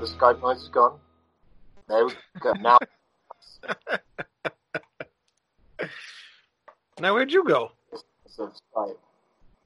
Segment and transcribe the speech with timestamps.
[0.00, 0.98] The Skype noise is gone.
[1.88, 2.52] There we go.
[2.54, 2.78] Now,
[7.00, 7.72] Now, where'd you go?
[7.92, 8.96] it's the Skype.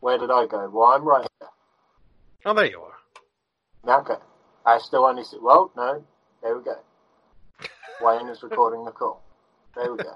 [0.01, 0.69] Where did I go?
[0.73, 1.49] Well, I'm right here.
[2.45, 2.95] Oh, there you are.
[3.85, 4.15] Now, okay.
[4.65, 5.39] I still only see.
[5.41, 6.05] Well, no.
[6.43, 6.77] There we go.
[8.01, 9.23] Wayne is recording the call.
[9.75, 10.15] There we go.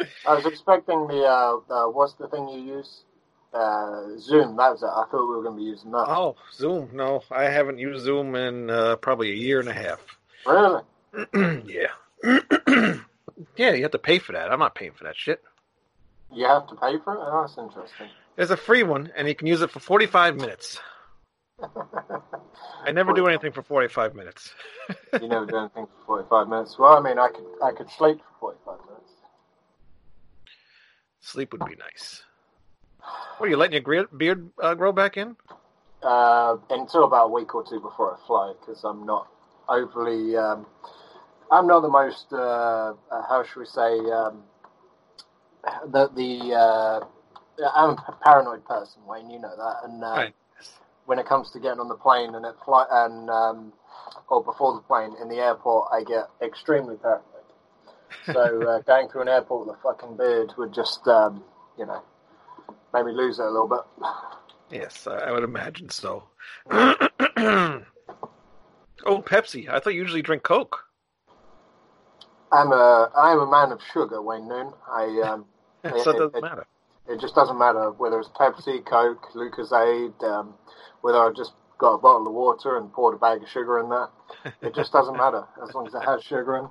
[0.26, 3.04] I was expecting the, uh, uh, what's the thing you use?
[3.54, 4.56] Uh, Zoom.
[4.56, 4.86] That was it.
[4.86, 6.06] I thought we were going to be using that.
[6.08, 6.90] Oh, Zoom.
[6.92, 10.00] No, I haven't used Zoom in uh, probably a year and a half.
[10.44, 10.82] Really?
[11.64, 11.88] yeah.
[13.56, 14.50] yeah, you have to pay for that.
[14.50, 15.42] I'm not paying for that shit.
[16.32, 17.20] You have to pay for it?
[17.20, 18.08] Oh, that's interesting.
[18.34, 20.80] There's a free one, and you can use it for 45 minutes.
[22.84, 24.52] I never do anything for 45 minutes.
[25.22, 26.76] you never do anything for 45 minutes.
[26.76, 29.12] Well, I mean, I could I could sleep for 45 minutes.
[31.20, 32.24] Sleep would be nice.
[33.38, 35.36] What are you letting your beard uh, grow back in?
[36.02, 39.28] Uh, until about a week or two before I fly, because I'm not
[39.68, 40.36] overly.
[40.36, 40.66] Um,
[41.50, 42.32] I'm not the most.
[42.32, 43.98] Uh, uh, how should we say?
[44.10, 44.42] Um,
[45.86, 46.54] the the.
[46.54, 47.00] Uh,
[47.74, 49.30] I'm a paranoid person, Wayne.
[49.30, 50.34] You know that, and uh, Right.
[51.06, 53.72] when it comes to getting on the plane and it fly and um,
[54.28, 57.24] or before the plane in the airport, I get extremely paranoid.
[58.32, 61.42] So uh, going through an airport with a fucking beard would just, um,
[61.78, 62.02] you know,
[62.94, 63.80] make me lose it a little bit.
[64.70, 66.24] Yes, I I would imagine so.
[66.70, 67.82] oh,
[69.06, 69.68] Pepsi.
[69.68, 70.78] I thought you usually drink Coke.
[72.52, 74.72] I'm a I'm a man of sugar, Wayne Noon.
[74.90, 75.44] I um,
[75.84, 76.66] so it it, doesn't it- matter.
[77.08, 80.54] it just doesn't matter whether it's Pepsi, Coke, Lucozade, um,
[81.02, 83.88] whether I've just got a bottle of water and poured a bag of sugar in
[83.88, 84.08] that.
[84.62, 86.68] It just doesn't matter as long as it has sugar in.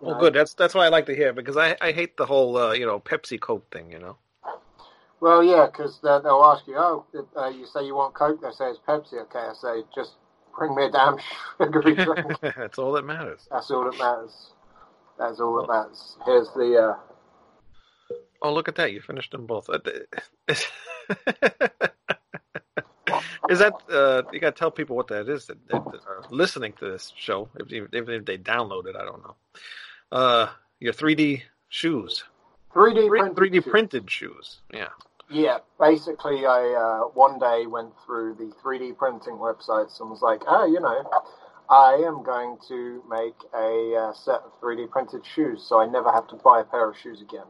[0.00, 0.20] Well, know?
[0.20, 0.34] good.
[0.34, 2.86] That's that's what I like to hear because I, I hate the whole uh, you
[2.86, 3.90] know Pepsi Coke thing.
[3.90, 4.16] You know.
[5.26, 7.04] Well, yeah, because they'll ask you, oh,
[7.36, 9.14] uh, you say you want Coke, they say it's Pepsi.
[9.22, 10.12] Okay, I say, just
[10.56, 11.16] bring me a damn
[11.60, 12.38] sugary drink.
[12.40, 13.48] that's all that matters.
[13.50, 14.52] That's all that matters.
[15.18, 16.16] That's all that matters.
[16.24, 18.92] Here's the, uh, Oh, look at that!
[18.92, 19.68] You finished them both.
[19.68, 19.80] Uh,
[23.48, 26.72] Is that uh, you got to tell people what that is that, that are listening
[26.74, 27.48] to this show?
[27.56, 29.34] If, even if they download it, I don't know.
[30.12, 30.48] Uh,
[30.78, 32.22] your 3D shoes,
[32.72, 33.36] 3D printed.
[33.36, 33.64] 3D shoes.
[33.64, 34.60] printed shoes.
[34.72, 34.88] Yeah.
[35.28, 40.42] Yeah, basically, I uh, one day went through the 3D printing websites and was like,
[40.46, 41.02] oh, you know,
[41.68, 46.12] I am going to make a uh, set of 3D printed shoes so I never
[46.12, 47.46] have to buy a pair of shoes again.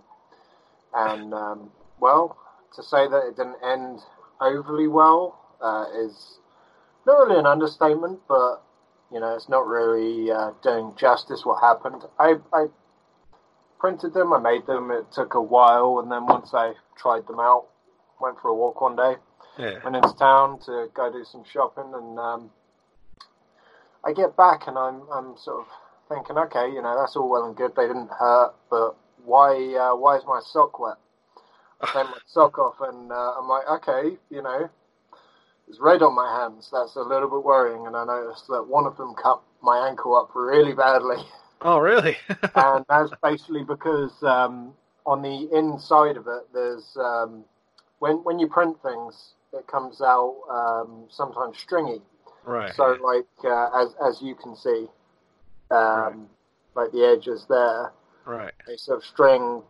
[0.94, 1.70] And, um,
[2.00, 2.38] well,
[2.76, 4.00] to say that it didn't end
[4.40, 6.38] overly well uh, is
[7.06, 8.62] not really an understatement, but,
[9.12, 12.02] you know, it's not really uh, doing justice what happened.
[12.18, 12.68] I, I
[13.78, 17.40] printed them, I made them, it took a while, and then once I tried them
[17.40, 17.66] out,
[18.20, 19.16] went for a walk one day,
[19.58, 19.78] Yeah.
[19.84, 22.50] went into town to go do some shopping, and um,
[24.04, 25.66] I get back and I'm I'm sort of
[26.08, 27.74] thinking, okay, you know, that's all well and good.
[27.74, 28.94] They didn't hurt, but
[29.24, 30.96] why uh, why is my sock wet?
[31.80, 34.68] I take my sock off, and uh, I'm like, okay, you know,
[35.66, 36.70] there's red on my hands.
[36.72, 40.16] That's a little bit worrying, and I noticed that one of them cut my ankle
[40.16, 41.16] up really badly.
[41.62, 42.16] Oh, really?
[42.54, 44.74] and that's basically because um,
[45.04, 47.44] on the inside of it, there's um,
[47.98, 52.02] when when you print things, it comes out um, sometimes stringy.
[52.44, 52.74] right.
[52.74, 54.86] So, like uh, as as you can see,
[55.70, 56.28] um,
[56.74, 57.92] like the edges there,
[58.26, 58.52] right.
[58.66, 59.62] they sort of string,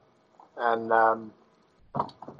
[0.56, 1.32] and um,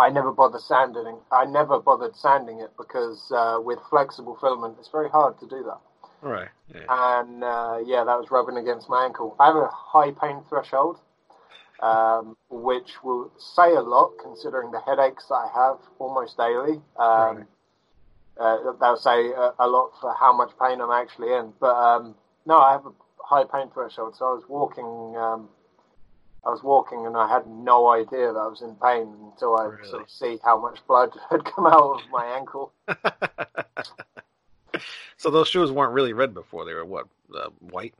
[0.00, 1.18] I never bother sanding.
[1.30, 5.62] I never bothered sanding it because uh, with flexible filament, it's very hard to do
[5.64, 5.80] that
[6.22, 6.48] Right.
[6.74, 6.80] Yeah.
[7.20, 9.36] and uh, yeah, that was rubbing against my ankle.
[9.38, 10.98] I have a high pain threshold,
[11.80, 16.80] um, which will say a lot considering the headaches I have almost daily.
[16.98, 17.46] Um,
[18.38, 21.52] uh, that'll say a, a lot for how much pain I'm actually in.
[21.60, 22.14] But um,
[22.46, 22.92] no, I have a
[23.22, 25.16] high pain threshold, so I was walking.
[25.16, 25.48] Um,
[26.44, 29.64] I was walking and I had no idea that I was in pain until I
[29.64, 29.82] Really?
[29.82, 32.72] sort of see how much blood had come out of my ankle.
[35.16, 37.06] so those shoes weren't really red before; they were what?
[37.34, 37.94] Uh, white.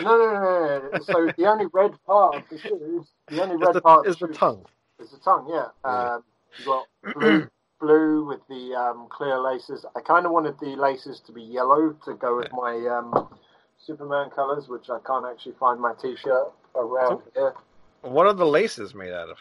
[0.00, 0.98] No, no, no, no.
[1.02, 4.28] So the only red part of the shoes, the only red the, part is of
[4.28, 4.64] the tongue?
[4.98, 5.46] is the tongue.
[5.48, 5.66] Yeah.
[5.84, 6.14] Yeah.
[6.14, 6.24] Um,
[6.58, 7.48] you got blue,
[7.80, 9.84] blue with the um, clear laces.
[9.96, 13.28] I kind of wanted the laces to be yellow to go with my um,
[13.78, 17.54] Superman colors, which I can't actually find my T-shirt around here.
[18.02, 19.38] What are the laces made out of?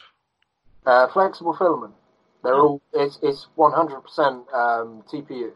[0.86, 1.94] Uh, flexible filament.
[2.44, 2.62] They're Oh.
[2.68, 2.82] all.
[2.94, 5.52] It's it's one hundred percent um, TPU.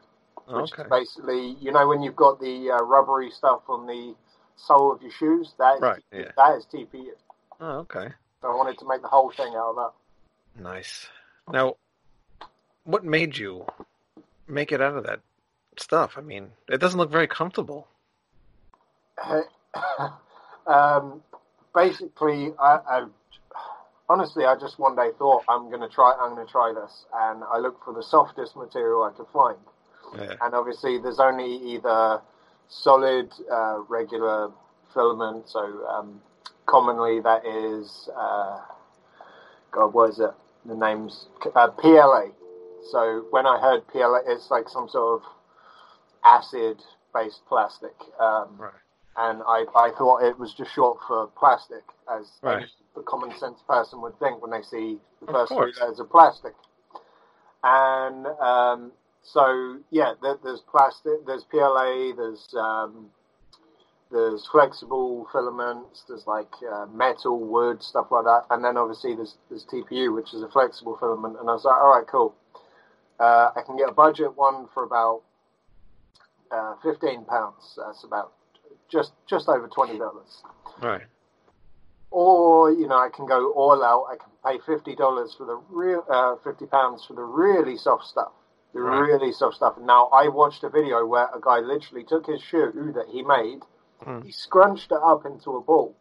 [0.48, 0.84] Which okay.
[0.84, 4.16] is basically you know when you've got the uh, rubbery stuff on the
[4.56, 5.54] sole of your shoes.
[5.60, 6.20] That is Right, TPU.
[6.24, 6.32] yeah.
[6.38, 7.10] That is TPU.
[7.60, 8.10] Oh, okay.
[8.42, 10.62] So I wanted to make the whole thing out of that.
[10.62, 11.08] Nice.
[11.52, 11.76] Now,
[12.84, 13.66] what made you
[14.48, 15.22] make it out of that
[15.78, 16.14] stuff?
[16.18, 17.88] I mean, it doesn't look very comfortable.
[20.68, 21.22] um,
[21.74, 23.06] basically, I, I
[24.10, 26.16] honestly, I just one day thought I'm going to try.
[26.20, 29.58] I'm going to try this, and I looked for the softest material I could find.
[30.16, 30.34] Yeah.
[30.42, 32.22] And obviously, there's only either
[32.70, 34.52] solid, uh, regular
[34.94, 35.50] filament.
[35.50, 36.22] So um,
[36.66, 38.62] commonly, that is, uh,
[39.72, 40.32] God, what is it?
[40.66, 42.28] The name's uh, PLA.
[42.92, 45.30] So when I heard PLA, it's like some sort of
[46.24, 47.96] acid-based plastic.
[48.20, 48.74] Um, Right.
[49.18, 52.68] and I, I thought it was just short for plastic, as Right.
[53.06, 56.54] common sense person would think when they see the first three letters of plastic.
[57.64, 58.92] And um,
[59.34, 63.10] so, yeah, there, there's plastic, there's PLA, there's um,
[64.10, 69.38] there's flexible filaments, there's like uh, metal, wood, stuff like that, and then obviously there's
[69.50, 71.36] there's TPU, which is a flexible filament.
[71.42, 72.36] And I was like, all right, cool.
[73.20, 75.24] Uh, I can get a budget one for about
[76.50, 77.78] uh, fifteen pounds.
[77.78, 78.32] That's about
[78.90, 80.42] just just over twenty dollars.
[80.82, 81.04] Right.
[82.12, 84.06] Or you know, I can go all out.
[84.10, 88.06] I can pay fifty dollars for the real, uh, fifty pounds for the really soft
[88.06, 88.32] stuff.
[88.74, 89.10] Right.
[89.10, 89.78] really soft stuff.
[89.80, 93.62] Now, I watched a video where a guy literally took his shoe that he made,
[94.06, 94.24] Mm.
[94.24, 95.96] he scrunched it up into a ball,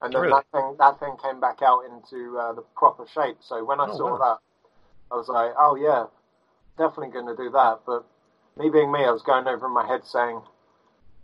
[0.00, 0.32] and then Really?
[0.32, 3.38] that thing that thing came back out into uh, the proper shape.
[3.40, 4.18] So when I Oh, saw wow.
[4.18, 4.38] that,
[5.10, 6.06] I was like, oh yeah,
[6.78, 7.80] definitely going to do that.
[7.86, 8.04] But
[8.56, 10.40] me being me, I was going over in my head saying,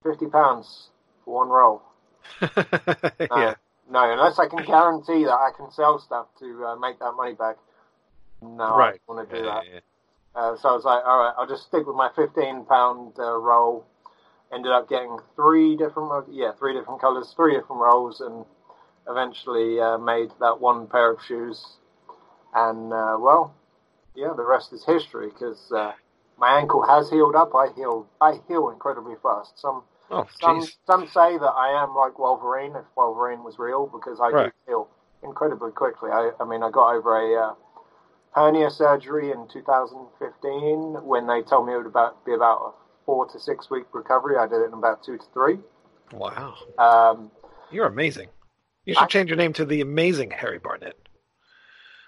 [0.02, 0.90] fifty pounds
[1.24, 1.82] for one roll.
[3.30, 3.54] yeah.
[3.88, 7.34] No, unless I can guarantee that I can sell stuff to uh, make that money
[7.34, 7.56] back.
[8.42, 8.94] No, Right.
[8.94, 9.64] I don't want to Yeah, do that.
[9.64, 9.80] yeah, yeah.
[10.34, 13.36] Uh, so I was like, all right, I'll just stick with my 15 pound uh,
[13.36, 13.86] roll.
[14.52, 18.44] Ended up getting three different, yeah, three different colors, three different rolls, and
[19.08, 21.64] eventually uh, made that one pair of shoes.
[22.54, 23.54] And uh, well,
[24.14, 25.92] yeah, the rest is history because uh,
[26.38, 27.52] my ankle has healed up.
[27.54, 29.58] I heal, I heal incredibly fast.
[29.58, 34.18] Some Oh, some some say that I am like Wolverine if Wolverine was real because
[34.20, 34.46] I Right.
[34.46, 34.88] do heal
[35.22, 36.10] incredibly quickly.
[36.10, 37.54] I, I mean, I got over a uh,
[38.32, 42.70] hernia surgery in 2015 when they told me it would about be about a
[43.06, 44.36] four to six week recovery.
[44.36, 45.58] I did it in about two to three.
[46.12, 46.54] Wow.
[46.78, 47.30] Um,
[47.70, 48.28] You're amazing.
[48.84, 50.96] You should I- change your name to the amazing Harry Barnett.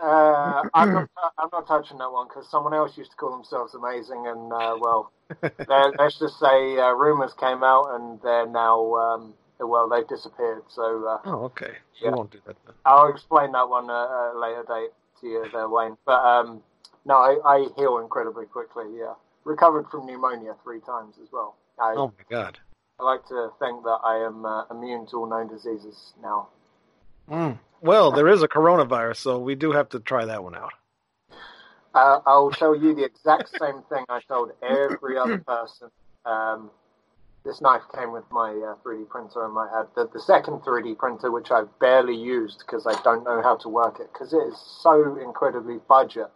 [0.00, 1.08] uh, I'm not
[1.38, 4.76] I'm not touching that one because someone else used to call themselves amazing, and uh,
[4.80, 5.12] well,
[5.69, 10.62] let's just say uh, rumors came out and they're now um, well they've disappeared.
[10.69, 11.06] So.
[11.06, 11.72] Uh, Oh, okay.
[12.00, 12.10] Yeah.
[12.10, 12.74] We won't do that then.
[12.84, 14.90] I'll explain that one at a later date
[15.22, 15.96] to you there, Wayne.
[16.04, 16.62] But um,
[17.06, 18.84] no, I, I heal incredibly quickly.
[18.98, 19.14] Yeah,
[19.44, 21.56] recovered from pneumonia three times as well.
[21.80, 22.58] I, Oh my God.
[23.00, 26.48] I like to think that I am uh, immune to all known diseases now.
[27.30, 27.58] Mm.
[27.80, 30.72] Well, there is a coronavirus, so we do have to try that one out.
[31.94, 35.90] Uh, I'll tell you the exact same thing I told every other person.
[36.24, 36.70] Um,
[37.44, 40.96] this knife came with my uh, 3D printer, and my had the, the second 3D
[40.96, 44.42] printer, which I've barely used because I don't know how to work it because it
[44.48, 46.30] is so incredibly budget.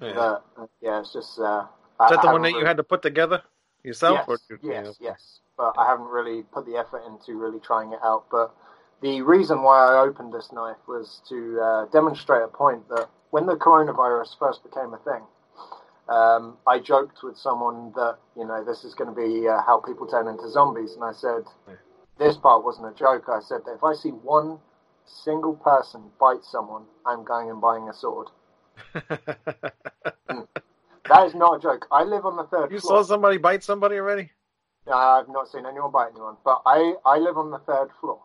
[0.00, 0.12] Yeah.
[0.12, 1.38] that, uh, yeah, it's just.
[1.38, 1.66] Uh,
[2.02, 3.42] Is that the one that you had to put together
[3.82, 4.26] yourself?
[4.28, 5.40] Yes, or yes, yes.
[5.56, 8.26] But I haven't really put the effort into really trying it out.
[8.30, 8.54] But
[9.00, 13.46] the reason why I opened this knife was to uh, demonstrate a point that when
[13.46, 15.22] the coronavirus first became a thing,
[16.08, 19.80] um, I joked with someone that you know this is going to be uh, how
[19.80, 21.44] people turn into zombies, and I said
[22.18, 23.24] this part wasn't a joke.
[23.28, 24.58] I said that if I see one
[25.04, 28.28] single person bite someone, I'm going and buying a sword.
[31.08, 31.86] That is not a joke.
[31.90, 33.04] I live on the third you floor.
[33.04, 34.30] saw somebody bite somebody already?
[34.88, 38.20] Uh, I've not seen anyone bite anyone, but I, I live on the third floor,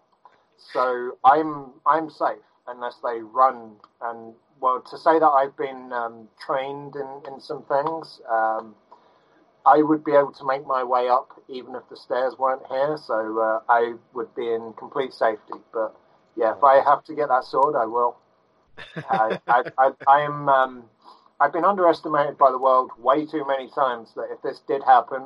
[0.73, 3.75] so I'm I'm safe unless they run.
[4.01, 8.75] And well, to say that I've been um, trained in, in some things, um,
[9.65, 12.97] I would be able to make my way up even if the stairs weren't here.
[13.05, 15.59] So uh, I would be in complete safety.
[15.73, 15.95] But
[16.37, 18.17] yeah, if I have to get that sword, I will.
[19.09, 20.47] I, I, I, I am.
[20.47, 20.83] Um,
[21.39, 24.09] I've been underestimated by the world way too many times.
[24.15, 25.23] That if this did happen,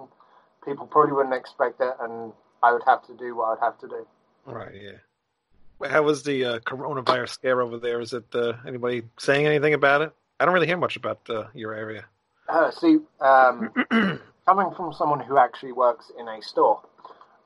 [0.63, 2.31] people probably wouldn't expect it, and
[2.63, 4.07] I would have to do what I'd have to do.
[4.45, 4.97] Right, yeah.
[5.83, 7.99] How was the uh, coronavirus scare over there?
[7.99, 10.13] Is it uh, anybody saying anything about it?
[10.39, 12.05] I don't really hear much about uh, your area.
[12.47, 13.71] Uh, see, um,
[14.45, 16.81] coming from someone who actually works in a store,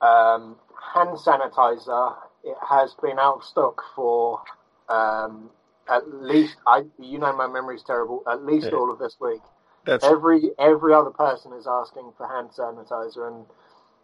[0.01, 0.55] um,
[0.93, 4.41] hand sanitizer it has been out of stock for
[4.87, 5.49] um,
[5.89, 6.83] at least I.
[6.99, 8.23] You know, my memory's terrible.
[8.27, 8.77] At least Yeah.
[8.77, 9.41] all of this week.
[9.85, 13.45] That's every every other person is asking for hand sanitizer, and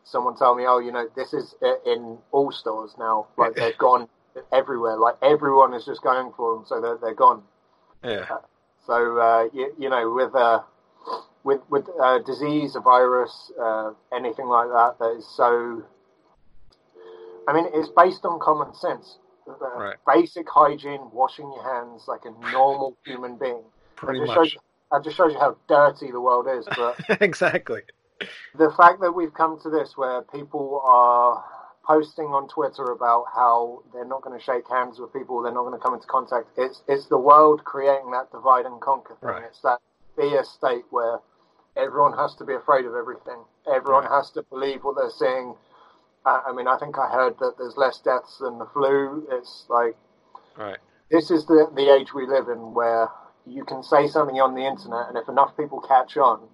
[0.05, 3.27] someone told me, "Oh, you know, this is in all stores now.
[3.37, 4.07] Like they've gone
[4.53, 4.97] everywhere.
[4.97, 7.43] Like everyone is just going for them, so they're they're gone."
[8.03, 8.27] yeah.
[8.85, 10.61] So uh, you, you know, with uh,
[11.43, 15.83] with with a disease, a virus, uh, anything like that that is so.
[17.47, 19.17] I mean, it's based on common sense.
[19.47, 19.95] Uh, Right.
[20.07, 23.61] Basic hygiene, washing your hands like a normal human being.
[23.95, 24.49] Pretty that just much.
[24.49, 24.57] Shows,
[24.91, 26.67] that just shows you how dirty the world is.
[26.75, 27.81] But exactly.
[28.57, 31.43] The fact that we've come to this where people are
[31.85, 35.63] posting on Twitter about how they're not going to shake hands with people, they're not
[35.63, 36.47] going to come into contact.
[36.57, 39.29] It's it's the world creating that divide and conquer thing.
[39.29, 39.43] Right.
[39.45, 39.79] It's that
[40.15, 41.19] fear state where
[41.75, 43.43] everyone has to be afraid of everything.
[43.67, 44.11] Everyone Right.
[44.11, 45.55] has to believe what they're seeing.
[46.25, 49.27] Uh, I mean, I think I heard that there's less deaths than the flu.
[49.31, 49.95] It's like
[50.57, 50.77] Right.
[51.11, 53.09] this is the the age we live in where
[53.45, 56.49] you can say something on the internet, and if enough people catch on,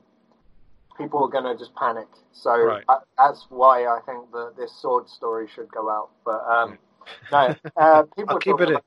[1.02, 2.08] people are going to just panic.
[2.34, 2.84] So Right.
[2.88, 6.10] uh, that's why I think that this sword story should go out.
[6.26, 6.78] But um,
[7.32, 8.86] no, uh, people are talking about,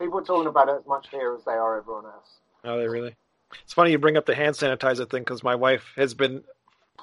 [0.00, 2.28] people are talking about it as much here as they are everyone else.
[2.64, 3.14] Are they really?
[3.62, 6.42] It's funny you bring up the hand sanitizer thing because my wife has been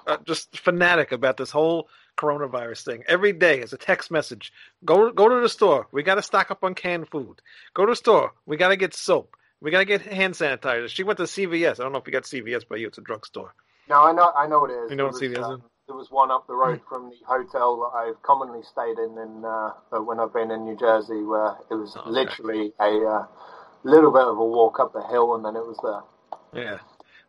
[0.08, 3.04] uh, just fanatic about this whole coronavirus thing.
[3.08, 4.52] Every day is a text message.
[4.84, 5.88] Go go to the store.
[5.92, 7.42] We got to stock up on canned food.
[7.74, 8.34] Go to the store.
[8.46, 9.36] We got to get soap.
[9.62, 10.90] We got to get hand sanitizer.
[10.90, 11.80] She went to CVS.
[11.80, 12.88] I don't know if you got CVS by you.
[12.88, 13.54] It's a drugstore.
[13.90, 14.92] No, I know, I know what it is.
[14.92, 15.62] You know There what was, CVS is?
[15.88, 19.44] There was one up the road from the hotel that I've commonly stayed in, in
[19.46, 19.72] uh,
[20.02, 22.10] when I've been in New Jersey, where it was Oh, okay.
[22.12, 23.26] literally a uh,
[23.84, 26.64] little bit of a walk up the hill, and then it was there.
[26.64, 26.80] Yeah.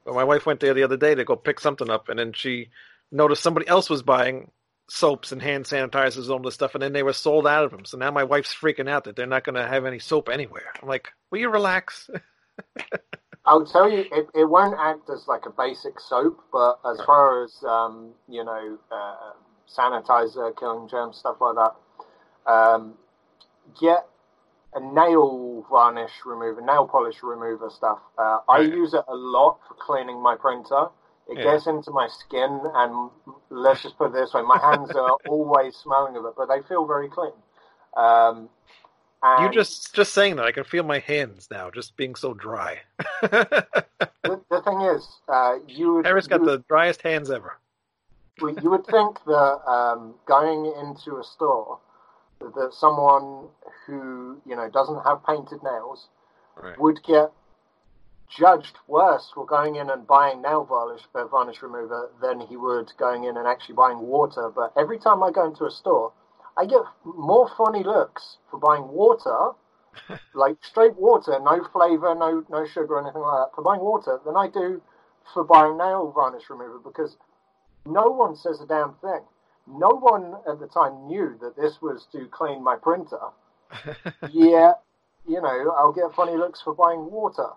[0.05, 2.33] But my wife went there the other day to go pick something up, and then
[2.33, 2.69] she
[3.11, 4.51] noticed somebody else was buying
[4.89, 7.71] soaps and hand sanitizers and all this stuff, and then they were sold out of
[7.73, 7.85] them.
[7.85, 10.67] So now my wife's freaking out that they're not going to have any soap anywhere.
[10.81, 12.09] I'm like, will you relax?
[13.47, 17.07] I'll tell you, it, it won't act as like a basic soap, but as Right.
[17.07, 19.33] far as um, you know, uh,
[19.69, 22.95] sanitizer, killing germs, stuff like that, um,
[23.81, 24.07] get
[24.75, 27.99] a nail varnish remover, nail polish remover stuff.
[28.19, 28.71] Uh, I Right.
[28.71, 30.89] use it a lot for cleaning my printer.
[31.29, 31.43] It Yeah.
[31.43, 33.11] gets into my skin, and
[33.51, 36.61] let's just put it this way: my hands are always smelling of it, but they
[36.69, 37.33] feel very clean.
[37.97, 38.51] Um,
[39.41, 42.81] you just just saying that I can feel my hands now, just being so dry.
[43.23, 43.67] the,
[44.23, 47.59] the thing is, uh, you would Harris got you, the driest hands ever.
[48.41, 51.79] Well, you would think that um, going into a store,
[52.41, 53.49] that someone
[53.87, 56.09] who you know doesn't have painted nails
[56.57, 56.79] Right.
[56.79, 57.33] would get
[58.29, 62.93] judged worse for going in and buying nail varnish, uh, varnish remover than he would
[62.99, 64.51] going in and actually buying water.
[64.55, 66.13] But every time I go into a store,
[66.57, 69.51] I get more funny looks for buying water,
[70.35, 74.21] like straight water, no flavor, no no sugar, or anything like that, for buying water
[74.25, 74.81] than I do
[75.33, 77.17] for buying nail varnish remover because
[77.87, 79.21] no one says a damn thing.
[79.67, 83.19] No one at the time knew that this was to clean my printer.
[84.31, 84.73] yeah,
[85.27, 87.49] you know, I'll get funny looks for buying water.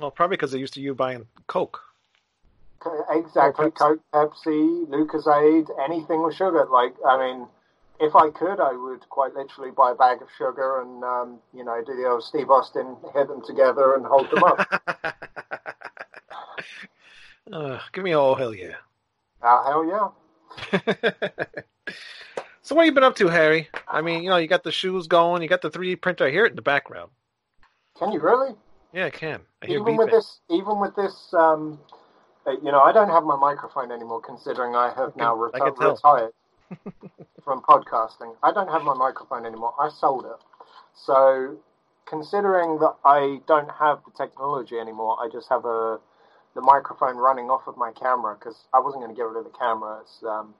[0.00, 1.80] well, probably because they're used to you buying Coke.
[3.10, 3.74] Exactly, Pepsi.
[3.76, 6.66] Coke, Pepsi, Lucozade, anything with sugar.
[6.68, 7.46] Like, I mean,
[8.02, 11.64] if I could, I would quite literally buy a bag of sugar and, um, you
[11.64, 14.58] know, do the old Steve Austin, hit them together and hold them up.
[17.52, 18.74] uh, give me a oh hell yeah.
[19.40, 20.08] Ah, hell yeah.
[22.62, 23.68] so what have you been up to, Harry?
[23.86, 26.26] I mean, you know, you got the shoes going, you got the 3D printer.
[26.26, 27.12] I hear it in the background.
[27.96, 28.56] Can you really?
[28.92, 29.42] Yeah, I can.
[29.62, 31.78] I hear even with this, even with this, um,
[32.48, 35.76] uh, you know, I don't have my microphone anymore, considering I have now I can
[35.76, 35.92] tell.
[35.92, 36.32] retired
[37.44, 38.34] from podcasting.
[38.42, 39.74] I don't have my microphone anymore.
[39.80, 40.40] I sold it.
[40.94, 41.56] So,
[42.06, 45.98] considering that I don't have the technology anymore, I just have a
[46.54, 49.44] the microphone running off of my camera because I wasn't going to get rid of
[49.44, 50.00] the camera.
[50.02, 50.54] It's um,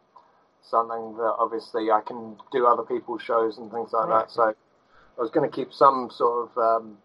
[0.62, 4.24] something that obviously I can do other people's shows and things like Right.
[4.24, 4.30] that.
[4.30, 4.54] So,
[5.18, 6.96] I was going to keep some sort of um,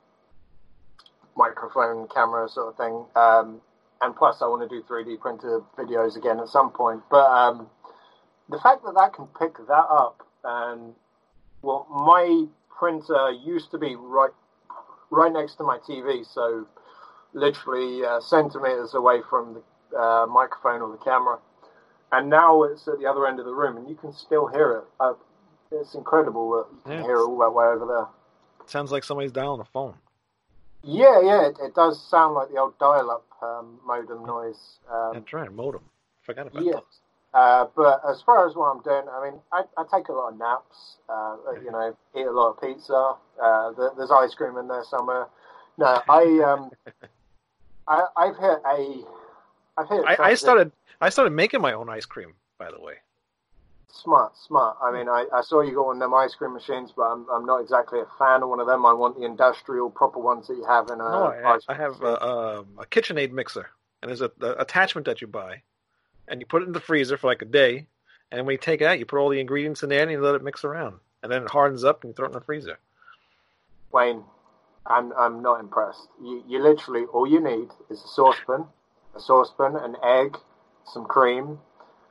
[1.36, 3.06] microphone camera sort of thing.
[3.16, 3.62] Um,
[4.02, 7.02] and plus, I want to do 3D printed videos again at some point.
[7.10, 7.68] But um,
[8.50, 10.94] the fact that that can pick that up, and
[11.62, 14.32] well, my printer used to be right,
[15.10, 16.68] right next to my TV, so
[17.34, 19.62] literally uh, centimeters away from
[19.92, 21.39] the uh, microphone or the camera.
[22.12, 24.77] And now it's at the other end of the room, and you can still hear
[24.77, 24.84] it.
[25.00, 25.13] Uh,
[25.72, 27.01] it's incredible that you can Yeah.
[27.04, 28.08] hear it all that way over there.
[28.62, 29.96] It Sounds like somebody's dialing a phone.
[30.84, 34.80] Yeah, yeah, it, it does sound like the old dial-up um, modem noise.
[34.89, 35.82] Um, That's right, modem.
[36.22, 36.75] Forgot about yes.
[36.75, 36.84] that.
[37.38, 40.34] Uh, but as far as what I'm doing, I mean, I, I take a lot
[40.34, 40.98] of naps.
[41.08, 43.13] Uh, you know, eat a lot of pizza.
[43.39, 45.27] Uh, there's ice cream in there somewhere.
[45.77, 46.72] No, I um,
[47.88, 49.03] I, I've hit a,
[49.77, 50.03] I've hit.
[50.03, 52.96] I, I started I started making my own ice cream, by the way.
[53.94, 54.77] smart, smart.
[54.82, 57.27] I mean, I, I saw you got one of them ice cream machines, but I'm
[57.29, 58.84] I'm not exactly a fan of one of them.
[58.84, 60.98] I want the industrial proper ones that you have in a.
[60.98, 63.70] no, I, I have a, um, a KitchenAid mixer.
[64.01, 65.62] and there's a, a attachment that you buy,
[66.27, 67.88] and you put it in the freezer for like a day,
[68.31, 70.19] and when you take it out, you put all the ingredients in there and you
[70.19, 72.41] let it mix around, and then it hardens up and you throw it in the
[72.41, 72.79] freezer.
[73.91, 74.24] Wayne,
[74.86, 76.07] I'm I'm not impressed.
[76.22, 78.65] You you literally all you need is a saucepan,
[79.15, 80.38] a saucepan, an egg,
[80.86, 81.60] some cream,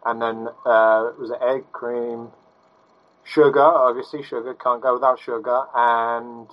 [0.04, 2.28] and then uh, it was egg, cream,
[3.24, 3.60] sugar.
[3.60, 6.48] Obviously, sugar can't go without sugar, and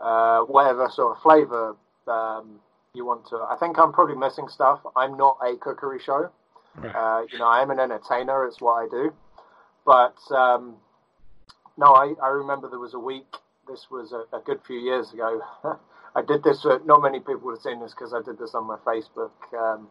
[0.00, 1.76] uh, whatever sort of flavor
[2.08, 2.60] um,
[2.94, 3.36] you want to.
[3.36, 4.80] I think I'm probably missing stuff.
[4.96, 6.30] I'm not a cookery show.
[6.76, 6.94] Right.
[6.94, 8.46] Uh, you know, I am an entertainer.
[8.46, 9.12] It's what I do.
[9.84, 10.76] But um,
[11.76, 13.36] no, I, I remember there was a week.
[13.68, 15.40] This was a, a good few years ago.
[16.14, 16.62] I did this.
[16.62, 19.30] For, not many people would have seen this because I did this on my Facebook,
[19.58, 19.88] um,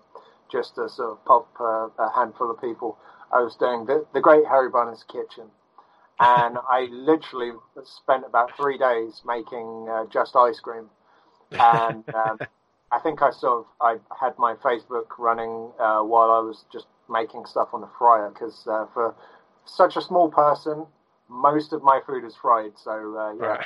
[0.52, 2.98] just to sort of pop uh, a handful of people.
[3.34, 5.50] I was doing the, the Great Harry Barnett's Kitchen,
[6.20, 7.52] and I literally
[7.84, 10.90] spent about three days making uh, just ice cream.
[11.60, 12.40] And um,
[12.92, 16.88] I think I sort of I had my Facebook running uh, while I was just
[17.10, 19.16] making stuff on the fryer because uh, for
[19.66, 20.86] such a small person,
[21.30, 22.74] most of my food is fried.
[22.78, 23.66] So uh, yeah, Right.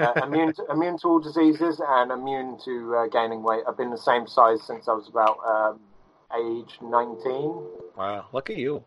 [0.00, 3.62] uh, immune to, immune to all diseases and immune to uh, gaining weight.
[3.66, 5.80] I've been the same size since I was about um,
[6.36, 7.54] age nineteen.
[7.96, 8.84] Wow, look at you.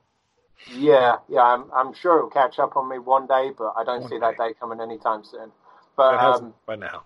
[0.72, 4.02] Yeah, yeah, I'm I'm sure it'll catch up on me one day, but I don't
[4.02, 4.50] One see that day.
[4.50, 5.52] day coming anytime soon.
[5.98, 7.06] But It um, by now.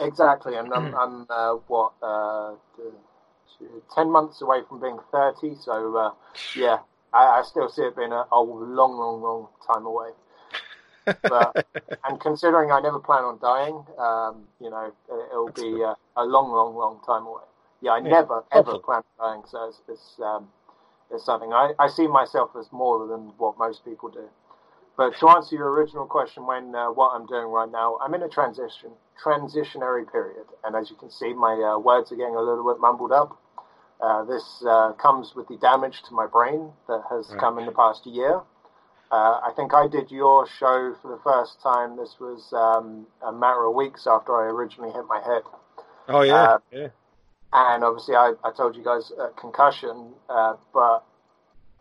[0.00, 2.52] Exactly, and I'm, I'm uh, what uh,
[3.94, 6.10] ten months away from being thirty, so uh,
[6.54, 6.78] yeah,
[7.12, 10.10] I, I still see it being a, a long, long, long time away.
[11.28, 11.56] But
[12.04, 14.94] and considering I never plan on dying, um, you know, it,
[15.30, 17.44] it'll That's be uh, a long, long, long time away.
[17.80, 20.48] Yeah, I Yeah, never ever plan on dying, so it's it's, um,
[21.10, 24.28] it's something I, I see myself as more than what most people do.
[25.02, 28.22] But to answer your original question, when uh, what I'm doing right now, I'm in
[28.22, 32.40] a transition transitionary period, and as you can see, my uh, words are getting a
[32.40, 33.36] little bit mumbled up.
[34.00, 37.40] Uh, this uh, comes with the damage to my brain that has Right.
[37.40, 38.42] come in the past year.
[39.10, 41.96] Uh, I think I did your show for the first time.
[41.96, 45.42] This was um, a matter of weeks after I originally hit my head.
[46.06, 46.88] Oh yeah, Uh, yeah.
[47.52, 51.02] And obviously, I, I told you guys concussion, uh, but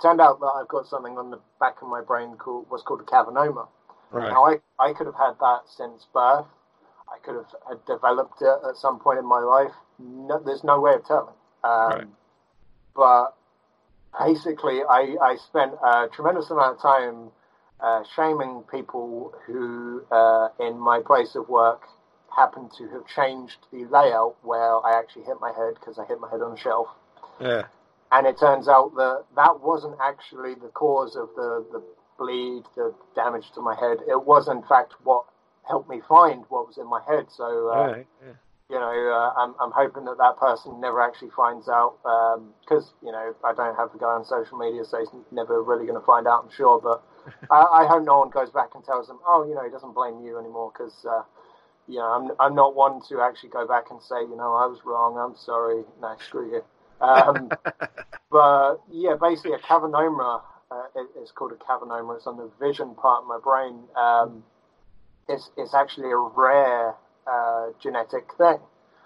[0.01, 3.01] turned out that I've got something on the back of my brain called what's called
[3.01, 3.67] a cavernoma.
[4.11, 4.29] Right.
[4.29, 6.45] Now, I, I could have had that since birth.
[7.07, 9.71] I could have had developed it at some point in my life.
[9.99, 11.35] No, there's no way of telling.
[11.63, 12.07] Um, Right.
[12.95, 13.35] But
[14.19, 17.31] basically, I, I spent a tremendous amount of time
[17.79, 21.83] uh, shaming people who, uh, in my place of work,
[22.35, 26.19] happened to have changed the layout where I actually hit my head because I hit
[26.19, 26.87] my head on a shelf.
[27.39, 27.63] Yeah.
[28.11, 31.81] And it turns out that that wasn't actually the cause of the, the
[32.17, 33.99] bleed, the damage to my head.
[34.07, 35.25] It was, in fact, what
[35.67, 37.25] helped me find what was in my head.
[37.29, 38.07] So, uh, right.
[38.21, 38.33] Yeah.
[38.69, 41.95] you know, uh, I'm, I'm hoping that that person never actually finds out
[42.61, 45.85] because, you know, I don't have the guy on social media, so he's never really
[45.85, 46.81] going to find out, I'm sure.
[46.81, 47.01] But
[47.51, 49.93] I, I hope no one goes back and tells them, oh, you know, he doesn't
[49.93, 51.23] blame you anymore because, uh,
[51.87, 54.67] you know, I'm, I'm not one to actually go back and say, you know, I
[54.67, 55.83] was wrong, I'm sorry.
[56.01, 56.63] No, screw you.
[57.01, 57.51] Um,
[58.31, 62.15] but yeah, basically, a cavernoma uh, it, it's called a cavernoma.
[62.15, 63.83] It's on the vision part of my brain.
[63.95, 64.43] Um,
[65.27, 66.95] it's it's actually a rare
[67.27, 68.59] uh, genetic thing.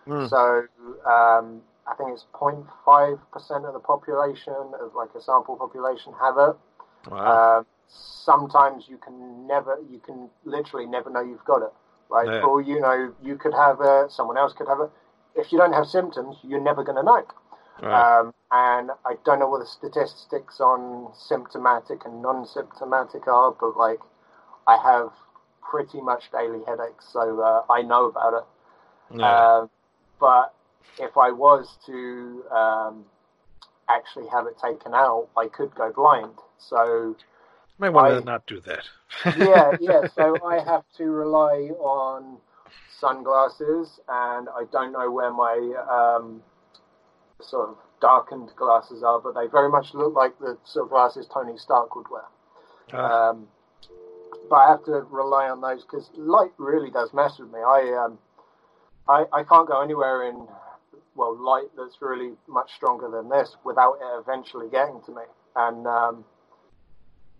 [0.05, 0.27] Hmm.
[0.27, 0.67] So
[1.09, 6.37] um, I think it's 0.5 percent of the population of like a sample population have
[6.37, 6.55] it.
[7.09, 7.59] Wow.
[7.59, 11.73] Um, sometimes you can never, you can literally never know you've got it.
[12.09, 12.41] Like Yeah.
[12.43, 14.11] all you know, you could have it.
[14.11, 14.89] Someone else could have it.
[15.35, 17.23] If you don't have symptoms, you're never going to know.
[17.81, 18.19] Right.
[18.19, 23.99] Um, and I don't know what the statistics on symptomatic and non-symptomatic are, but like
[24.67, 25.11] I have
[25.61, 28.43] pretty much daily headaches, so uh, I know about it.
[29.19, 29.25] yeah.
[29.25, 29.67] Uh,
[30.19, 30.53] but
[30.99, 33.05] if I was to um,
[33.89, 36.33] actually have it taken out, I could go blind.
[36.57, 37.15] So
[37.77, 38.85] Might want I- to not do that.
[39.37, 40.07] yeah, yeah.
[40.15, 42.37] So I have to rely on
[42.99, 45.57] sunglasses, and I don't know where my
[45.89, 46.41] um,
[47.41, 51.27] sort of darkened glasses are, but they very much look like the sort of glasses
[51.33, 52.25] Tony Stark would wear.
[52.93, 53.47] Ah, Um,
[54.49, 57.59] but I have to rely on those because light really does mess with me.
[57.59, 58.19] I um,
[59.07, 60.47] I, I can't go anywhere in
[61.15, 65.23] well light that's really much stronger than this without it eventually getting to me.
[65.55, 66.25] And um,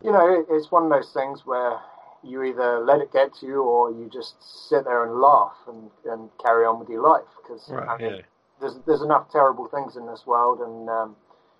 [0.03, 1.79] you know, it, it's one of those things where
[2.23, 4.36] you either let it get to you or you just
[4.69, 7.88] sit there and laugh and, and carry on with your life because right.
[7.88, 8.21] I mean, yeah.
[8.65, 11.15] There's there's enough terrible things in this world, and um,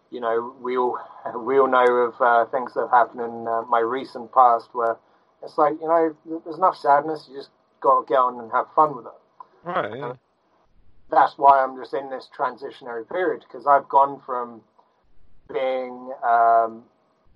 [0.09, 0.97] you know we all
[1.45, 4.97] we all know of uh, things that have happened in uh, my recent past where
[5.43, 7.27] it's like you know there's enough sadness.
[7.29, 7.49] You just
[7.81, 9.11] got to get on and have fun with it.
[9.63, 9.97] Right.
[9.97, 10.13] Yeah.
[11.09, 14.61] that's why I'm just in this transitionary period because I've gone from
[15.51, 16.83] being, um,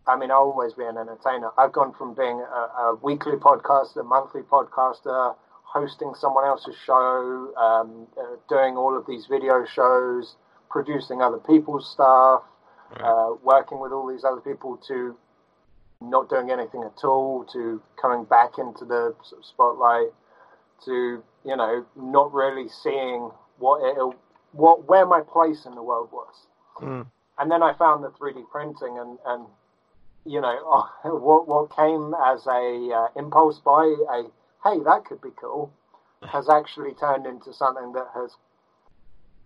[0.05, 1.49] I mean, I'll always be an entertainer.
[1.57, 5.35] I've gone from being a, a weekly podcaster, monthly podcaster,
[5.71, 10.35] hosting someone else's show, um, uh, doing all of these video shows,
[10.69, 12.41] producing other people's stuff,
[12.99, 15.15] uh, working with all these other people to
[16.01, 20.09] not doing anything at all, to coming back into the spotlight,
[20.85, 23.29] to you know not really seeing
[23.59, 24.17] what it
[24.53, 26.33] what where my place in the world was.
[26.81, 27.05] Mm.
[27.37, 29.45] And then I found the 3D printing and and
[30.25, 34.23] you know what what came as a uh, impulse buy a
[34.63, 35.71] hey that could be cool
[36.27, 38.35] has actually turned into something that has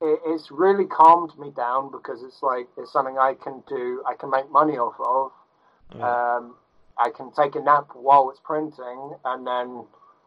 [0.01, 4.15] it, it's really calmed me down because it's like it's something I can do I
[4.15, 5.31] can make money off of.
[6.01, 6.55] Um,
[6.97, 9.85] I can take a nap while it's printing, and then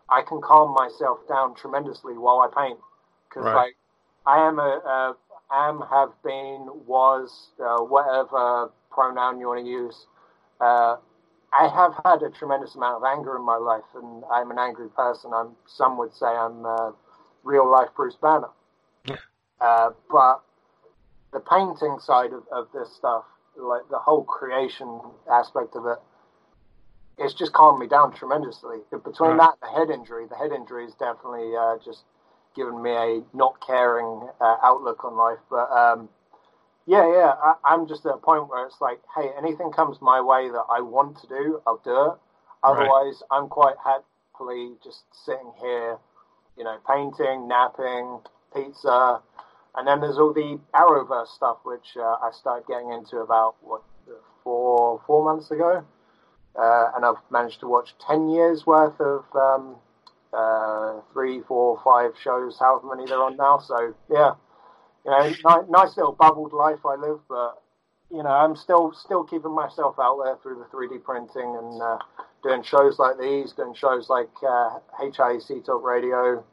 [0.09, 2.79] I can calm myself down tremendously while I paint
[3.29, 3.55] because right.
[3.55, 3.77] like
[4.27, 5.16] I am a, a
[5.53, 10.07] am have been was uh, whatever pronoun you want to use.
[10.61, 10.96] Uh,
[11.59, 14.88] I have had a tremendous amount of anger in my life, and I'm an angry
[14.90, 15.31] person.
[15.35, 16.92] I'm some would say I'm uh,
[17.45, 18.49] real life Bruce Banner.
[19.07, 19.16] Yeah.
[19.61, 20.42] Uh, but
[21.33, 23.25] the painting side of, of this stuff,
[23.57, 25.01] like the whole creation
[25.33, 25.99] aspect of it,
[27.19, 28.79] it's just calmed me down tremendously.
[28.90, 32.05] Between that, the head injury, the head injury is definitely uh, just
[32.55, 35.38] given me a not caring uh, outlook on life.
[35.49, 36.11] But um,
[36.87, 37.33] yeah, yeah,
[37.64, 40.64] I, am just at a point where it's like, hey, anything comes my way that
[40.70, 42.18] I want to do, I'll do it.
[42.62, 43.38] Otherwise, right.
[43.38, 45.99] I'm quite happily just sitting here,
[46.57, 48.20] you know, painting, napping,
[48.55, 49.20] pizza,
[49.75, 53.83] and then there's all the Arrowverse stuff, which uh, I started getting into about what
[54.42, 55.85] four four months ago,
[56.57, 59.77] uh, and I've managed to watch ten years worth of um,
[60.33, 63.59] uh, three, four, five shows, however many they're on now.
[63.59, 64.35] So yeah,
[65.07, 67.62] you know, nice, nice little bubbled life I live, but
[68.11, 71.99] you know, I'm still still keeping myself out there through the 3D printing and uh,
[72.42, 76.45] doing shows like these, doing shows like uh, HIAC Talk Radio.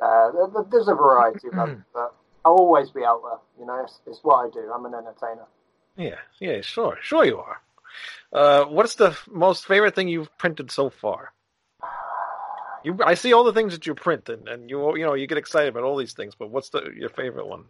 [0.00, 0.30] Uh,
[0.70, 3.38] there's a variety of them, but I'll always be out there.
[3.58, 4.70] You know, it's, it's, what I do.
[4.72, 5.46] I'm an entertainer.
[5.96, 7.60] Yeah, yeah, sure, sure you are.
[8.32, 11.32] Uh, what's the most favorite thing you've printed so far?
[12.84, 15.26] You, I see all the things that you print, and, and you you know you
[15.26, 16.34] get excited about all these things.
[16.34, 17.64] But what's the your favorite one?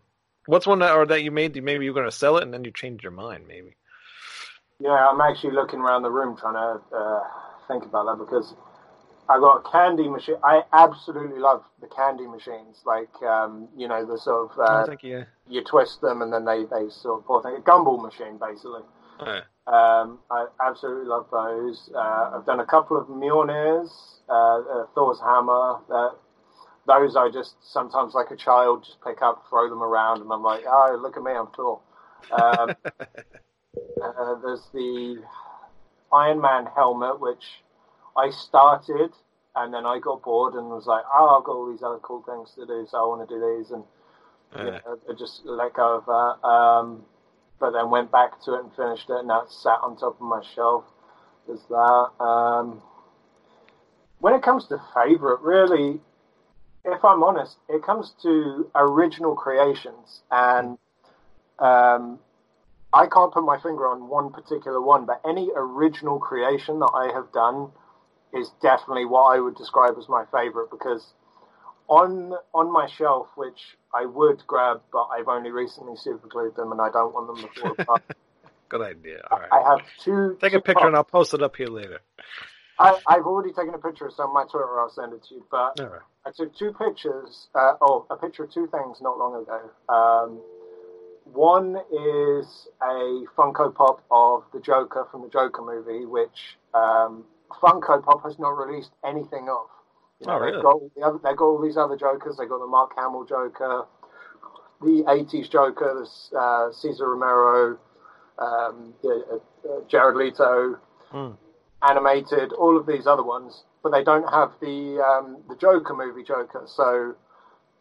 [0.47, 1.63] What's one that or that you made?
[1.63, 3.47] Maybe you're going to sell it, and then you change your mind.
[3.49, 3.77] Maybe.
[4.79, 7.23] Yeah, I'm actually looking around the room trying to uh,
[7.67, 8.55] think about that because
[9.29, 10.37] I got a candy machine.
[10.45, 12.83] I absolutely love the candy machines.
[12.85, 15.25] Like um, you know the sort of uh, oh, you.
[15.49, 17.57] you twist them and then they they sort of pour thing.
[17.57, 18.83] A gumball machine basically.
[19.67, 21.91] Um, I absolutely love those.
[21.95, 23.91] Uh, I've done a couple of Mjolnirs,
[24.29, 25.79] uh, uh, Thor's hammer.
[25.93, 26.11] Uh,
[26.87, 30.43] those I just sometimes, like a child, just pick up, throw them around, and I'm
[30.43, 31.81] like, oh, look at me, I'm Thor.
[32.31, 32.77] Um,
[34.03, 35.23] uh, there's the
[36.13, 37.45] Iron Man helmet, which
[38.17, 39.11] I started,
[39.57, 42.23] and then I got bored and was like, oh, I've got all these other cool
[42.23, 43.83] things to do, so I want to do these, and
[44.57, 46.47] you know, I just let go of that.
[46.47, 47.05] Um,
[47.59, 50.21] but then went back to it and finished it, and now it's sat on top
[50.21, 50.85] of my shelf.
[51.47, 52.25] There's that.
[52.25, 52.83] Um,
[54.19, 56.01] when it comes to favorite, really,
[56.85, 60.79] if I'm honest, it comes to original creations, and
[61.59, 62.19] um,
[62.93, 67.13] I can't put my finger on one particular one, but any original creation that I
[67.13, 67.71] have done
[68.33, 71.13] is definitely what I would describe as my favorite because
[71.89, 76.81] on on my shelf, which I would grab, but I've only recently superglued them, and
[76.81, 77.99] I don't want them to fall
[78.69, 79.21] Good idea.
[79.31, 79.49] All right.
[79.53, 80.37] I have two.
[80.41, 82.01] Take two a picture, and I'll post it up here later.
[82.79, 85.47] I, have already taken a picture, so on my Twitter I'll send it to you.
[85.51, 86.01] But right.
[86.27, 87.49] I took two pictures.
[87.55, 89.71] Uh, oh, a picture of two things not long ago.
[89.89, 90.41] Um,
[91.33, 97.25] one is a Funko Pop of the Joker from the Joker movie, which um,
[97.63, 99.67] Funko Pop has not released anything of.
[100.21, 100.53] You know, oh, really?
[100.53, 102.37] They've got, they've got all these other Jokers.
[102.39, 103.87] They've got the Mark Hamill Joker,
[104.81, 107.79] the 80s Joker, the uh, Cesar Romero,
[108.39, 110.79] um, the, uh, Jared Leto,
[111.11, 111.31] hmm.
[111.87, 116.23] animated, all of these other ones, but they don't have the um, the Joker movie
[116.23, 116.65] Joker.
[116.67, 117.15] So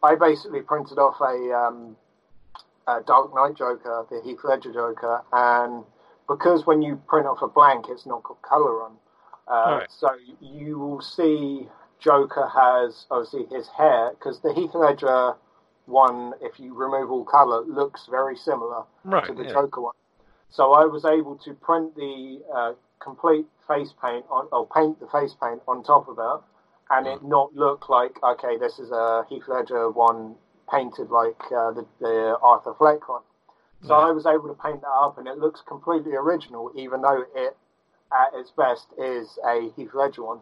[0.02, 1.96] I basically printed off a, um,
[2.86, 5.84] a Dark Knight Joker, the Heath Ledger Joker, and
[6.28, 8.96] because when you print off a blank, it's not got color on.
[9.48, 9.88] Uh, right.
[9.90, 15.34] So you will see Joker has obviously his hair because the Heath Ledger
[15.86, 19.52] one, if you remove all color, looks very similar right, to the yeah.
[19.52, 19.94] Joker one.
[20.50, 25.06] So I was able to print the uh, complete face paint on, or paint the
[25.06, 26.44] face paint on top of it,
[26.90, 30.34] and it not look like okay, this is a Heath Ledger one
[30.70, 33.22] painted like uh, the, the Arthur Fleck one.
[33.82, 34.06] So Yeah.
[34.08, 37.56] I was able to paint that up, and it looks completely original, even though it,
[38.12, 40.40] at its best, is a Heath Ledger one.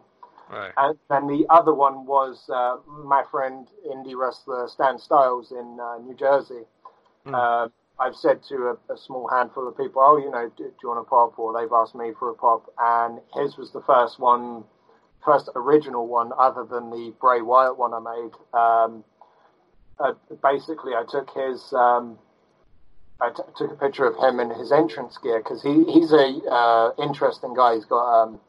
[0.49, 0.71] Right.
[0.77, 5.97] And then the other one was uh, my friend indie wrestler Stan Styles in uh,
[5.97, 6.61] New Jersey.
[7.25, 7.35] Hmm.
[7.35, 7.67] Uh,
[7.99, 8.55] I've said to
[8.89, 11.39] a, a small handful of people, "Oh, you know, do, do you want a pop?"
[11.39, 14.65] Or they've asked me for a pop, and his was the first one,
[15.23, 18.33] first original one, other than the Bray Wyatt one I made.
[18.53, 19.03] Um,
[19.99, 21.73] uh, basically, I took his.
[21.73, 22.19] Um,
[23.21, 26.41] I t- took a picture of him in his entrance gear because he, he's a
[26.51, 27.75] uh, interesting guy.
[27.75, 28.41] He's got um,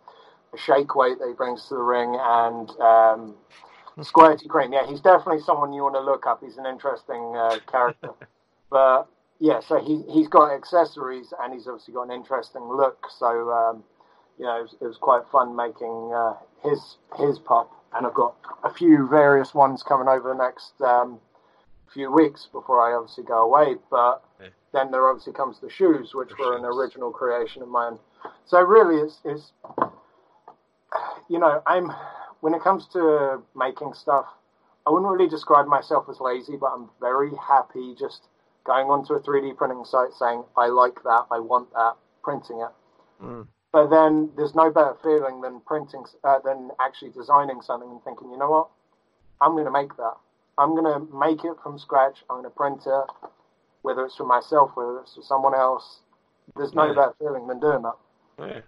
[0.55, 3.35] a shake weight that he brings to the ring and um,
[4.01, 4.73] squirty cream.
[4.73, 6.43] Yeah, he's definitely someone you want to look up.
[6.43, 8.11] He's an interesting uh, character.
[8.71, 9.07] but
[9.39, 13.07] yeah, so he he's got accessories and he's obviously got an interesting look.
[13.19, 13.85] So um,
[14.39, 17.73] you know, it was, it was quite fun making uh, his his pop.
[17.95, 21.19] And I've got a few various ones coming over the next um,
[21.93, 23.77] few weeks before I obviously go away.
[23.91, 24.49] But Yeah.
[24.73, 27.99] then there obviously comes the shoes, which The were an original creation of mine.
[28.45, 29.53] So really, it's, it's
[31.29, 31.91] you know, I'm
[32.41, 34.27] when it comes to making stuff,
[34.87, 38.29] I wouldn't really describe myself as lazy, but I'm very happy just
[38.65, 43.25] going onto a 3D printing site saying I like that, I want that, printing it.
[43.25, 43.47] Mm.
[43.73, 48.31] But then there's no better feeling than printing, uh, than actually designing something and thinking,
[48.31, 48.69] you know what,
[49.41, 50.15] I'm going to make that.
[50.59, 52.25] I'm going to make it from scratch.
[52.31, 53.29] I'm going to print it,
[53.83, 56.01] whether it's for myself, whether it's for someone else.
[56.57, 56.95] There's no Yeah.
[56.95, 57.97] better feeling than doing that.
[58.39, 58.61] Yeah.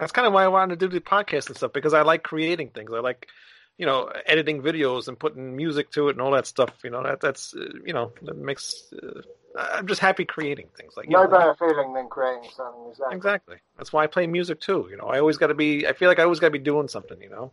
[0.00, 2.22] That's kind of why I wanted to do the podcast and stuff because I like
[2.22, 2.92] creating things.
[2.92, 3.28] I like,
[3.76, 6.70] you know, editing videos and putting music to it and all that stuff.
[6.84, 8.92] You know, that that's uh, you know that makes.
[8.92, 9.22] Uh,
[9.56, 12.90] I'm just happy creating things like No know, better feeling than creating something.
[12.90, 13.16] Exactly.
[13.16, 13.56] Exactly.
[13.76, 14.86] That's why I play music too.
[14.90, 15.86] You know, I always got to be.
[15.86, 17.20] I feel like I always got to be doing something.
[17.20, 17.52] You know,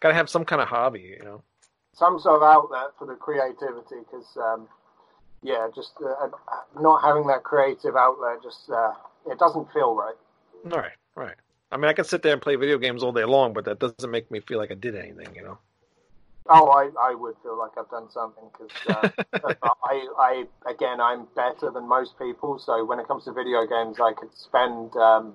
[0.00, 1.16] got to have some kind of hobby.
[1.18, 1.42] You know.
[1.92, 4.68] Some sort of outlet for the creativity, because um,
[5.42, 6.28] yeah, just uh,
[6.80, 8.92] not having that creative outlet just uh,
[9.30, 10.14] it doesn't feel right.
[10.70, 10.92] All right.
[11.14, 11.34] Right.
[11.72, 13.78] I mean, I can sit there and play video games all day long, but that
[13.78, 15.34] doesn't make me feel like I did anything.
[15.34, 15.58] You know.
[16.48, 19.54] Oh, I, I would feel like I've done something because uh,
[19.84, 22.58] I, I again I'm better than most people.
[22.58, 25.34] So when it comes to video games, I could spend um,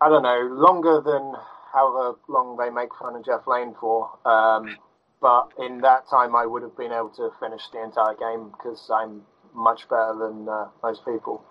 [0.00, 1.34] I don't know longer than
[1.72, 4.10] however long they make fun of Jeff Lane for.
[4.26, 4.76] Um,
[5.20, 8.90] but in that time, I would have been able to finish the entire game because
[8.92, 9.22] I'm
[9.54, 11.44] much better than uh, most people.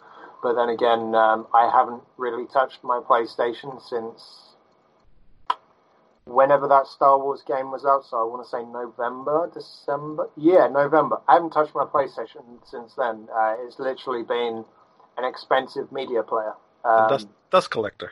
[0.44, 4.56] But then again, um, I haven't really touched my PlayStation since
[6.26, 8.04] whenever that Star Wars game was out.
[8.06, 10.30] So I want to say November, December.
[10.36, 11.22] Yeah, November.
[11.30, 13.30] I haven't touched my PlayStation since then.
[13.34, 14.66] Uh, it's literally been
[15.18, 16.54] an expensive media player.
[16.84, 18.12] Um, dust dust collector.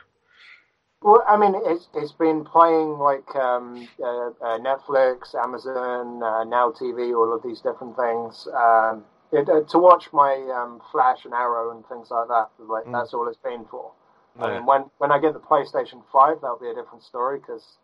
[1.02, 6.72] well, I mean, it's it's been playing like um, uh, uh, Netflix, Amazon, uh, Now
[6.72, 8.48] TV, all of these different things.
[8.56, 12.84] Um, it, uh, to watch my um, Flash and Arrow and things like that, like
[12.84, 12.92] Mm.
[12.92, 13.92] that's all it's been for.
[14.40, 14.54] I Yeah.
[14.56, 17.78] mean, when when I get the PlayStation Five, that'll be a different story because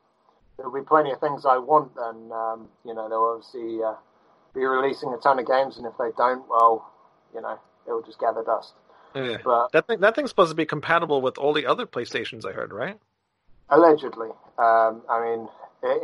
[0.56, 1.92] there'll be plenty of things I want.
[1.96, 3.94] and um, you know they'll obviously uh,
[4.54, 6.90] be releasing a ton of games, and if they don't, well,
[7.34, 8.74] you know, it'll just gather dust.
[9.14, 9.38] Yeah.
[9.44, 12.44] But That thing that thing's supposed to be compatible with all the other PlayStations.
[12.44, 12.98] I heard, right?
[13.70, 14.30] Allegedly.
[14.58, 15.48] Um, I mean,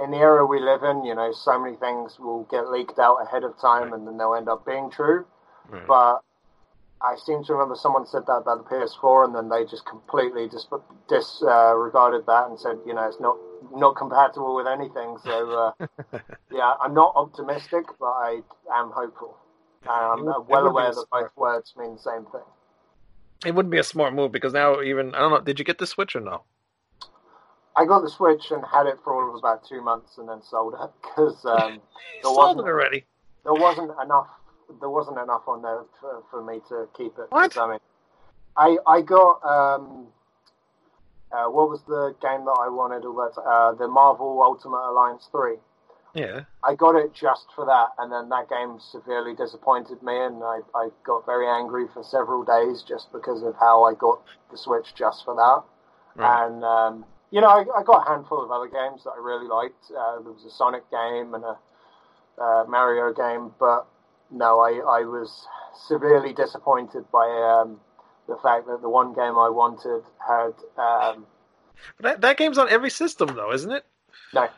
[0.03, 3.17] in the era we live in, you know, so many things will get leaked out
[3.23, 5.27] ahead of time and then they'll end up being true.
[5.69, 5.87] Right.
[5.87, 6.21] But
[7.01, 10.49] I seem to remember someone said that about the PS4 and then they just completely
[10.49, 10.67] dis-
[11.09, 13.37] disregarded that and said, you know, it's not
[13.73, 15.17] not compatible with anything.
[15.25, 15.87] So, uh,
[16.53, 18.41] yeah, I'm not optimistic, but I
[18.73, 19.37] am hopeful.
[19.83, 22.45] And I'm uh, well aware that both words mean the same thing.
[23.45, 25.41] It wouldn't be a smart move because now even I don't know.
[25.41, 26.45] Did you get the Switch or no?
[27.77, 30.43] I got the Switch and had it for all of about two months and then
[30.43, 31.83] sold it because um,
[32.23, 33.05] there sold wasn't it already.
[33.45, 34.29] there wasn't enough
[34.81, 37.27] there wasn't enough on there for, for me to keep it.
[37.31, 37.57] What?
[37.57, 37.79] I mean,
[38.57, 40.07] I I got um,
[41.33, 43.05] uh, what was the game that I wanted?
[43.05, 45.57] All that uh, the Marvel Ultimate Alliance three.
[46.15, 46.45] Yeah.
[46.63, 50.61] I got it just for that, and then that game severely disappointed me, and I,
[50.73, 54.23] I got very angry for several days just because of how I got
[54.53, 56.23] the Switch just for that.
[56.23, 56.47] Right.
[56.47, 59.49] And um, you know, I, I got a handful of other games that I really
[59.49, 59.91] liked.
[59.91, 61.59] Uh, there was a Sonic game and a
[62.41, 63.89] uh, Mario game, but
[64.31, 65.47] no, I, I was
[65.87, 67.81] severely disappointed by um,
[68.29, 71.27] the fact that the one game I wanted had um,
[72.01, 73.85] that, that game's on every system though, isn't it?
[74.33, 74.49] no.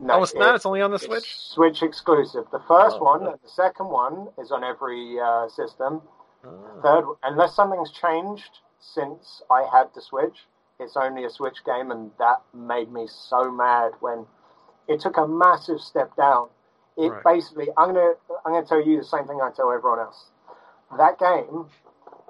[0.00, 0.50] No, oh, it's not.
[0.52, 1.36] it- It's only on the Switch.
[1.38, 2.44] Switch exclusive.
[2.50, 6.02] The first Oh, one and the second one is on every uh, system.
[6.44, 6.48] Ah.
[6.82, 10.38] Third, unless something's changed since I had the Switch,
[10.80, 14.26] it's only a Switch game, and that made me so mad when
[14.88, 16.48] it took a massive step down
[16.96, 17.24] It Right.
[17.24, 20.30] basically, I'm gonna I'm gonna tell you the same thing I tell everyone else.
[20.96, 21.66] That game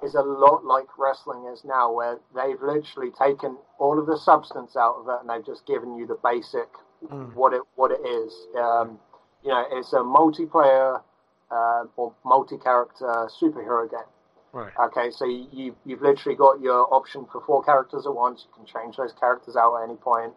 [0.03, 4.77] is a lot like wrestling is now, where they've literally taken all of the substance
[4.77, 6.69] out of it and they've just given you the basic
[7.11, 7.35] Mm.
[7.35, 8.47] what it what it is.
[8.57, 9.01] Um,
[9.43, 11.03] you know, it's a multiplayer
[11.51, 14.01] uh, or multi-character superhero game.
[14.53, 14.73] Right.
[14.79, 18.47] Okay, so you you've literally got your option for four characters at once.
[18.47, 20.35] You can change those characters out at any point.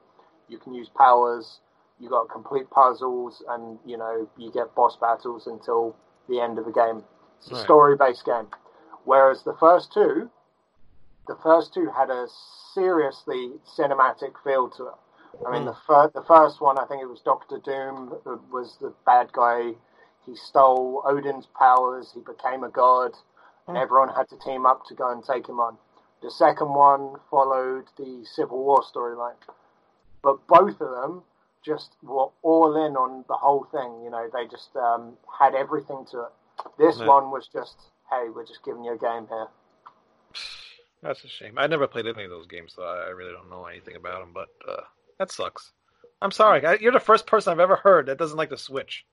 [0.47, 1.59] You can use powers.
[1.99, 5.95] You got complete puzzles, and you know you get boss battles until
[6.27, 7.03] the end of the game.
[7.38, 7.63] It's a Right.
[7.63, 8.47] story-based game.
[9.05, 10.29] Whereas the first two,
[11.27, 12.27] the first two had a
[12.73, 14.93] seriously cinematic feel to it.
[15.45, 15.67] I mean, Hmm.
[15.67, 19.31] the fir- the first one, I think it was Doctor Doom uh, was the bad
[19.31, 19.75] guy.
[20.25, 22.12] He stole Odin's powers.
[22.12, 23.17] He became a god,
[23.67, 23.84] and Hmm.
[23.84, 25.77] everyone had to team up to go and take him on.
[26.21, 29.38] The second one followed the Civil War storyline,
[30.21, 31.23] but both of them
[31.65, 34.04] just were all in on the whole thing.
[34.04, 36.32] You know, they just um, had everything to it.
[36.78, 37.08] This Yeah.
[37.08, 37.78] one was just,
[38.10, 39.47] hey, we're just giving you a game here.
[41.01, 41.58] That's a shame.
[41.58, 44.21] I never played any of those games, so I I really don't know anything about
[44.21, 44.32] them.
[44.34, 44.82] But uh,
[45.19, 45.71] that sucks.
[46.21, 46.65] I'm sorry.
[46.65, 49.06] I, you're the first person I've ever heard that doesn't like the Switch,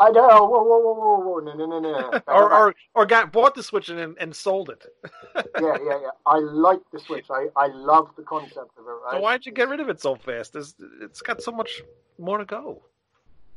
[0.00, 0.44] I know.
[0.46, 1.38] Whoa, whoa, whoa, whoa, whoa!
[1.40, 2.20] No, no, no, no.
[2.26, 4.86] or or, or got bought the Switch and and sold it.
[5.36, 6.10] yeah, yeah, yeah.
[6.26, 7.26] I like the Switch.
[7.30, 8.90] I, I love the concept of it.
[8.90, 9.12] Right?
[9.12, 10.54] So why'd you get rid of it so fast?
[10.54, 11.82] There's, it's got so much
[12.18, 12.82] more to go.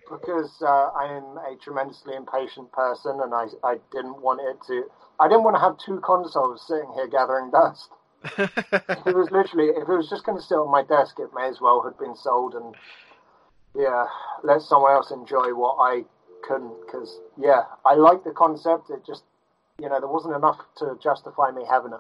[0.10, 4.84] because uh, I am a tremendously impatient person, and I I didn't want it to.
[5.19, 7.89] I didn't want to have two consoles sitting here gathering dust.
[9.06, 11.47] It was literally, if it was just going to sit on my desk, it may
[11.49, 12.73] as well have been sold, and
[13.75, 14.06] yeah,
[14.43, 16.03] let someone else enjoy what I
[16.47, 16.73] couldn't.
[16.86, 18.89] Because yeah, I like the concept.
[18.89, 19.23] It just,
[19.79, 21.99] you know, there wasn't enough to justify me having it.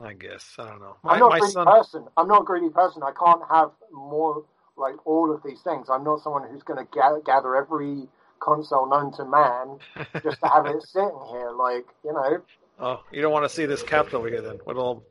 [0.00, 0.96] I guess I don't know.
[1.04, 1.66] I'm not a greedy son.
[1.66, 2.04] person.
[2.16, 3.02] I'm not a greedy person.
[3.02, 4.44] I can't have more
[4.76, 5.88] like all of these things.
[5.88, 8.08] I'm not someone who's going to gather, gather every
[8.40, 9.78] console known to man
[10.22, 11.52] just to have it sitting here.
[11.52, 12.42] Like you know,
[12.78, 15.04] Oh, you don't want to see this couch over here then, with all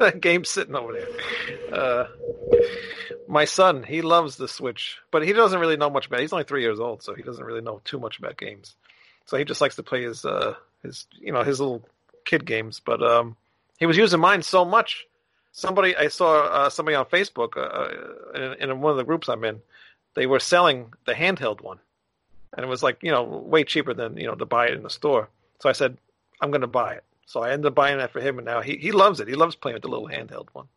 [0.20, 1.08] games sitting over there.
[1.72, 2.06] Uh,
[3.28, 6.20] my son, he loves the Switch, but he doesn't really know much about.
[6.20, 8.76] He's only three years old, so he doesn't really know too much about games.
[9.26, 11.82] So he just likes to play his, uh, his, you know, his little
[12.24, 12.80] kid games.
[12.84, 13.36] But um,
[13.78, 15.06] he was using mine so much.
[15.52, 19.44] Somebody, I saw uh, somebody on Facebook uh, in, in one of the groups I'm
[19.44, 19.60] in.
[20.14, 21.78] They were selling the handheld one,
[22.54, 24.82] and it was like you know way cheaper than you know to buy it in
[24.82, 25.28] the store.
[25.60, 25.98] So I said,
[26.40, 27.04] I'm going to buy it.
[27.26, 29.28] So I ended up buying that for him, and now he, he loves it.
[29.28, 30.68] He loves playing with the little handheld one.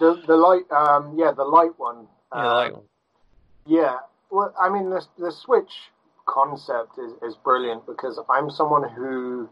[0.00, 2.08] the the light, um, yeah, the light one.
[2.32, 2.84] Yeah, um, like one.
[3.66, 3.98] Yeah,
[4.30, 5.72] well, I mean, the the Switch
[6.26, 9.48] concept is, is brilliant because I'm someone who,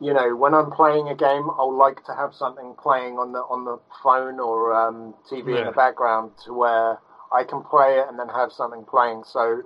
[0.00, 3.40] you know, when I'm playing a game, I'll like to have something playing on the
[3.40, 6.98] on the phone or um, TV in the background to where
[7.32, 9.22] I can play it and then have something playing.
[9.24, 9.62] So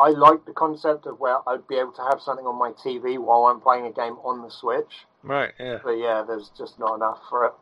[0.00, 3.18] I like the concept of where I'd be able to have something on my TV
[3.18, 5.04] while I'm playing a game on the Switch.
[5.22, 5.78] Right, yeah.
[5.84, 7.52] But yeah, there's just not enough for it.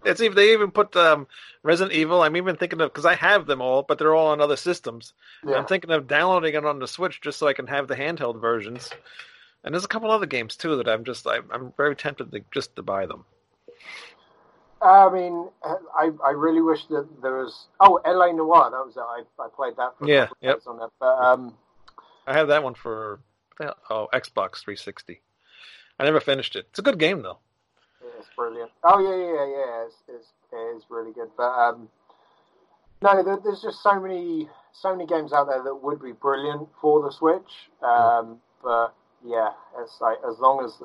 [0.04, 1.28] it's even they even put um,
[1.62, 2.22] Resident Evil.
[2.22, 5.12] I'm even thinking of because I have them all, but they're all on other systems.
[5.46, 5.54] Yeah.
[5.54, 8.40] I'm thinking of downloading it on the Switch just so I can have the handheld
[8.40, 8.90] versions.
[9.62, 12.40] And there's a couple other games too that I'm just I'm, I'm very tempted to
[12.52, 13.24] just to buy them.
[14.82, 17.66] I mean, I I really wish that there was.
[17.80, 18.70] Oh, LA Noire.
[18.70, 19.00] That was it.
[19.00, 20.60] I I played that for a Yeah, couple of yep.
[20.66, 20.90] on it.
[20.98, 21.54] But um,
[22.26, 23.20] I have that one for
[23.56, 24.08] what the hell?
[24.12, 25.20] oh Xbox 360.
[25.98, 26.66] I never finished it.
[26.70, 27.38] It's a good game though.
[28.18, 28.70] it's brilliant.
[28.82, 29.56] Oh yeah, yeah, yeah.
[29.56, 29.86] yeah.
[29.86, 31.30] It's, it's it is really good.
[31.36, 31.88] But um,
[33.02, 36.68] no, there, there's just so many so many games out there that would be brilliant
[36.80, 37.70] for the Switch.
[37.82, 40.82] Um, but yeah, it's like as long as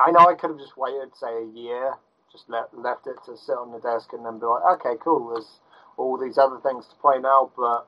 [0.00, 1.94] I know, I could have just waited, say a year,
[2.32, 5.30] just let, left it to sit on the desk, and then be like, okay, cool.
[5.34, 5.60] There's
[5.96, 7.86] all these other things to play now, but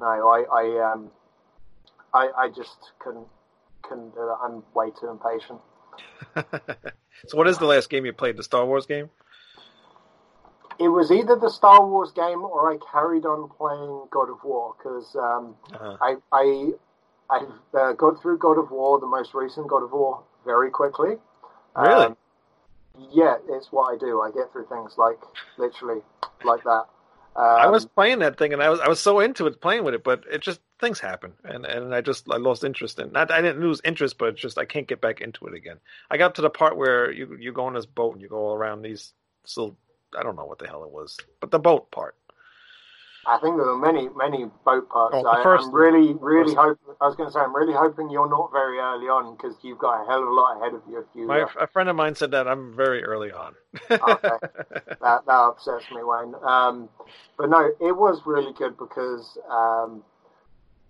[0.00, 1.10] no, I I um
[2.12, 3.28] I I just couldn't
[3.82, 4.34] couldn't do.
[4.42, 5.60] I'm way too impatient.
[7.26, 8.36] so what is the last game you played?
[8.36, 9.10] The Star Wars game?
[10.78, 14.74] It was either the Star Wars game or I carried on playing God of War
[14.76, 15.96] because um, Uh-huh.
[16.00, 16.70] I I
[17.30, 21.16] I've uh, got through God of War, the most recent God of War, very quickly.
[21.76, 22.06] Really?
[22.06, 22.16] Um,
[23.12, 24.20] yeah, it's what I do.
[24.20, 25.18] I get through things like
[25.58, 26.02] literally
[26.44, 26.84] like that.
[27.36, 29.82] Um, I was playing that thing and I was I was so into it playing
[29.82, 33.10] with it, but it just things happen and and I just I lost interest in
[33.10, 35.78] not I didn't lose interest, but just I can't get back into it again.
[36.10, 38.36] I got to the part where you you go on this boat and you go
[38.36, 39.12] all around these
[39.56, 39.76] little
[40.16, 42.14] I don't know what the hell it was, but the boat part.
[43.26, 45.16] I think there were many many boat parts.
[45.18, 46.94] Oh, I, I'm really really hoping.
[47.00, 49.78] I was going to say I'm really hoping you're not very early on because you've
[49.78, 50.98] got a hell of a lot ahead of you.
[50.98, 53.54] If you My uh, a friend of mine said that I'm very early on.
[53.90, 53.98] Okay.
[55.00, 56.34] that that upsets me, Wayne.
[56.42, 56.88] Um,
[57.36, 60.02] but no, it was really good because um,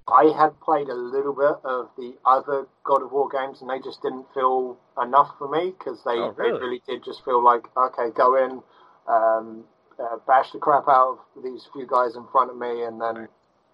[0.07, 3.78] I had played a little bit of the other God of War games, and they
[3.78, 6.53] just didn't feel enough for me because they, Oh, really?
[6.53, 8.62] they really did just feel like, okay, go in,
[9.09, 9.64] um,
[9.99, 13.14] uh, bash the crap out of these few guys in front of me, and then
[13.16, 13.28] Right.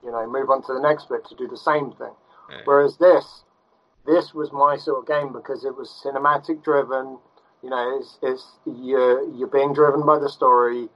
[0.05, 2.15] you know move on to the next bit to do the same thing.
[2.51, 2.63] Yeah.
[2.65, 3.45] Whereas this,
[4.07, 7.19] this was my sort of game because it was cinematic driven.
[7.63, 10.89] You know, it's, it's you're you're being driven by the story.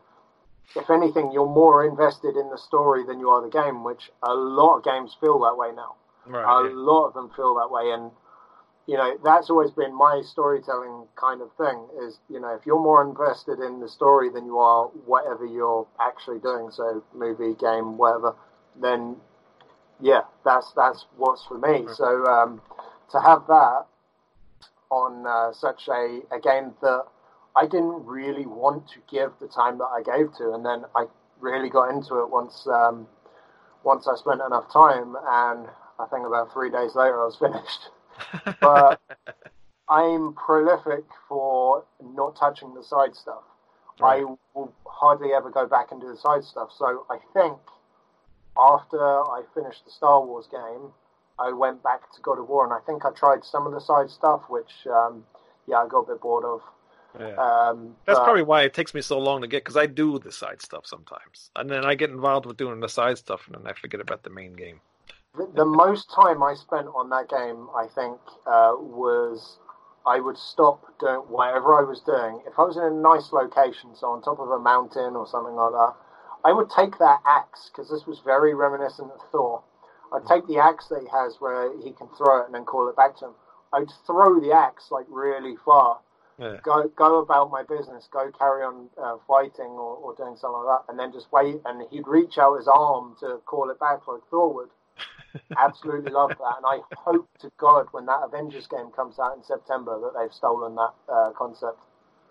[0.74, 4.32] If anything, you're more invested in the story than you are the game, which a
[4.34, 5.94] lot of games feel that way now.
[6.26, 6.66] Right.
[6.66, 8.10] A lot of them feel that way, and
[8.86, 11.86] you know that's always been my storytelling kind of thing.
[12.02, 15.86] Is you know if you're more invested in the story than you are whatever you're
[16.00, 18.34] actually doing, so movie, game, whatever,
[18.80, 19.16] then
[20.00, 21.84] yeah, that's that's what's for me.
[21.86, 21.96] Right.
[21.96, 22.60] So um,
[23.10, 23.86] to have that
[24.90, 27.04] on uh, such a, a game that
[27.56, 31.06] I didn't really want to give the time that I gave to, and then I
[31.40, 33.06] really got into it once um,
[33.82, 35.68] once I spent enough time, and
[35.98, 37.88] I think about three days later I was finished.
[38.60, 39.00] But
[39.88, 43.42] I'm prolific for not touching the side stuff.
[44.00, 44.22] Right.
[44.22, 46.70] I will hardly ever go back and do the side stuff.
[46.76, 47.58] So I think
[48.58, 50.92] after I finished the Star Wars game,
[51.38, 53.80] I went back to God of War, and I think I tried some of the
[53.80, 55.24] side stuff, which um,
[55.66, 56.60] yeah, I got a bit bored of.
[57.18, 57.34] Yeah.
[57.36, 60.18] Um, That's but- probably why it takes me so long to get because I do
[60.18, 63.56] the side stuff sometimes, and then I get involved with doing the side stuff, and
[63.56, 64.80] then I forget about the main game.
[65.36, 69.58] The, most time I spent on that game, I think, uh, was
[70.06, 72.42] I would stop doing whatever I was doing.
[72.46, 75.54] If I was in a nice location, so on top of a mountain or something
[75.54, 75.94] like that,
[76.44, 79.62] I would take that axe because this was very reminiscent of Thor.
[80.12, 82.88] I'd take the axe that he has where he can throw it and then call
[82.88, 83.34] it back to him.
[83.72, 85.98] I'd throw the axe like really far,
[86.38, 86.60] Yeah.
[86.62, 90.78] go go about my business, go carry on uh, fighting or, or doing something like
[90.78, 91.60] that, and then just wait.
[91.64, 94.68] And he'd reach out his arm to call it back like Thor would.
[95.58, 99.42] Absolutely love that, and I hope to God when that Avengers game comes out in
[99.42, 101.80] September that they've stolen that uh, concept.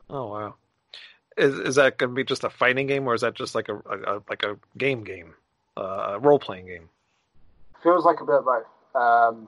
[0.09, 0.55] Oh wow.
[1.37, 3.67] Is is that going to be just a fighting game, or is that just like
[3.69, 5.33] a, a, a like a game game,
[5.77, 6.89] uh, a role playing game?
[7.81, 8.65] Feels like a bit of both.
[8.95, 9.47] Um,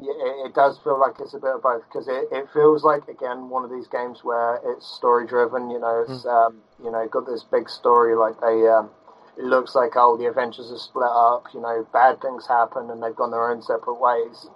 [0.00, 2.84] yeah, it, it does feel like it's a bit of both because it, it feels
[2.84, 5.70] like again one of these games where it's story driven.
[5.70, 8.68] You know, it's um, you know got this big story like they.
[8.68, 8.90] Um,
[9.38, 11.46] it looks like oh the Avengers are split up.
[11.54, 14.48] You know, bad things happen and they've gone their own separate ways.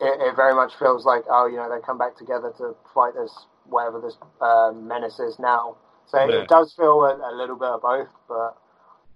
[0.00, 3.14] It, it very much feels like oh you know they come back together to fight
[3.14, 5.76] this whatever this uh, menace is now.
[6.06, 6.42] So Yeah.
[6.42, 8.56] it does feel a, a little bit of both, but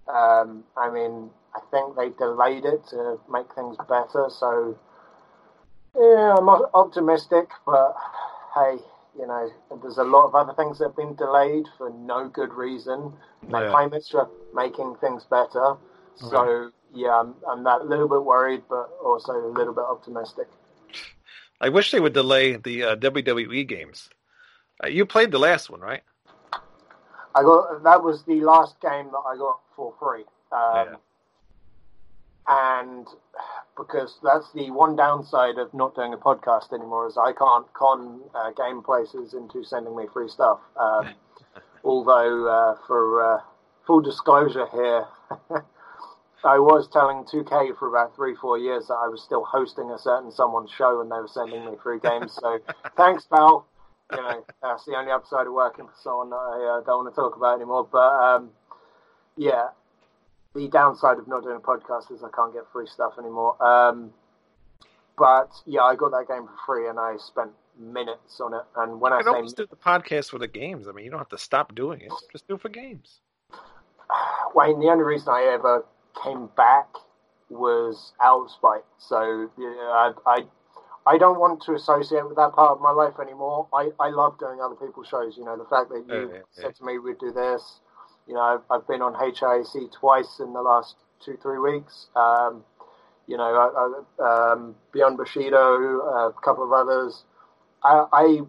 [0.07, 4.27] um, I mean, I think they delayed it to make things better.
[4.29, 4.77] So,
[5.95, 7.95] yeah, I'm op- optimistic, but
[8.55, 8.77] hey,
[9.17, 9.49] you know,
[9.81, 13.13] there's a lot of other things that have been delayed for no good reason.
[13.51, 13.71] They Yeah.
[13.71, 15.77] claim it's for making things better.
[16.15, 20.47] So, yeah, I'm, I'm that little bit worried, but also a little bit optimistic.
[21.61, 24.09] I wish they would delay the uh, WWE games.
[24.83, 26.01] Uh, you played the last one, right?
[27.33, 30.23] I got that was the last game that I got for free.
[30.51, 30.95] Um, Yeah.
[32.47, 33.07] And
[33.77, 38.21] because that's the one downside of not doing a podcast anymore is I can't con
[38.33, 40.59] uh, game places into sending me free stuff.
[40.79, 41.13] Um,
[41.83, 43.41] although, uh, for uh,
[43.85, 45.05] full disclosure here,
[46.45, 49.97] I was telling 2K for about three, four years that I was still hosting a
[49.97, 52.37] certain someone's show and they were sending me free games.
[52.39, 52.59] So
[52.97, 53.67] thanks, pal.
[54.11, 57.19] You know, that's the only upside of working for someone I uh, don't want to
[57.19, 57.87] talk about anymore.
[57.91, 58.51] But um,
[59.35, 59.69] yeah,
[60.55, 63.61] the downside of not doing a podcast is I can't get free stuff anymore.
[63.63, 64.11] Um,
[65.17, 68.63] but yeah, I got that game for free and I spent minutes on it.
[68.77, 70.87] And when I can say always do the podcast for the games.
[70.87, 72.11] I mean, you don't have to stop doing it.
[72.31, 73.19] Just do it for games.
[74.55, 75.85] Wayne, the only reason I ever
[76.23, 76.87] came back
[77.49, 78.85] was out of spite.
[78.97, 80.39] So yeah, I, I,
[81.05, 83.67] I don't want to associate with that part of my life anymore.
[83.73, 85.35] I, I love doing other people's shows.
[85.37, 87.81] You know, the fact that you yeah, said to me we'd do this.
[88.27, 92.07] You know, I've, I've been on HIAC twice in the last two, three weeks.
[92.15, 92.63] Um,
[93.27, 97.23] you know, I, I, um, Beyond Bushido, a couple of others.
[97.83, 98.39] I, I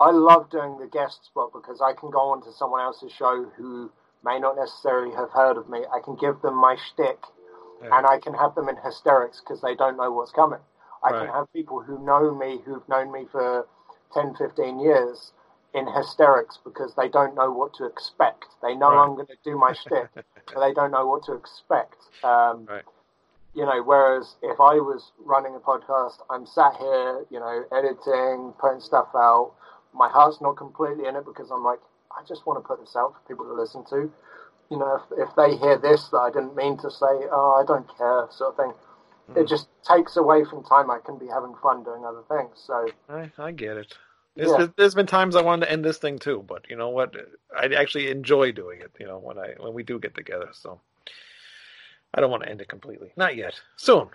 [0.00, 3.44] I love doing the guest spot because I can go on to someone else's show
[3.56, 3.90] who
[4.24, 5.84] may not necessarily have heard of me.
[5.92, 7.18] I can give them my shtick
[7.82, 7.96] Yeah.
[7.98, 10.60] and I can have them in hysterics because they don't know what's coming.
[11.02, 11.20] I Right.
[11.20, 13.66] can have people who know me, who've known me for
[14.12, 15.32] 10, 15 years,
[15.76, 18.46] in hysterics because they don't know what to expect.
[18.62, 19.04] They know Right.
[19.04, 21.96] I'm going to do my shtick, but they don't know what to expect.
[22.24, 22.84] Um, Right.
[23.54, 28.52] You know, whereas if I was running a podcast, I'm sat here, you know, editing,
[28.58, 29.52] putting stuff out.
[29.94, 31.78] My heart's not completely in it because I'm like,
[32.10, 34.12] I just want to put this out for people to listen to.
[34.70, 37.64] You know, if, if they hear this that I didn't mean to say, oh, I
[37.66, 38.72] don't care, sort of thing.
[39.36, 42.60] it just takes away from time I can be having fun doing other things.
[42.66, 43.94] So I, I get it.
[44.36, 44.66] There's, Yeah.
[44.76, 47.16] there's been times I wanted to end this thing too, but you know what?
[47.58, 48.92] I actually enjoy doing it.
[49.00, 50.50] You know when I when we do get together.
[50.52, 50.80] So
[52.14, 53.12] I don't want to end it completely.
[53.16, 53.60] Not yet.
[53.76, 54.08] Soon.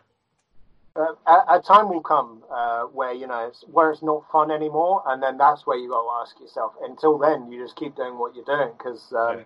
[0.96, 4.52] uh, a, a time will come uh, where you know it's, where it's not fun
[4.52, 6.74] anymore, and then that's where you got to ask yourself.
[6.84, 9.44] Until then, you just keep doing what you're doing because um, Yeah.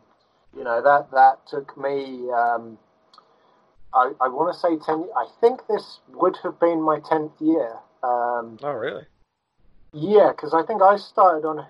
[0.58, 2.30] you know that that took me.
[2.32, 2.78] Um,
[3.94, 5.08] I, I want to say ten.
[5.16, 7.78] I think this would have been my tenth year.
[8.04, 9.04] Um, Oh really?
[9.96, 11.66] Yeah, because I think I started on.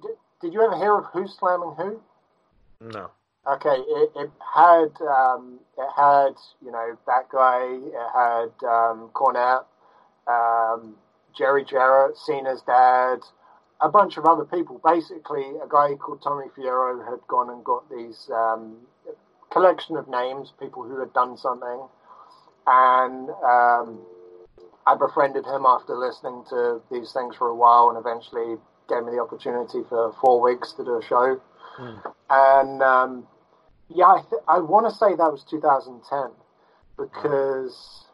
[0.00, 2.00] Did, did you ever hear of Who's Slamming Who?
[2.80, 3.10] No.
[3.46, 7.64] Okay, it, it had um, it had you know that guy.
[7.66, 9.64] It had um, Cornette,
[10.28, 10.94] um,
[11.36, 13.18] Jerry Jarrett, Cena's dad,
[13.80, 14.80] a bunch of other people.
[14.84, 18.76] Basically, a guy called Tommy Fierro had gone and got these um,
[19.50, 21.88] collection of names, people who had done something,
[22.68, 23.98] and um,
[24.86, 28.56] I befriended him after listening to these things for a while, and eventually
[28.88, 31.40] gave me the opportunity for four weeks to do a show.
[31.76, 31.96] Hmm.
[32.28, 33.26] And um,
[33.88, 36.30] yeah, I, th- I want to say that was 2010
[36.96, 38.04] because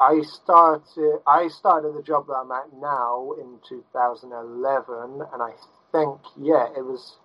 [0.00, 5.52] I started I started the job that I'm at now in 2011, and I
[5.92, 7.16] think yeah, it was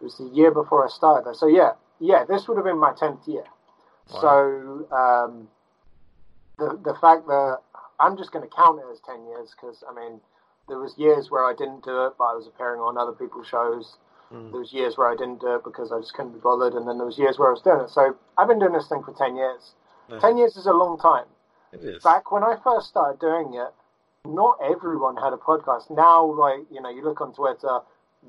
[0.00, 1.34] it was the year before I started there.
[1.34, 3.44] So yeah, yeah, this would have been my 10th year.
[4.14, 4.20] Wow.
[4.20, 5.48] So um,
[6.62, 7.58] the the fact that
[8.00, 10.20] I'm just going to count it as 10 years because I mean
[10.68, 13.46] there was years where I didn't do it, but I was appearing on other people's
[13.48, 13.96] shows.
[14.32, 14.50] Mm.
[14.52, 16.86] There was years where I didn't do it because I just couldn't be bothered, and
[16.88, 17.90] then there was years where I was doing it.
[17.90, 19.72] So I've been doing this thing for 10 years.
[20.08, 20.20] Yeah.
[20.20, 21.26] 10 years is a long time.
[21.72, 22.02] It is.
[22.02, 23.72] Back when I first started doing it,
[24.24, 25.90] not everyone had a podcast.
[25.90, 27.80] Now, like you know, you look on Twitter,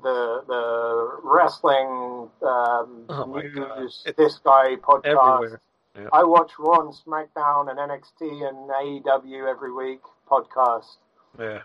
[0.02, 5.04] the the wrestling um, Oh news, this guy podcast.
[5.06, 5.60] everywhere.
[5.96, 6.08] Yeah.
[6.12, 10.96] I watch Raw and SmackDown and NXT and AEW every week podcast.
[11.38, 11.60] Yeah.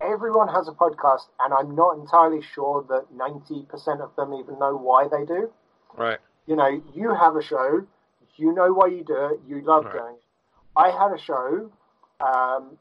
[0.00, 4.76] Everyone has a podcast, and I'm not entirely sure that 90% of them even know
[4.76, 5.52] why they do.
[5.96, 6.18] Right.
[6.46, 7.86] You know, you have a show,
[8.36, 9.92] you know why you do it, you love Right.
[9.92, 10.22] doing it.
[10.74, 11.70] I had a show,
[12.20, 12.78] um,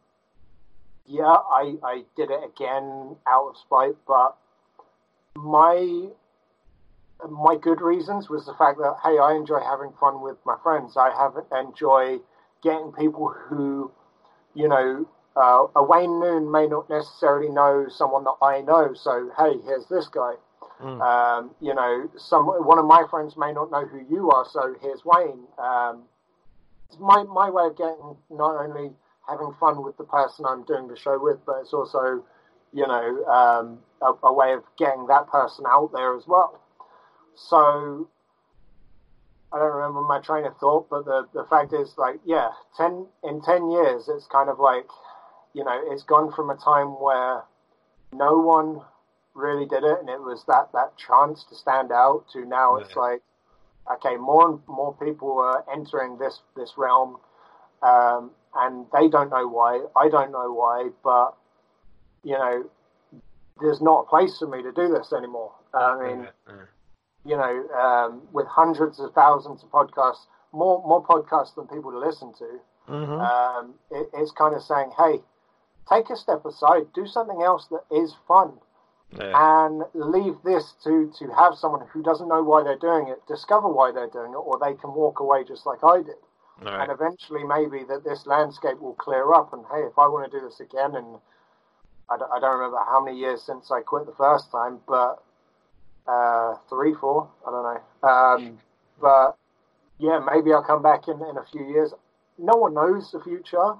[1.06, 4.36] yeah, I, I did it again out of spite, but
[5.36, 6.08] my
[7.30, 10.98] my good reasons was the fact that hey, I enjoy having fun with my friends.
[10.98, 12.18] I have enjoy
[12.64, 13.92] getting people who,
[14.54, 18.94] you know, uh, a Wayne Noon may not necessarily know someone that I know.
[18.94, 20.34] So hey, here's this guy.
[20.82, 21.02] Mm.
[21.02, 24.46] Um, you know, some one of my friends may not know who you are.
[24.50, 25.46] So here's Wayne.
[25.58, 26.04] Um,
[26.90, 28.92] it's my my way of getting not only
[29.28, 32.24] having fun with the person I'm doing the show with, but it's also,
[32.74, 36.61] you know, um, a, a way of getting that person out there as well.
[37.36, 38.10] So
[39.54, 43.08] I don't remember my train of thought, but the the fact is, like, yeah, ten
[43.24, 44.88] in ten years, it's kind of like,
[45.54, 47.44] you know, it's gone from a time where
[48.14, 48.82] no one
[49.34, 52.96] really did it, and it was that that chance to stand out, to now it's
[52.96, 53.02] Yeah.
[53.02, 53.22] like,
[53.94, 57.20] okay, more and more people are entering this this realm,
[57.82, 59.86] um, and they don't know why.
[59.96, 61.36] I don't know why, but
[62.24, 62.70] you know,
[63.60, 65.54] there's not a place for me to do this anymore.
[65.74, 66.54] I mean, Yeah.
[67.26, 72.00] You know, um, with hundreds of thousands of podcasts, more more podcasts than people to
[72.00, 72.60] listen to.
[72.90, 73.20] Mhm.
[73.20, 75.22] Um, it, it's kind of saying, hey,
[75.88, 78.54] take a step aside, do something else that is fun,
[79.12, 79.66] yeah.
[79.66, 83.68] and leave this to to have someone who doesn't know why they're doing it discover
[83.68, 86.16] why they're doing it, or they can walk away just like I did.
[86.62, 86.82] Right.
[86.82, 89.52] And eventually, maybe that this landscape will clear up.
[89.54, 91.18] And hey, if I want to do this again, and
[92.10, 95.24] I don't, I don't remember how many years since I quit the first time, but
[96.08, 98.08] uh, three, four, I don't know.
[98.10, 98.60] Um,
[99.00, 99.38] but
[100.00, 101.94] yeah, maybe I'll come back in, in a few years.
[102.38, 103.74] No one knows the future.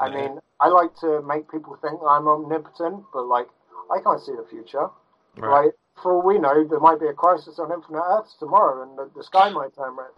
[0.00, 0.14] I Yeah.
[0.14, 3.48] mean, I like to make people think I'm omnipotent, but like,
[3.90, 4.88] I can't see the future.
[5.36, 5.50] Right.
[5.50, 5.72] Right?
[6.02, 9.10] For all we know, there might be a crisis on Infinite Earths tomorrow, and the,
[9.14, 10.10] the sky might turn red.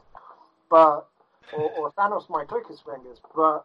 [0.71, 1.07] But
[1.53, 3.21] or, or Thanos might click his fingers.
[3.35, 3.65] But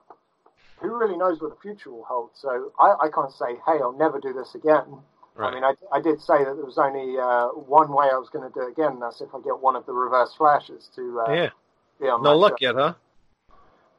[0.81, 2.31] who really knows what the future will hold?
[2.33, 4.85] So I, I can't say, hey, I'll never do this again.
[5.39, 5.51] Right.
[5.51, 8.29] I mean, I, I did say that there was only uh, one way I was
[8.29, 10.89] going to do it again, and that's if I get one of the reverse flashes
[10.95, 11.49] to uh, yeah.
[12.01, 12.65] be on No luck show.
[12.65, 12.93] yet, huh?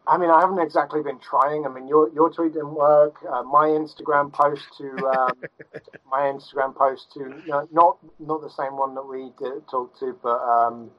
[0.06, 1.64] I mean, I haven't exactly been trying.
[1.64, 3.16] I mean, your your tweet didn't work.
[3.24, 5.38] Uh, my Instagram post to um,
[6.10, 9.98] my Instagram post to you know, not not the same one that we did talk
[10.00, 10.90] to, but um,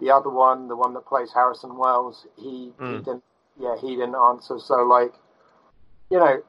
[0.00, 2.26] the other one, the one that plays Harrison Wells.
[2.36, 3.04] He, he Mm.
[3.04, 3.24] didn't.
[3.58, 4.58] Yeah, he didn't answer.
[4.58, 5.12] So like,
[6.10, 6.42] you know,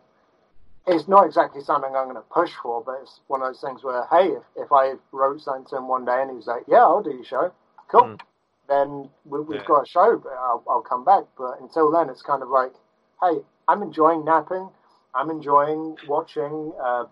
[0.87, 3.83] it's not exactly something I'm going to push for, but it's one of those things
[3.83, 6.63] where, hey, if, if I wrote something to him one day and he was like,
[6.67, 7.53] yeah, I'll do your show,
[7.89, 8.03] cool.
[8.03, 8.19] Mm.
[8.67, 9.65] then we, we've Yeah.
[9.65, 10.17] got a show.
[10.21, 11.23] But I'll, I'll come back.
[11.37, 12.73] But until then, it's kind of like,
[13.21, 14.69] hey, I'm enjoying napping.
[15.15, 17.05] I'm enjoying watching uh,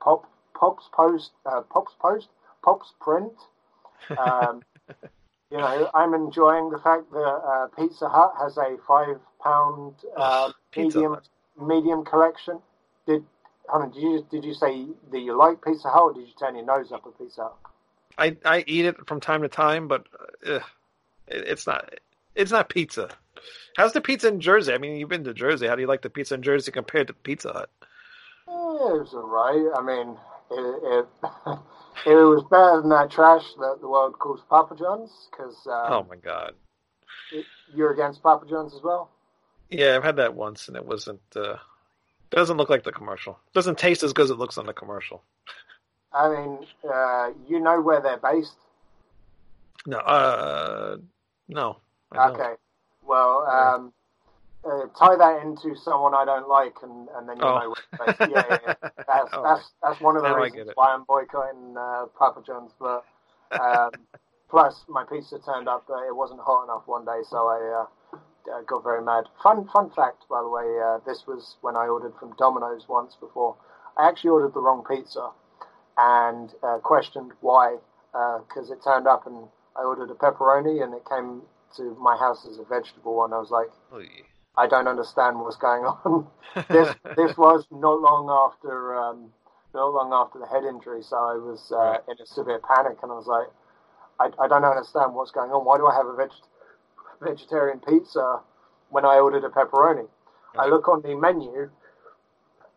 [0.00, 2.28] Pop Pop's post, uh, Pop's post,
[2.62, 3.32] Pop's print.
[4.18, 4.62] Um,
[5.50, 10.50] you know, I'm enjoying the fact that uh, Pizza Hut has a five pound uh,
[10.76, 11.16] medium
[11.58, 12.60] medium collection.
[13.06, 13.24] Did
[13.72, 16.56] on, did you did you say that you like Pizza Hut, or did you turn
[16.56, 17.56] your nose up at Pizza Hut?
[18.18, 20.06] I I eat it from time to time, but
[20.46, 20.60] uh,
[21.26, 21.94] it, it's not
[22.34, 23.08] it's not pizza.
[23.76, 24.72] How's the pizza in Jersey?
[24.72, 25.66] I mean, you've been to Jersey.
[25.66, 27.70] How do you like the pizza in Jersey compared to Pizza Hut?
[28.48, 29.72] Eh, it was alright.
[29.76, 30.16] I mean,
[30.50, 31.06] it, it,
[32.06, 35.28] it was better than that trash that the world calls Papa John's.
[35.30, 36.54] Because oh um, my god.
[37.74, 39.10] you're against Papa John's as well.
[39.70, 41.22] Yeah, I've had that once, and it wasn't.
[41.34, 41.56] Uh,
[42.34, 43.38] doesn't look like the commercial.
[43.52, 45.22] Doesn't taste as good as it looks on the commercial.
[46.12, 48.56] I mean, uh, you know where they're based.
[49.86, 50.96] No, uh,
[51.48, 51.78] no.
[52.16, 52.54] Okay.
[53.06, 53.92] Well, um,
[54.64, 57.58] uh, tie that into someone I don't like, and, and then you'll Oh.
[57.58, 58.30] know where it's based.
[58.32, 58.88] Yeah, yeah, yeah.
[59.06, 62.72] That's, All that's, that's one of the reasons why I'm boycotting uh, Papa John's.
[62.80, 63.04] But
[63.60, 63.90] um,
[64.48, 67.84] plus, my pizza turned up, uh, it wasn't hot enough one day, so I
[68.48, 69.24] uh, uh, got very mad.
[69.42, 73.16] Fun, fun fact, by the way, uh, this was when I ordered from Domino's once
[73.18, 73.56] before.
[73.96, 75.30] I actually ordered the wrong pizza
[75.96, 77.76] and uh, questioned why,
[78.12, 81.42] because it turned up and I ordered a pepperoni and it came
[81.76, 83.32] to my house as a vegetable one.
[83.32, 84.08] I was like, Oy.
[84.56, 86.26] I don't understand what's going on.
[86.70, 89.32] this this was not long after um,
[89.74, 92.00] not long after the head injury, so I was uh, Right.
[92.08, 93.48] in a severe panic, and I was like,
[94.20, 95.64] I, I don't understand what's going on.
[95.64, 96.30] Why do I have a veg-
[97.20, 98.40] vegetarian pizza
[98.90, 100.08] when I ordered a pepperoni?
[100.56, 101.70] I look on the menu,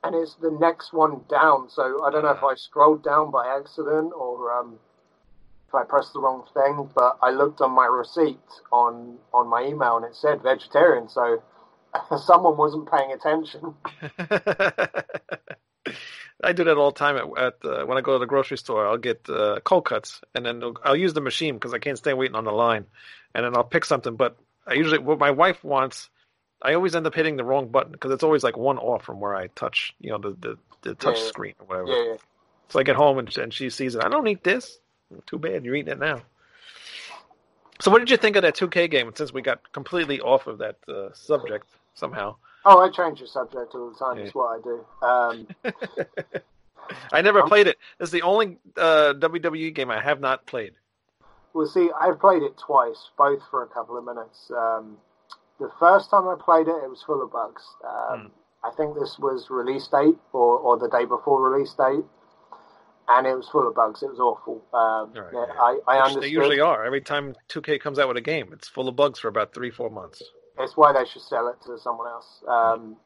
[0.04, 1.70] and it's the next one down.
[1.70, 4.80] So I don't know if I scrolled down by accident or um,
[5.68, 6.90] if I pressed the wrong thing.
[6.96, 8.40] But I looked on my receipt
[8.72, 11.08] on on my email, and it said vegetarian.
[11.10, 11.44] So
[12.18, 13.76] someone wasn't paying attention.
[16.44, 18.58] I do that all the time at, at uh, when I go to the grocery
[18.58, 18.88] store.
[18.88, 22.18] I'll get uh, cold cuts, and then I'll use the machine because I can't stand
[22.18, 22.86] waiting on the line,
[23.34, 24.16] and then I'll pick something.
[24.16, 26.10] But I usually what my wife wants,
[26.62, 29.20] I always end up hitting the wrong button because it's always like one off from
[29.20, 31.90] where I touch, you know, the the, the touch Yeah, screen or whatever.
[31.90, 32.18] Yeah, yeah.
[32.70, 34.04] So I get home and, and she sees it.
[34.04, 34.80] I don't eat this.
[35.26, 36.22] Too bad you're eating it now.
[37.80, 39.12] So what did you think of that 2K game?
[39.16, 42.36] Since we got completely off of that uh, subject somehow,
[42.70, 44.18] Oh, I change the subject all the time.
[44.18, 44.24] Yeah.
[44.24, 44.86] That's what I do.
[45.06, 45.48] Um,
[47.12, 47.78] I never Um, played it.
[48.00, 50.74] It's the only uh, WWE game I have not played.
[51.54, 54.52] well, see, I've played it twice, both for a couple of minutes.
[54.56, 54.98] Um,
[55.60, 57.64] the first time I played it, it was full of bugs.
[57.84, 58.32] Um,
[58.64, 62.04] I think this was release date or, or the day before release date,
[63.10, 64.04] and it was full of bugs.
[64.04, 64.62] It was awful.
[64.74, 65.62] Um, Right, yeah, yeah.
[65.62, 66.24] I, I understood.
[66.24, 66.86] they usually are.
[66.86, 69.72] Every time 2K comes out with a game, it's full of bugs for about three,
[69.72, 70.22] four months.
[70.60, 72.44] It's why they should sell it to someone else.
[72.48, 72.98] Um,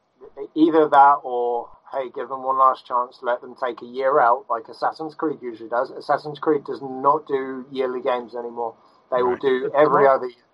[0.54, 4.46] either that or, hey, give them one last chance, let them take a year out,
[4.48, 5.90] like Assassin's Creed usually does.
[5.90, 8.74] Assassin's Creed does not do yearly games anymore.
[9.10, 10.44] They will do every other year.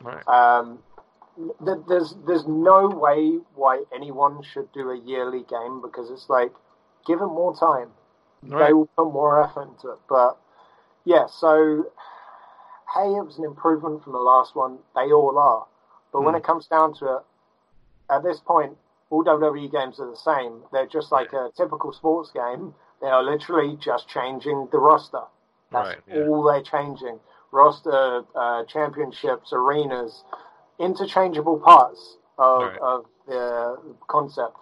[0.00, 0.28] Right.
[0.28, 0.78] Um,
[1.64, 6.52] th- there's there's no way why anyone should do a yearly game because it's like
[7.06, 7.90] give them more time.
[8.42, 9.98] They will put more effort into it.
[10.08, 10.38] But
[11.04, 11.86] yeah, so
[12.94, 14.78] hey, it was an improvement from the last one.
[14.94, 15.66] They all are.
[16.12, 16.38] But when Hmm.
[16.38, 17.22] it comes down to it,
[18.10, 18.76] at this point,
[19.10, 20.62] all WWE games are the same.
[20.72, 22.74] They're just like a typical sports game.
[23.00, 25.22] They are literally just changing the roster.
[25.70, 26.26] That's Right, yeah.
[26.26, 27.20] all they're changing.
[27.50, 30.24] Roster, uh, championships, arenas,
[30.78, 32.78] interchangeable parts of, Right.
[32.80, 34.56] of the concept.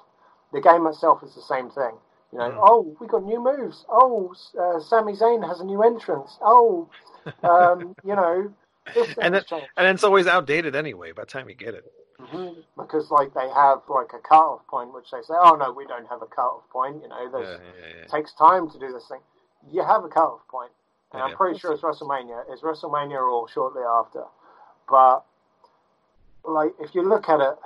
[0.52, 1.96] The game itself is the same thing.
[2.32, 2.58] You know, Hmm.
[2.62, 3.84] oh, we got new moves.
[3.88, 6.38] Oh, uh, Sami Zayn has a new entrance.
[6.42, 6.88] Oh,
[7.42, 8.52] um, you know,
[9.20, 9.68] And changed.
[9.76, 11.84] And it's always outdated anyway by the time you get it.
[12.20, 12.64] Mhm.
[12.76, 16.06] Because like they have like a cut-off point, which they say, oh no, we don't
[16.08, 17.02] have a cut-off point.
[17.02, 18.02] You know, Yeah, yeah, yeah.
[18.04, 19.20] it takes time to do this thing.
[19.70, 20.72] You have a cut-off point,
[21.12, 21.22] and.
[21.22, 22.44] I'm pretty sure it's WrestleMania.
[22.50, 24.24] It's WrestleMania or shortly after.
[24.88, 25.24] But
[26.44, 27.56] like, if you look at it,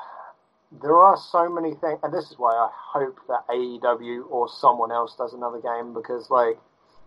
[0.82, 4.92] there are so many things, and this is why I hope that AEW or someone
[4.92, 6.58] else does another game because, like,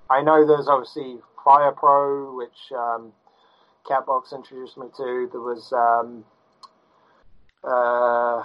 [0.09, 3.13] I know there's obviously Fire Pro, which um,
[3.85, 5.29] Catbox introduced me to.
[5.31, 6.23] There was um,
[7.63, 8.43] uh,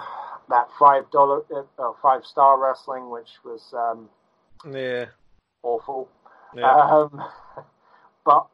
[0.49, 1.41] that five dollar,
[1.77, 4.09] uh, five star wrestling, which was um,
[4.71, 5.05] Yeah.
[5.63, 6.09] awful.
[6.55, 6.71] yeah.
[6.71, 7.23] Um,
[8.25, 8.47] but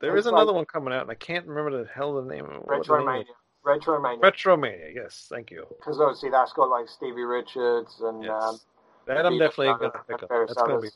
[0.00, 2.44] there it's another like one coming out, and I can't remember the hell the name
[2.44, 3.24] of what the name Retromania.
[3.64, 4.20] Retromania.
[4.20, 5.66] Retromania, yes, thank you.
[5.68, 8.42] Because obviously that's got like Stevie Richards and Yes.
[8.42, 8.60] um,
[9.06, 10.28] that I'm definitely gonna pick up.
[10.28, 10.88] That's going to be.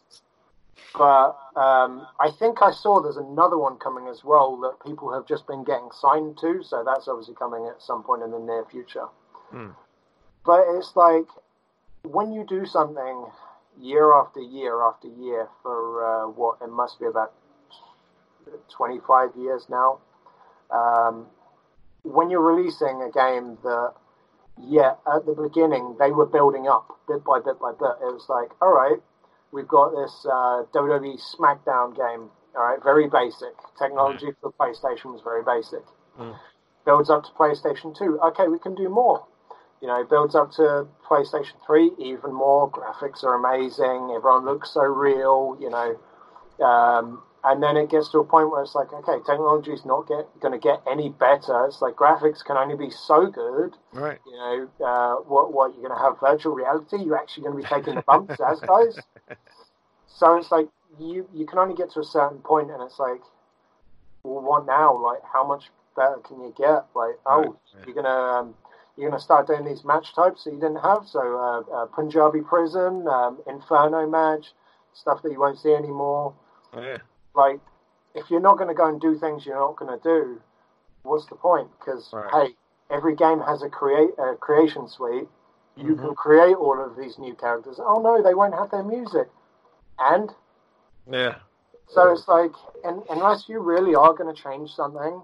[0.96, 5.26] But um, I think I saw there's another one coming as well that people have
[5.26, 8.64] just been getting signed to, so that's obviously coming at some point in the near
[8.70, 9.06] future.
[9.50, 9.70] Hmm.
[10.44, 11.26] But it's like
[12.02, 13.26] when you do something
[13.80, 17.32] year after year after year for uh, what it must be about
[18.68, 19.98] 25 years now.
[20.70, 21.26] Um,
[22.02, 23.94] when you're releasing a game that,
[24.60, 27.96] yeah, at the beginning they were building up bit by bit by bit.
[28.02, 29.00] It was like, all right,
[29.54, 32.28] we've got this uh, WWE SmackDown game.
[32.56, 33.54] All right, very basic.
[33.78, 35.84] Technology for the PlayStation was very basic.
[36.18, 36.36] Mm.
[36.84, 38.20] Builds up to PlayStation 2.
[38.26, 39.24] Okay, we can do more.
[39.80, 42.70] You know, builds up to PlayStation 3, even more.
[42.70, 44.12] Graphics are amazing.
[44.14, 46.64] Everyone looks so real, you know.
[46.64, 50.08] Um, and then it gets to a point where it's like, okay, technology is not
[50.08, 51.66] get, going to get any better.
[51.66, 53.74] It's like graphics can only be so good.
[53.92, 54.18] Right.
[54.26, 56.96] You know, uh, what what you're going to have virtual reality?
[57.04, 58.98] You're actually going to be taking the bumps as guys.
[60.06, 60.68] So it's like
[60.98, 63.20] you you can only get to a certain point, and it's like,
[64.22, 64.96] well, what now?
[64.96, 66.86] Like, how much better can you get?
[66.94, 67.84] Like, oh, Right, yeah.
[67.86, 68.54] you're gonna um,
[68.96, 71.06] you're gonna start doing these match types that you didn't have.
[71.06, 74.52] So uh, uh, Punjabi prison, um, Inferno match,
[74.94, 76.32] stuff that you won't see anymore
[76.76, 76.98] Oh, yeah.
[77.34, 77.60] Like
[78.14, 80.40] if you're not going to go and do things you're not going to do
[81.02, 81.68] what's the point?
[81.78, 82.48] Because Right.
[82.48, 82.56] hey
[82.90, 85.28] every game has a create a creation suite.
[85.76, 86.00] You Mhm.
[86.00, 87.78] can create all of these new characters.
[87.78, 89.28] Oh no they won't have their music.
[89.98, 90.34] And
[91.06, 91.38] Yeah.
[91.86, 92.52] so it's like
[92.84, 95.22] and, unless you really are going to change something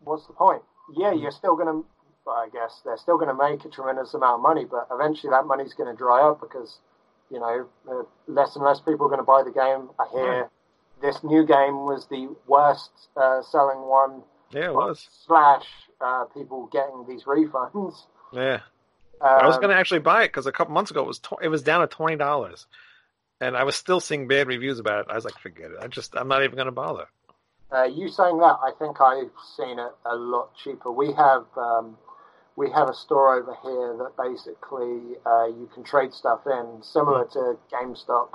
[0.00, 0.62] what's the point?
[0.90, 1.86] Yeah you're still going to
[2.24, 5.30] well, i guess they're still going to make a tremendous amount of money but eventually
[5.30, 6.78] that money's going to dry up because
[7.30, 9.90] you know uh, less and less people are going to buy the game.
[9.98, 10.50] I hear
[11.00, 15.08] this new game was the worst uh, selling one Yeah, it was.
[15.26, 15.64] slash
[16.00, 18.60] uh, people getting these refunds Yeah.
[19.20, 21.18] I was Um, going to actually buy it because a couple months ago it was
[21.18, 22.66] tw- it was down to twenty dollars,
[23.40, 25.10] and I was still seeing bad reviews about it.
[25.10, 25.78] I was like, forget it.
[25.80, 27.06] I just I'm not even going to bother.
[27.72, 30.92] Uh, you saying that, I think I've seen it a lot cheaper.
[30.92, 31.96] We have um,
[32.56, 37.24] we have a store over here that basically uh, you can trade stuff in, similar
[37.32, 38.28] to GameStop,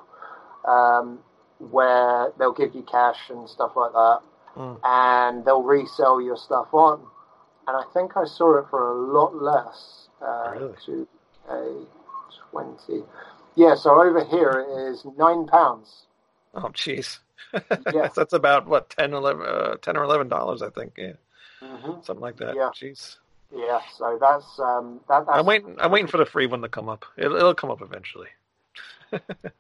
[0.68, 1.20] um,
[1.70, 4.20] where they'll give you cash and stuff like that,
[4.57, 4.80] Mm.
[4.84, 6.99] and they'll resell your stuff on.
[7.68, 10.07] And I think I saw it for a lot less.
[10.22, 10.74] Uh, Really?
[10.86, 11.07] To
[11.49, 11.86] a
[12.51, 13.03] twenty.
[13.55, 16.05] Yeah, so over here it is nine pounds.
[16.53, 17.20] Oh, jeez.
[17.91, 18.09] Yeah.
[18.16, 20.93] That's about what 10, 11, uh, 10 or eleven dollars, I think.
[20.97, 21.14] Yeah,
[21.62, 22.55] hmm something like that.
[22.55, 22.70] Yeah.
[22.74, 23.18] Jeez.
[23.53, 25.26] Yeah, so that's um, that.
[25.26, 25.76] That's, I'm waiting.
[25.80, 27.03] I'm waiting for the free one to come up.
[27.18, 28.30] It'll, it'll come up eventually.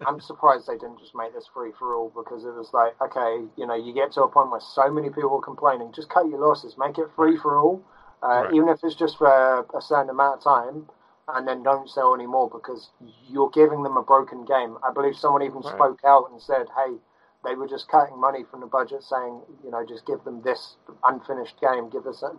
[0.05, 3.45] I'm surprised they didn't just make this free for all because it was like, okay,
[3.55, 6.27] you know, you get to a point where so many people are complaining, just cut
[6.27, 7.83] your losses, make it free for all,
[8.23, 8.53] uh, Right.
[8.53, 10.89] even if it's just for a certain amount of time,
[11.27, 12.89] and then don't sell anymore because
[13.29, 14.77] you're giving them a broken game.
[14.83, 15.75] I believe someone even Right.
[15.75, 16.95] spoke out and said, hey,
[17.43, 20.77] they were just cutting money from the budget, saying, you know, just give them this
[21.03, 22.35] unfinished game, give us a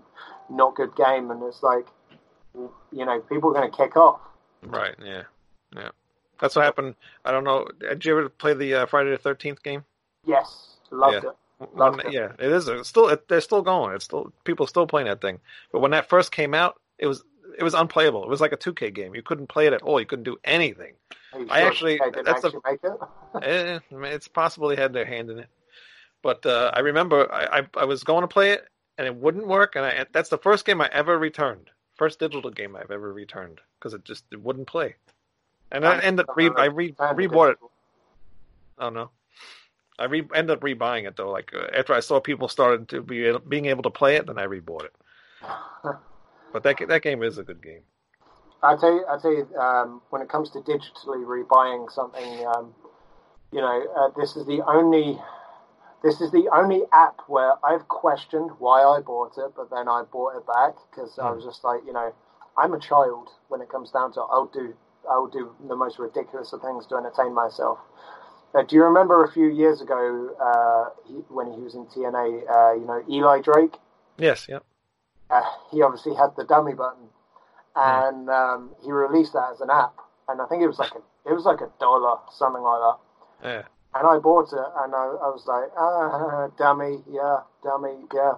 [0.52, 1.86] not good game, and it's like,
[2.92, 4.20] you know, people are going to kick off.
[4.62, 4.94] Right.
[5.02, 5.22] Yeah.
[5.74, 5.90] Yeah.
[6.40, 6.94] That's what happened.
[7.24, 7.68] I don't know.
[7.80, 9.84] Did you ever play the uh, Friday the Thirteenth game?
[10.26, 11.30] Yes, loved Yeah.
[11.30, 11.36] it.
[11.74, 12.12] When- it.
[12.12, 12.66] yeah, it is.
[12.68, 13.08] It's still.
[13.08, 13.94] It, they're still going.
[13.94, 15.38] It's still people still playing that thing.
[15.70, 17.22] But when that first came out, it was
[17.56, 18.22] it was unplayable.
[18.24, 19.14] It was like a 2K game.
[19.14, 20.00] You couldn't play it at all.
[20.00, 20.94] You couldn't do anything.
[21.34, 22.92] Are I sure actually- that's actually make it.
[23.42, 23.78] eh,
[24.08, 25.48] it's possible they had their hand in it.
[26.22, 28.66] But uh, I remember I, I I was going to play it
[28.98, 29.76] and it wouldn't work.
[29.76, 31.70] And I, that's the first game I ever returned.
[31.96, 34.96] First digital game I've ever returned because it just it wouldn't play.
[35.72, 37.58] And I ended up re I re rebought it.
[38.78, 39.10] Oh no.
[39.98, 41.30] I re- ended up rebuying it though.
[41.30, 44.26] Like uh, after I saw people started to be able, being able to play it,
[44.26, 44.94] then I rebought it.
[46.52, 47.84] But that that game is a good game.
[48.62, 52.74] I tell you, I tell you, um, when it comes to digitally rebuying something, um,
[53.52, 55.20] you know, uh, this is the only,
[56.02, 60.04] this is the only app where I've questioned why I bought it, but then I
[60.12, 61.32] bought it back because I Hmm.
[61.32, 62.14] was just like, you know,
[62.58, 64.26] I'm a child when it comes down to it.
[64.30, 64.74] I'll do,
[65.10, 67.78] I'll do the most ridiculous of things to entertain myself.
[68.54, 72.50] Uh, do you remember a few years ago uh, he, when he was in TNA?
[72.50, 73.76] Uh, you know, Eli Drake.
[74.18, 74.58] Yes, yeah.
[75.30, 77.08] uh, he obviously had the dummy button,
[77.74, 79.94] and um, he released that as an app,
[80.28, 82.98] and I think it was like a it was like a dollar, something like that.
[83.48, 83.62] Yeah.
[83.94, 88.34] And I bought it, and I, I was like, ah, dummy, yeah, dummy, yeah.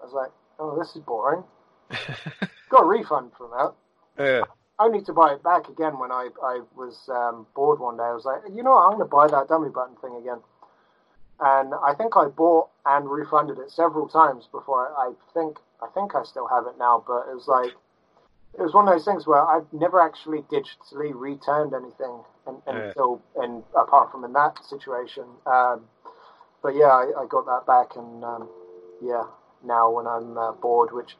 [0.00, 1.42] I was like, oh, this is boring.
[2.70, 3.74] Got a refund from that.
[4.18, 4.42] yeah.
[4.78, 8.04] Only to buy it back again when I, I was um, bored one day.
[8.04, 10.38] I was like, you know what, I'm going to buy that dummy button thing again.
[11.40, 15.88] And I think I bought and refunded it several times before I, I think I
[15.88, 17.02] think I still have it now.
[17.06, 17.72] But it was like
[18.58, 23.22] it was one of those things where I've never actually digitally returned anything and, until
[23.36, 25.24] and apart from in that situation.
[25.46, 25.86] Um,
[26.62, 28.48] but yeah, I, I, got that back, and um,
[29.02, 29.24] yeah,
[29.64, 31.16] now when I'm uh, bored, which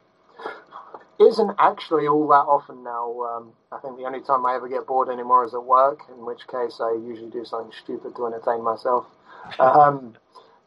[1.19, 3.21] isn't actually all that often now.
[3.23, 6.25] Um, I think the only time I ever get bored anymore is at work, in
[6.25, 9.05] which case I usually do something stupid to entertain myself.
[9.59, 10.15] Um,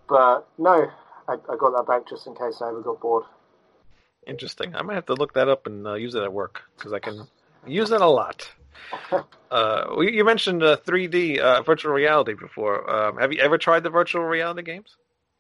[0.07, 0.91] but no,
[1.27, 3.25] I, I, got that back just in case I ever got bored.
[4.27, 4.77] Interesting.
[4.77, 6.99] I might have to look that up and uh, use it at work because I
[6.99, 7.27] can
[7.67, 8.51] use it a lot.
[9.51, 12.89] uh, you mentioned uh, 3D uh, virtual reality before.
[12.89, 14.97] Um, have you ever tried the virtual reality games?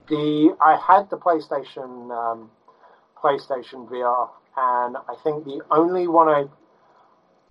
[0.08, 2.50] The I had the PlayStation um,
[3.16, 6.44] PlayStation VR, and I think the only one I,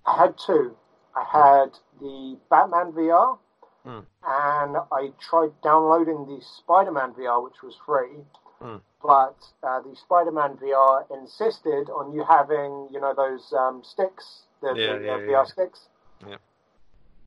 [0.04, 0.76] I had two.
[1.14, 3.38] I had the Batman VR,
[3.86, 4.04] mm.
[4.26, 8.24] and I tried downloading the Spider-Man VR, which was free.
[8.60, 8.80] Mm.
[9.02, 14.74] But uh, the Spider-Man VR insisted on you having, you know, those um, sticks, the,
[14.76, 15.86] yeah, the, yeah, the VR sticks.
[16.26, 16.36] Yeah.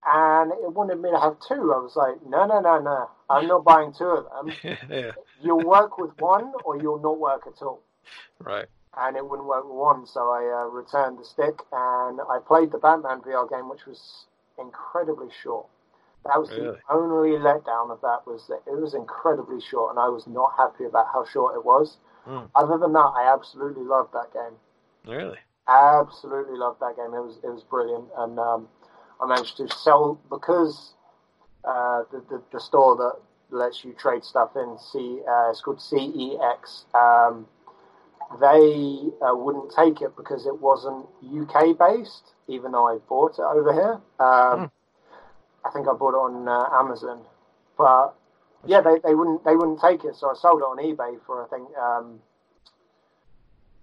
[0.05, 1.73] And it wanted me to have two.
[1.73, 3.09] I was like, no, no, no, no.
[3.29, 4.77] I'm not buying two of them.
[4.89, 5.11] yeah.
[5.41, 7.81] You'll work with one, or you'll not work at all.
[8.39, 8.67] Right.
[8.99, 12.71] And it wouldn't work with one, so I uh, returned the stick and I played
[12.71, 14.25] the Batman VR game, which was
[14.59, 15.67] incredibly short.
[16.25, 16.63] That was really?
[16.63, 20.53] the only letdown of that was that it was incredibly short, and I was not
[20.57, 21.97] happy about how short it was.
[22.27, 22.49] Mm.
[22.55, 24.57] Other than that, I absolutely loved that game.
[25.07, 25.37] Really?
[25.67, 27.13] Absolutely loved that game.
[27.13, 28.67] It was it was brilliant, and um,
[29.21, 30.93] I managed to sell because
[31.63, 33.15] uh, the, the, the store that
[33.55, 34.77] lets you trade stuff in.
[34.77, 36.85] C uh, it's called CEX.
[36.93, 37.47] Um,
[38.39, 43.41] they uh, wouldn't take it because it wasn't UK based, even though I bought it
[43.41, 43.93] over here.
[44.19, 44.71] Um, mm.
[45.65, 47.21] I think I bought it on uh, Amazon,
[47.77, 48.13] but
[48.65, 51.43] yeah, they, they wouldn't they wouldn't take it, so I sold it on eBay for
[51.43, 52.19] I think um,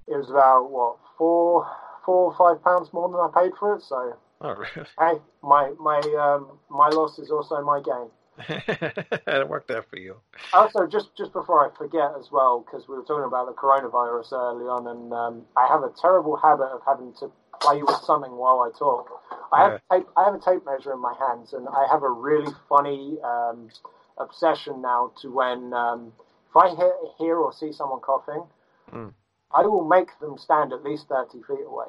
[0.06, 1.68] it was about what four
[2.04, 3.82] four or five pounds more than I paid for it.
[3.82, 4.88] So oh, really?
[4.98, 8.08] hey, my my um, my loss is also my gain.
[8.48, 10.16] it worked out for you.
[10.52, 14.32] Also, just just before I forget as well, because we were talking about the coronavirus
[14.32, 17.30] early on, and um, I have a terrible habit of having to
[17.60, 19.08] play with something while I talk.
[19.52, 19.98] I have yeah.
[19.98, 23.16] tape, I have a tape measure in my hands, and I have a really funny
[23.24, 23.70] um,
[24.18, 26.12] obsession now to when um,
[26.48, 28.44] if I hear, hear, or see someone coughing,
[28.92, 29.12] mm.
[29.54, 31.86] I will make them stand at least thirty feet away.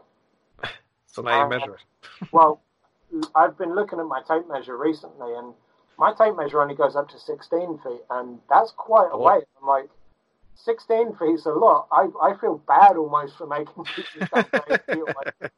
[1.07, 2.27] so now you measure it.
[2.31, 2.61] well,
[3.35, 5.53] I've been looking at my tape measure recently, and
[5.97, 9.23] my tape measure only goes up to sixteen feet, and that's quite a oh.
[9.23, 9.39] way.
[9.61, 9.89] I'm like.
[10.65, 11.87] 16 feet is a lot.
[11.91, 15.51] I, I feel bad almost for making 30 feet away.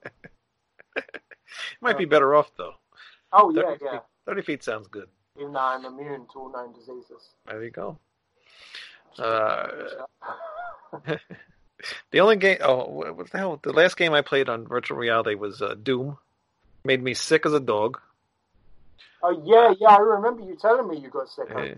[1.81, 2.73] Might be better off though.
[3.31, 3.91] Oh yeah, yeah.
[3.91, 5.07] Feet, Thirty feet sounds good.
[5.39, 7.29] Even though I'm immune to all known diseases.
[7.47, 7.97] There you go.
[9.17, 9.67] Uh,
[12.11, 12.57] the only game.
[12.61, 13.59] Oh, what the hell?
[13.61, 16.17] The last game I played on virtual reality was uh, Doom.
[16.83, 17.99] Made me sick as a dog.
[19.21, 19.89] Oh yeah, yeah.
[19.89, 21.47] I remember you telling me you got sick.
[21.49, 21.73] Yeah.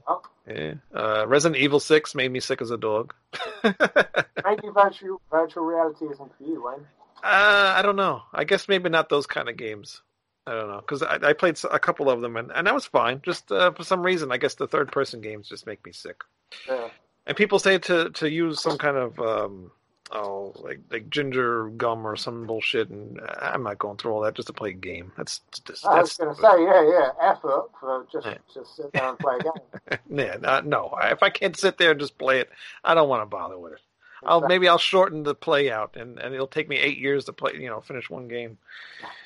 [0.48, 0.74] Yeah.
[0.94, 3.14] Uh, Resident Evil Six made me sick as a dog.
[3.64, 6.86] Maybe virtual virtual reality isn't for you, Wayne.
[7.24, 8.24] Uh, I don't know.
[8.34, 10.02] I guess maybe not those kind of games.
[10.48, 12.86] I don't know because I, I, played a couple of them and, and that was
[12.86, 13.22] fine.
[13.24, 16.24] Just uh, for some reason, I guess the third person games just make me sick.
[16.68, 16.88] Yeah.
[17.28, 19.72] And people say to to use some kind of um,
[20.12, 24.36] oh like like ginger gum or some bullshit, and I'm not going through all that
[24.36, 25.12] just to play a game.
[25.18, 25.86] That's just.
[25.86, 28.38] I was going to say yeah yeah effort for uh, just yeah.
[28.53, 29.99] just sit there and play a game.
[30.09, 30.97] yeah, not, no.
[31.01, 32.49] If I can't sit there and just play it,
[32.84, 33.80] I don't want to bother with it.
[34.24, 37.34] I'll maybe I'll shorten the play out, and, and it'll take me eight years to
[37.34, 37.53] play.
[37.55, 38.57] You know, finish one game.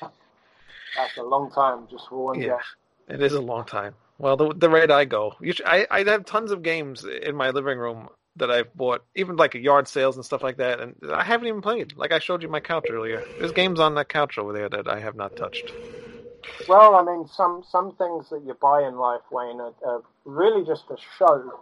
[0.00, 2.58] That's a long time just for one yeah,
[3.08, 3.16] game.
[3.16, 3.94] It is a long time.
[4.18, 7.50] Well, the the rate I go, should, I I have tons of games in my
[7.50, 11.24] living room that I've bought, even like yard sales and stuff like that, and I
[11.24, 11.96] haven't even played.
[11.96, 13.24] Like I showed you my couch earlier.
[13.38, 15.72] There's games on that couch over there that I have not touched.
[16.68, 20.64] Well, I mean, some some things that you buy in life, Wayne, are, are really
[20.64, 21.60] just for show.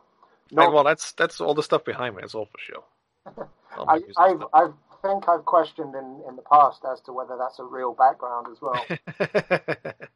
[0.51, 0.73] Not...
[0.73, 2.23] well, that's that's all the stuff behind me.
[2.23, 2.85] It's all for show.
[3.77, 4.69] I, I've, I
[5.03, 8.61] think I've questioned in, in the past as to whether that's a real background as
[8.61, 8.85] well.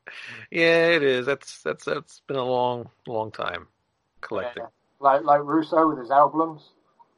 [0.51, 1.27] yeah, it is.
[1.27, 3.67] That's that's that's been a long, long time
[4.21, 4.63] collecting.
[4.63, 4.69] Yeah.
[5.01, 6.63] Like like Russo with his albums.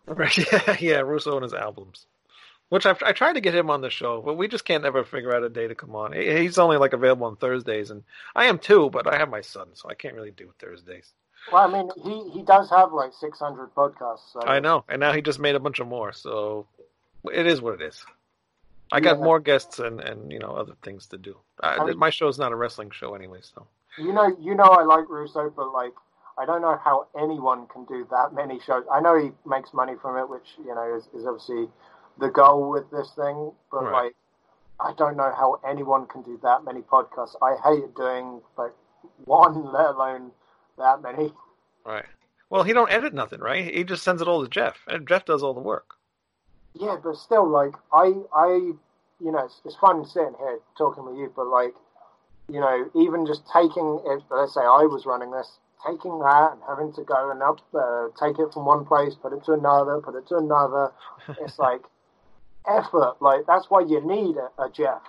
[0.07, 0.37] Right.
[0.53, 1.01] Yeah, yeah.
[1.01, 2.07] Russo and his albums.
[2.68, 5.03] Which I've, I tried to get him on the show, but we just can't ever
[5.03, 6.12] figure out a day to come on.
[6.12, 8.05] He's only like available on Thursdays, and
[8.37, 11.12] I am too, but I have my son, so I can't really do Thursdays.
[11.53, 14.33] Well, I mean, he, he does have like 600 podcasts.
[14.33, 14.43] So.
[14.43, 16.12] I know, and now he just made a bunch of more.
[16.12, 16.66] So
[17.33, 18.05] it is what it is.
[18.93, 19.24] I got yeah.
[19.24, 21.37] more guests and, and you know other things to do.
[21.61, 23.66] I, I mean, my show's not a wrestling show anyway, so.
[23.99, 25.93] You know, you know, I like Russo, but like,
[26.41, 28.84] I don't know how anyone can do that many shows.
[28.91, 31.68] I know he makes money from it, which you know is, is obviously
[32.18, 33.53] the goal with this thing.
[33.70, 34.05] But right.
[34.05, 34.14] like,
[34.80, 37.36] I don't know how anyone can do that many podcasts.
[37.43, 38.72] I hate doing like
[39.26, 40.30] one, let alone
[40.78, 41.32] that many.
[41.84, 42.07] Right.
[42.49, 43.72] Well, he don't edit nothing, right?
[43.72, 45.95] He just sends it all to Jeff, and Jeff does all the work.
[46.74, 48.47] Yeah, but still, like I, I,
[49.20, 51.74] you know, it's, it's fun sitting here talking with you, but like,
[52.49, 54.22] you know, even just taking it.
[54.30, 58.09] Let's say I was running this, taking that and having to go and up, uh,
[58.18, 60.93] take it from one place, put it to another, put it to another.
[61.41, 61.81] it's like
[62.68, 63.16] effort.
[63.20, 65.03] Like that's why you need a, a Jeff.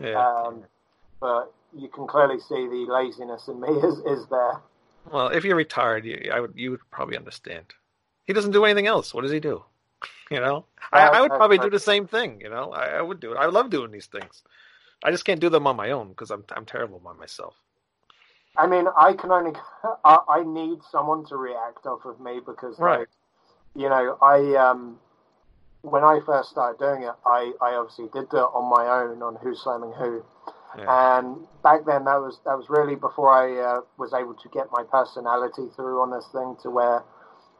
[0.00, 0.18] Yeah.
[0.18, 0.64] Um,
[1.20, 4.60] but you can clearly see the laziness in me is is there.
[5.10, 7.66] well, if you're retired, you, I would you would probably understand.
[8.26, 9.12] He doesn't do anything else.
[9.12, 9.64] What does he do?
[10.30, 12.40] You know, I, I would probably do the same thing.
[12.40, 13.36] You know, I, I would do it.
[13.36, 14.42] I love doing these things.
[15.04, 17.54] I just can't do them on my own because I'm I'm terrible by myself.
[18.56, 19.52] I mean, I can only
[20.04, 23.00] I, I need someone to react off of me because, Right.
[23.00, 23.08] like,
[23.76, 24.98] you know, I um
[25.82, 29.36] when I first started doing it, I I obviously did it on my own on
[29.42, 30.24] Who's Slamming Who,
[30.78, 30.84] Yeah.
[30.88, 34.68] and back then that was that was really before I uh, was able to get
[34.72, 37.02] my personality through on this thing to where,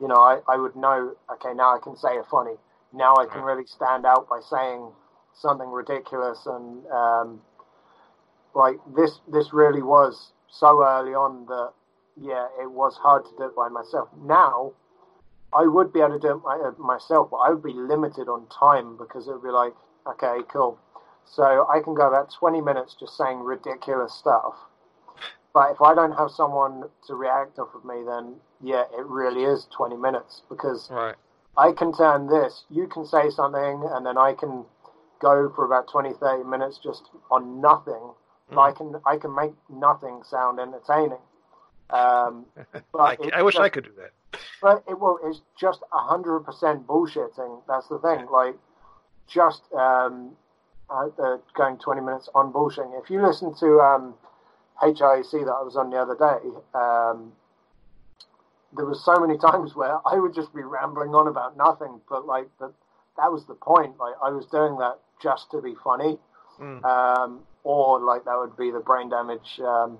[0.00, 2.56] you know, I I would know okay now I can say a funny
[2.92, 3.56] now I can Right.
[3.56, 4.90] really stand out by saying
[5.34, 7.42] something ridiculous and um
[8.54, 11.72] like this this really was so early on that
[12.20, 14.72] yeah it was hard to do it by myself now
[15.52, 18.28] i would be able to do it my, uh, myself but i would be limited
[18.28, 19.74] on time because it would be like
[20.06, 20.78] okay cool
[21.24, 24.54] so i can go about 20 minutes just saying ridiculous stuff
[25.52, 29.42] but if i don't have someone to react off of me then yeah it really
[29.44, 31.16] is 20 minutes because Right.
[31.56, 34.64] I can turn this, you can say something, and then I can
[35.20, 38.10] go for about 20, 30 minutes just on nothing.
[38.50, 41.18] But I can I can make nothing sound entertaining.
[41.90, 42.46] Um,
[42.92, 44.12] but I, I wish I could do that.
[44.60, 47.62] But it well, it's just hundred percent bullshitting.
[47.66, 48.26] That's the thing.
[48.30, 48.56] Like,
[49.26, 50.36] just um,
[50.90, 53.00] uh, uh, going 20 minutes on bullshitting.
[53.02, 54.14] If you listen to um,
[54.82, 57.32] HIC that I was on the other day, um,
[58.76, 62.26] there was so many times where I would just be rambling on about nothing, but
[62.26, 62.72] like that
[63.16, 63.98] that was the point.
[63.98, 66.18] Like I was doing that just to be funny,
[66.60, 66.84] Mm.
[66.84, 69.98] um, or like that would be the brain damage um,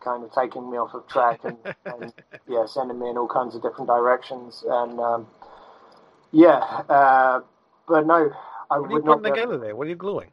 [0.00, 2.12] kind of taking me off of track and, and
[2.46, 4.62] yeah, sending me in all kinds of different directions.
[4.68, 5.26] And um,
[6.32, 7.40] yeah, uh,
[7.88, 8.30] but no,
[8.70, 9.18] I What are you would not.
[9.22, 9.74] putting together there?
[9.74, 10.30] What are you gluing?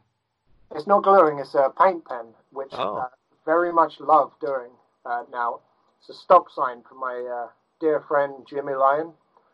[0.74, 2.96] it's not gluing; it's a paint pen, which Oh.
[2.98, 3.08] uh,
[3.46, 4.70] very much love doing
[5.06, 5.60] uh, now.
[6.00, 7.48] It's a stop sign from my uh,
[7.80, 9.10] dear friend Jimmy Lloyd,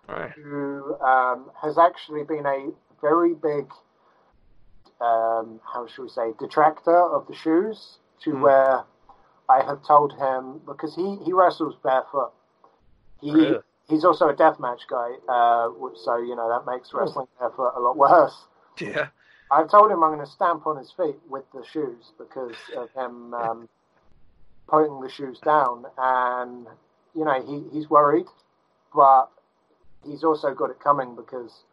[0.09, 0.33] right.
[0.33, 3.71] who um, has actually been a very big,
[5.01, 7.99] um, how should we say, detractor of the shoes.
[8.23, 8.41] To Hmm.
[8.43, 8.85] where
[9.51, 12.33] I have told him because he he wrestles barefoot.
[13.21, 13.59] He Really?
[13.89, 17.97] he's also a deathmatch guy, uh, so you know that makes wrestling barefoot a lot
[17.97, 18.47] worse.
[18.81, 19.09] Yeah.
[19.51, 22.91] I've told him I'm going to stamp on his feet with the shoes because of
[22.93, 23.69] him um,
[24.69, 26.67] putting the shoes down, and
[27.15, 28.27] you know he, he's worried,
[28.95, 29.27] but
[30.05, 31.65] he's also got it coming because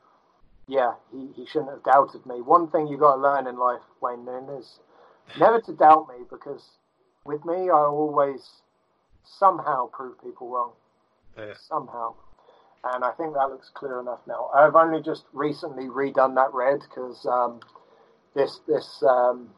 [0.72, 2.42] yeah, he, he shouldn't have doubted me.
[2.42, 4.80] One thing you got to learn in life, Wayne Noon, is
[5.38, 6.64] never to doubt me because
[7.26, 8.62] with me I always
[9.26, 10.72] somehow prove people wrong
[11.38, 11.54] Yeah.
[11.68, 12.16] somehow.
[12.86, 14.50] And I think that looks clear enough now.
[14.56, 17.60] I've only just recently redone that red because um,
[18.34, 19.50] this this um,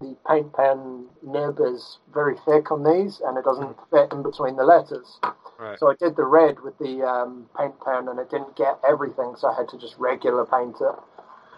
[0.00, 4.56] the paint pen nib is very thick on these, and it doesn't fit in between
[4.56, 5.18] the letters.
[5.58, 5.78] Right.
[5.78, 9.34] So I did the red with the um, paint pen, and it didn't get everything,
[9.36, 10.94] so I had to just regular paint it.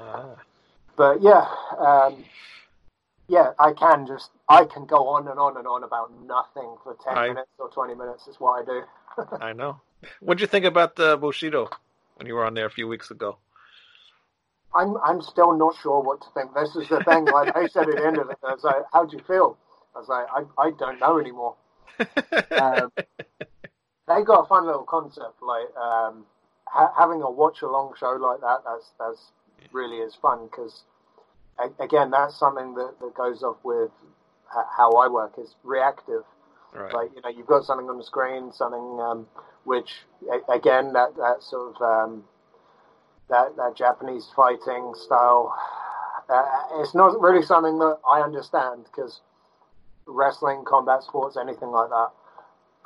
[0.00, 0.36] Ah.
[0.96, 1.46] But yeah,
[1.78, 2.24] um,
[3.28, 6.96] yeah, I can just I can go on and on and on about nothing for
[7.04, 8.26] ten I- minutes or twenty minutes.
[8.26, 8.82] Is what I do.
[9.40, 9.80] I know.
[10.20, 11.68] What'd you think about the Bushido
[12.16, 13.36] when you were on there a few weeks ago?
[14.74, 16.54] I'm I'm still not sure what to think.
[16.54, 17.24] This is the thing.
[17.24, 19.58] Like I said at the end of it, I was like, "How do you feel?"
[19.94, 21.56] I was like, "I I don't know anymore."
[22.52, 22.92] Um,
[24.08, 26.24] they got a fun little concept, like um,
[26.66, 28.58] ha- having a watch along show like that.
[28.64, 29.32] That's that's
[29.72, 30.82] really is fun because
[31.78, 33.90] again, that's something that, that goes off with
[34.56, 36.22] h- how I work is reactive.
[36.72, 36.94] right.
[36.94, 39.26] Like you know, you've got something on the screen, something um,
[39.64, 39.90] which
[40.30, 42.24] a- again that that sort of um,
[43.30, 45.54] that that Japanese fighting style.
[46.28, 46.44] Uh,
[46.80, 49.20] it's not really something that I understand because
[50.06, 52.10] wrestling, combat sports, anything like that.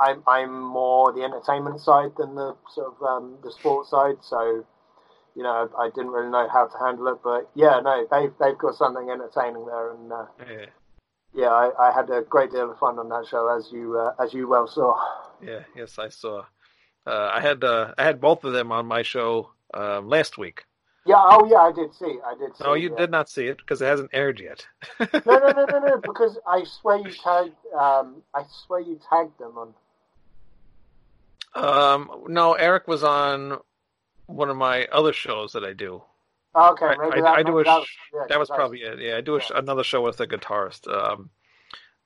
[0.01, 4.17] I'm I'm more the entertainment side than the sort of um, the sports side.
[4.23, 4.65] So
[5.35, 8.59] you know, I didn't really know how to handle it, but yeah, no, they've they've
[8.59, 10.67] got something entertaining there, and uh, yeah.
[11.35, 14.15] yeah, I, I had a great deal of fun on that show, as you uh,
[14.23, 14.97] as you well saw.
[15.43, 15.65] Yeah.
[15.77, 16.45] Yes, I saw.
[17.07, 20.65] Uh, I had uh, I had both of them on my show um, last week.
[21.07, 21.17] Yeah.
[21.19, 21.59] Oh, yeah.
[21.59, 22.19] I did see.
[22.27, 22.57] I did.
[22.57, 22.97] See, No, you yeah.
[22.97, 24.67] did not see it because it hasn't aired yet.
[25.01, 25.97] No, no, no, no, no.
[26.03, 27.53] Because I swear you tagged.
[27.79, 29.75] Um, I swear you tagged them on.
[31.55, 33.59] Um, no, Eric was on
[34.27, 36.03] one of my other shows that I do.
[36.57, 38.99] Oh, okay, I- maybe I- that, I do a that, yeah, That was probably it.
[39.01, 40.93] Yeah, I do a sh- another show with a guitarist.
[40.93, 41.31] Um,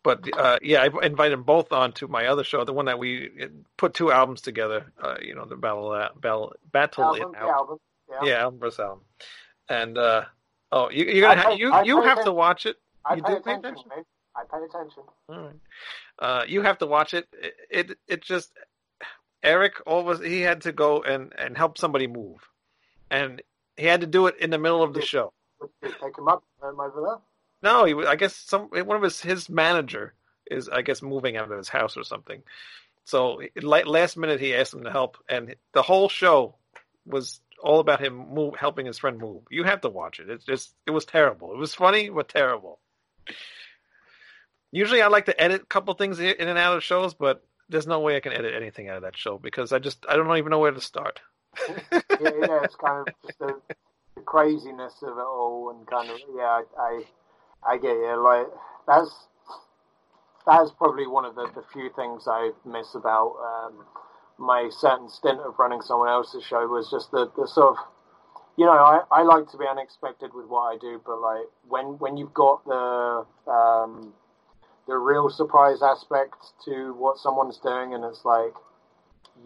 [0.09, 2.99] but uh, yeah, I invited them both on to my other show, the one that
[2.99, 3.29] we
[3.77, 4.87] put two albums together.
[5.03, 7.49] Uh, you know, the battle, battle, battle album, it out.
[7.51, 7.79] album.
[8.11, 8.19] Yeah.
[8.29, 9.01] Yeah, album versus album.
[9.69, 10.25] And uh,
[10.73, 12.77] oh, you, you're gonna I ha- pay- you I you pay have to watch it.
[13.05, 13.89] I You pay do pay attention, attention?
[13.95, 14.05] man.
[14.35, 15.03] I pay attention.
[15.29, 15.61] All right.
[16.19, 17.29] Uh, you have to watch it.
[17.33, 18.51] It it, it just
[19.43, 22.39] Eric always he had to go and and help somebody move,
[23.11, 23.43] and
[23.77, 25.33] he had to do it in the middle of the show.
[25.83, 27.19] Take him up over there?
[27.63, 30.15] No, he I guess some eh, one of his his manager
[30.51, 32.43] is I guess moving out of his house or something.
[33.05, 36.55] So eh, last minute he asked him to help, and the whole show
[37.07, 39.43] was all about him move helping his friend move.
[39.51, 40.31] You have to watch it.
[40.31, 41.53] It's just it was terrible.
[41.53, 42.79] It was funny but terrible.
[44.71, 47.87] Usually I like to edit a couple things in and out of shows, but there's
[47.87, 50.35] no way I can edit anything out of that show because I just I don't
[50.37, 51.21] even know where to start.
[51.69, 51.81] yeah,
[52.21, 53.61] yeah, it's kind of just the,
[54.15, 57.03] the craziness of it all, and kind of yeah, I, I,
[57.67, 58.23] I get you.
[58.23, 58.47] Like
[58.87, 59.11] that's
[60.47, 63.85] that's probably one of the, the few things I miss about um,
[64.39, 67.85] my certain stint of running someone else's show was just the, the sort of
[68.57, 71.99] you know I, I like to be unexpected with what I do, but like when
[71.99, 74.13] when you've got the um,
[74.87, 78.55] the real surprise aspect to what someone's doing, and it's like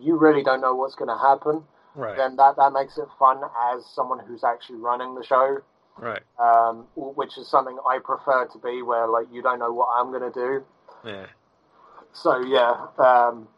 [0.00, 2.16] you really don't know what's going to happen Right.
[2.16, 3.42] then that, that makes it fun
[3.74, 5.58] as someone who's actually running the show,
[5.99, 6.22] Right.
[6.38, 10.11] um, which is something I prefer to be, where like you don't know what I'm
[10.11, 10.64] going to do.
[11.05, 11.26] Yeah.
[12.12, 13.49] So yeah, um,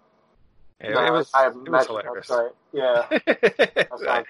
[0.82, 2.30] Yeah, no, it was I, it was hilarious.
[2.72, 3.07] Yeah,
[4.09, 4.24] I.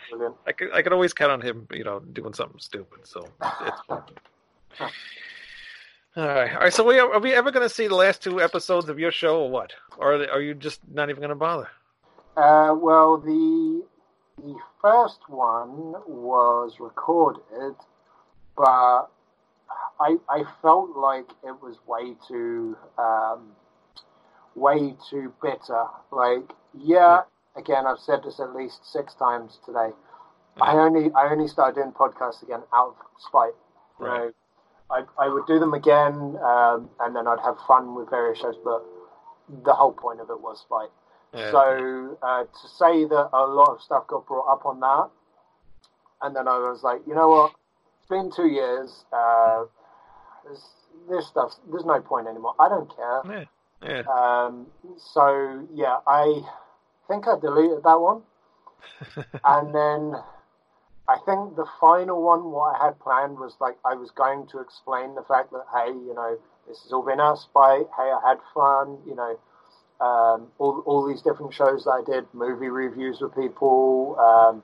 [0.46, 3.06] I could I could always count on him, you know, doing something stupid.
[3.06, 4.02] So it's fun.
[6.16, 6.72] All right, all right.
[6.72, 9.10] So we are, are we ever going to see the last two episodes of your
[9.10, 9.72] show, or what?
[9.98, 11.68] Or are you just not even going to bother?
[12.36, 13.82] Uh, well, the
[14.38, 17.74] the first one was recorded,
[18.56, 19.10] but
[20.00, 23.52] I I felt like it was way too um,
[24.54, 25.84] way too bitter.
[26.10, 27.22] Like, yeah,
[27.56, 29.90] again, I've said this at least six times today.
[30.60, 33.54] I only I only started doing podcasts again out of spite.
[33.98, 34.32] Right.
[34.90, 38.56] I I would do them again, um, and then I'd have fun with various shows,
[38.62, 38.84] but
[39.64, 40.90] the whole point of it was spite.
[41.32, 41.50] Yeah.
[41.50, 45.10] So uh, to say that a lot of stuff got brought up on that,
[46.22, 47.52] and then I was like, you know what?
[48.04, 49.06] It's been two years.
[49.10, 49.64] Uh,
[50.46, 50.60] this,
[51.08, 52.54] this stuff, there's no point anymore.
[52.60, 53.46] I don't care.
[53.82, 54.02] yeah, yeah.
[54.02, 54.66] Um,
[54.98, 56.42] so yeah, I
[57.08, 58.20] think I deleted that one,
[59.44, 60.20] and then
[61.08, 64.60] I think the final one, what I had planned was like I was going to
[64.60, 66.36] explain the fact that hey, you know,
[66.68, 67.86] this has all been of spite.
[67.96, 68.98] Hey, I had fun.
[69.06, 69.38] You know,
[70.04, 74.18] um, all all these different shows that I did, movie reviews with people.
[74.20, 74.62] Um,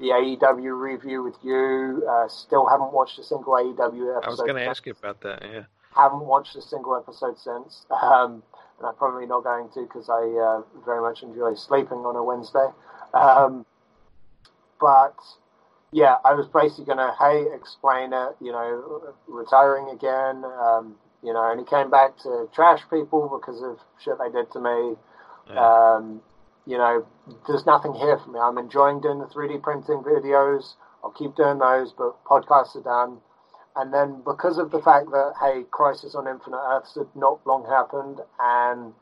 [0.00, 2.02] the AEW review with you.
[2.10, 4.24] Uh, still haven't watched a single AEW episode.
[4.24, 5.42] I was going to ask you about that.
[5.42, 5.64] Yeah.
[5.94, 8.42] haven't watched a single episode since, um,
[8.78, 12.24] and I'm probably not going to because I uh, very much enjoy sleeping on a
[12.24, 12.68] Wednesday.
[13.12, 13.66] Um,
[14.80, 15.16] but
[15.92, 20.44] yeah, I was basically going to hey explain it, you know, retiring again.
[20.44, 24.50] Um, you know, and he came back to trash people because of shit they did
[24.52, 24.96] to me.
[25.52, 25.96] Yeah.
[25.96, 26.22] Um,
[26.70, 27.04] you know,
[27.48, 28.38] there's nothing here for me.
[28.38, 30.74] I'm enjoying doing the 3D printing videos.
[31.02, 33.18] I'll keep doing those, but podcasts are done.
[33.74, 37.66] And then because of the fact that hey, Crisis on Infinite Earths had not long
[37.66, 38.92] happened, and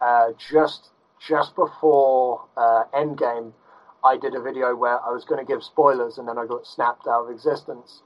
[0.00, 3.52] uh, just just before uh, Endgame,
[4.02, 6.66] I did a video where I was going to give spoilers, and then I got
[6.66, 8.00] snapped out of existence.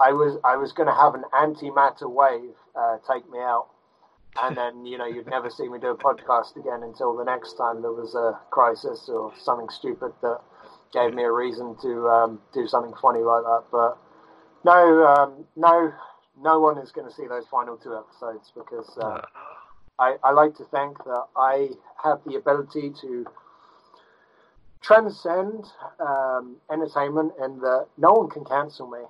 [0.00, 3.68] I was I was going to have an antimatter wave uh, take me out,
[4.42, 7.54] and then you know you'd never see me do a podcast again until the next
[7.54, 10.40] time there was a crisis or something stupid that
[10.92, 13.64] gave me a reason to um, do something funny like that.
[13.70, 13.98] But
[14.64, 15.92] no, um, no,
[16.40, 19.20] no one is going to see those final two episodes because uh,
[19.98, 21.70] I, I like to think that I
[22.02, 23.26] have the ability to
[24.80, 25.66] transcend
[26.00, 29.00] um, entertainment and that no one can cancel me.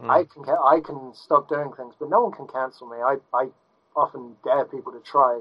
[0.00, 2.98] mm, I can I can stop doing things, but no one can cancel me.
[2.98, 3.48] I, I
[3.96, 5.40] often dare people to try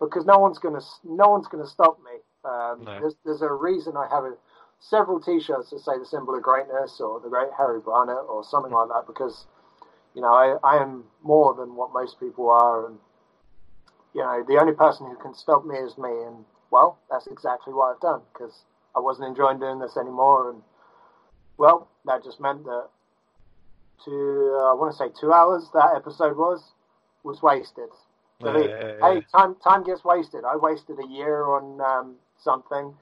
[0.00, 2.12] because no one's gonna no one's gonna stop me.
[2.44, 3.00] Um, No.
[3.00, 4.34] there's, there's a reason I have a,
[4.80, 8.72] several T-shirts that say the symbol of greatness or the Great Harry Barnett or something
[8.72, 9.46] like that because
[10.14, 12.98] you know I, I am more than what most people are, and
[14.14, 17.72] you know the only person who can stop me is me, and well, that's exactly
[17.72, 18.64] what I've done because
[18.94, 20.62] I wasn't enjoying doing this anymore, and
[21.56, 22.88] well, that just meant that
[24.04, 26.62] two, uh, I want to say two hours that episode was,
[27.24, 27.88] was wasted.
[28.42, 28.68] So Yeah,
[29.00, 29.14] yeah.
[29.14, 30.44] Hey, time time gets wasted.
[30.44, 32.94] I wasted a year on um, something,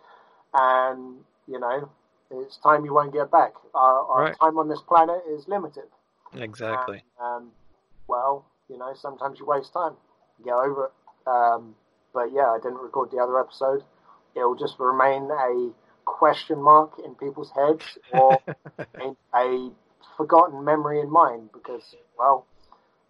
[0.55, 1.88] and you know,
[2.30, 3.52] it's time you won't get back.
[3.74, 4.36] Our, our Right.
[4.38, 5.84] time on this planet is limited.
[6.34, 7.02] Exactly.
[7.20, 7.52] And, um,
[8.09, 9.94] well, you know, sometimes you waste time.
[10.44, 11.28] Get over it.
[11.28, 11.74] Um,
[12.12, 13.82] but yeah, I didn't record the other episode.
[14.34, 15.70] It will just remain a
[16.05, 18.43] question mark in people's heads or
[19.01, 19.70] a, a
[20.16, 22.47] forgotten memory in mine because, well,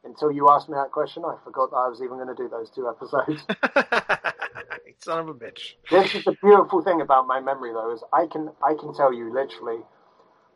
[0.06, 2.48] until you asked me that question, I forgot that I was even going to do
[2.48, 3.42] those two episodes.
[4.98, 5.74] Son of a bitch.
[5.90, 9.12] this is the beautiful thing about my memory, though, is I can I can tell
[9.12, 9.82] you literally,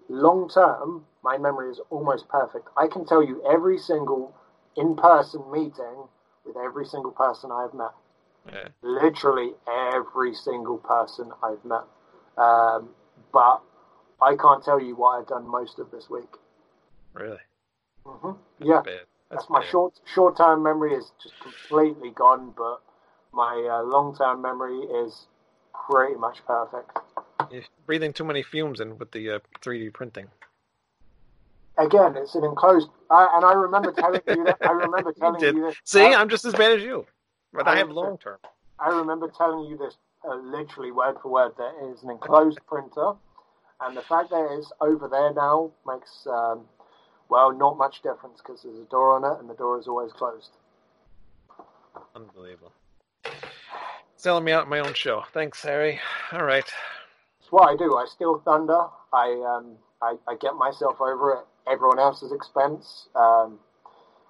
[0.09, 2.69] long term, my memory is almost perfect.
[2.77, 4.35] I can tell you every single
[4.77, 6.09] in person meeting
[6.45, 7.93] with every single person I've met.
[8.51, 8.69] Yeah.
[8.83, 11.85] Literally every single person I've met.
[12.39, 12.91] Um,
[13.33, 13.61] but
[14.21, 16.35] I can't tell you what I've done most of this week.
[17.13, 17.39] Really?
[18.07, 19.07] hmm Yeah, Bad.
[19.31, 22.81] That's my short short term memory is just completely gone, but
[23.33, 25.27] my uh, long term memory is
[25.87, 26.91] pretty much perfect.
[27.51, 30.27] You're breathing too many fumes in with the uh, 3D printing.
[31.79, 34.59] Again, it's an enclosed, uh, and I remember telling you that.
[34.65, 35.55] I remember telling did.
[35.55, 35.77] you this.
[35.85, 37.07] See, uh, I'm just as bad as you,
[37.53, 38.39] but I I have long term.
[38.79, 39.97] I remember telling you this
[40.29, 41.53] uh, literally word for word.
[41.57, 43.13] That it is an enclosed printer,
[43.81, 46.65] and the fact that it's over there now makes um,
[47.31, 50.13] well not much difference because there's a door on it, and the door is always
[50.13, 50.51] closed.
[52.15, 52.73] Unbelievable.
[54.17, 55.25] Selling me out my own show.
[55.33, 56.01] Thanks, Harry.
[56.33, 56.67] All right.
[57.41, 57.97] It's what I do.
[57.97, 58.87] I steal thunder.
[59.13, 63.09] I um, I, I get myself over at everyone else's expense.
[63.15, 63.59] Um,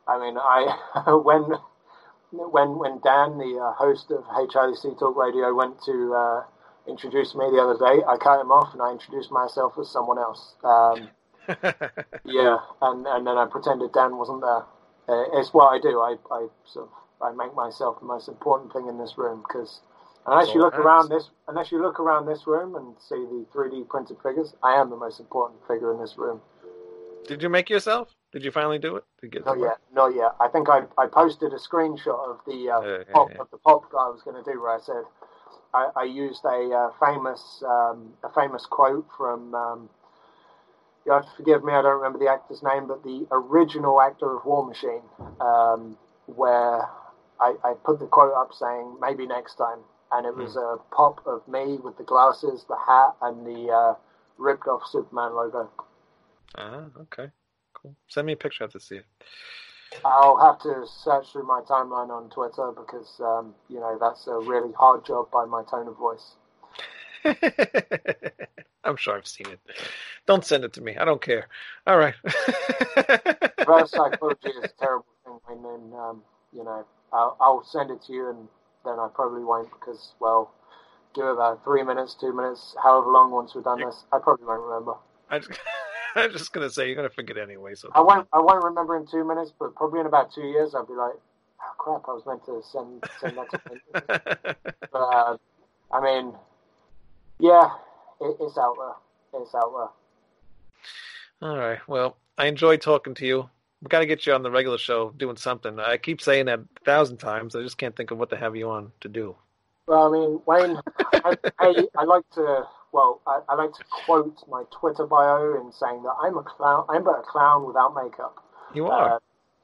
[0.07, 0.77] I mean, I
[1.25, 1.43] when
[2.31, 6.45] when when Dan, the uh, host of HIC Talk Radio, went to uh,
[6.89, 10.19] introduce me the other day, I cut him off and I introduced myself as someone
[10.19, 10.55] else.
[10.65, 11.09] Um,
[12.25, 14.65] yeah, and and then I pretended Dan wasn't there.
[15.09, 16.01] Uh, it's what I do.
[16.01, 16.93] I, I sort of
[17.23, 19.81] I make myself the most important thing in this room because
[20.27, 23.47] unless That's you look around this unless you look around this room and see the
[23.55, 26.41] 3D printed figures, I am the most important figure in this room.
[27.27, 28.15] Did you make yourself?
[28.33, 29.05] Did you finally do it?
[29.21, 30.35] Did you get it to Not yet, not yet.
[30.41, 33.41] I think I I posted a screenshot of the uh, Yeah, yeah, pop yeah.
[33.41, 35.05] of the pop that I was going to do where I said
[35.75, 39.55] I, I used a uh, famous um, a famous quote from.
[39.55, 39.91] Um,
[41.07, 44.37] you have to forgive me, I don't remember the actor's name, but the original actor
[44.37, 45.03] of War Machine,
[45.41, 45.97] um,
[46.27, 46.89] where
[47.41, 49.79] I, I put the quote up saying maybe next time,
[50.13, 53.95] and it was a pop of me with the glasses, the hat, and the uh,
[54.37, 55.71] ripped off Superman logo.
[56.57, 57.31] Ah, okay.
[57.75, 57.95] Cool.
[58.09, 58.65] Send me a picture.
[58.65, 59.07] I have to see it.
[60.05, 64.35] I'll have to search through my timeline on Twitter because um, you know that's a
[64.35, 66.37] really hard job by my tone of voice.
[68.85, 69.61] I'm sure I've seen it.
[70.27, 70.97] Don't send it to me.
[70.97, 71.49] I don't care.
[71.87, 72.15] All right.
[73.59, 76.23] Reverse psychology is a terrible thing, and then um,
[76.53, 78.49] you know I'll, I'll send it to you, and
[78.85, 80.53] then I probably won't because well,
[81.15, 84.47] give it about three minutes, two minutes, however long once we've done this, I probably
[84.47, 84.95] won't remember.
[85.29, 85.61] I just,
[86.15, 87.75] I'm just gonna say you're gonna forget anyway.
[87.75, 88.27] So I won't.
[88.33, 91.15] I won't remember in two minutes, but probably in about two years, I'll be like,
[91.61, 94.57] oh crap, I was meant to send send that to.
[94.93, 95.37] But uh,
[95.93, 96.35] I mean,
[97.41, 97.71] yeah,
[98.21, 99.41] it, it's out there.
[99.41, 99.73] It's out
[101.41, 101.49] there.
[101.51, 101.79] All right.
[101.89, 103.49] Well, I enjoyed talking to you.
[103.83, 105.79] We got to get you on the regular show doing something.
[105.79, 107.57] I keep saying that a thousand times.
[107.57, 109.37] I just can't think of what to have you on to do.
[109.87, 110.79] Well, I mean, Wayne,
[111.25, 115.73] I, I, I like to, well, I, I like to quote my Twitter bio in
[115.73, 118.37] saying that I'm a clown, I'm but a clown without makeup.
[118.75, 119.15] You are.
[119.15, 119.19] Uh,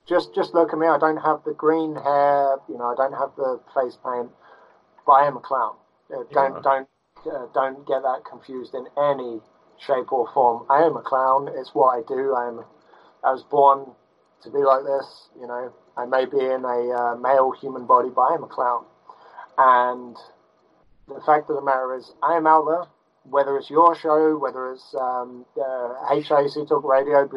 [0.09, 0.87] just, just look at me.
[0.87, 4.31] I don't have the green hair, you know, I don't have the face paint,
[5.07, 5.77] but I am a clown.
[6.11, 6.89] Uh, don't, don't,
[7.27, 9.41] uh, don't get that confused in any
[9.79, 10.65] shape or form.
[10.71, 11.49] I am a clown.
[11.55, 12.35] It's what I do.
[12.35, 12.65] I am,
[13.25, 13.91] I was born
[14.43, 15.29] to be like this.
[15.39, 18.49] You know, I may be in a uh, male human body, but I am a
[18.49, 18.85] clown.
[19.59, 20.17] And
[21.09, 22.85] the fact of the matter is, I am out there,
[23.25, 27.29] whether it's your show, whether it's um, uh, HIC Talk Radio,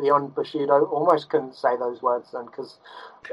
[0.00, 2.78] Beyond Bushido, almost couldn't say those words then because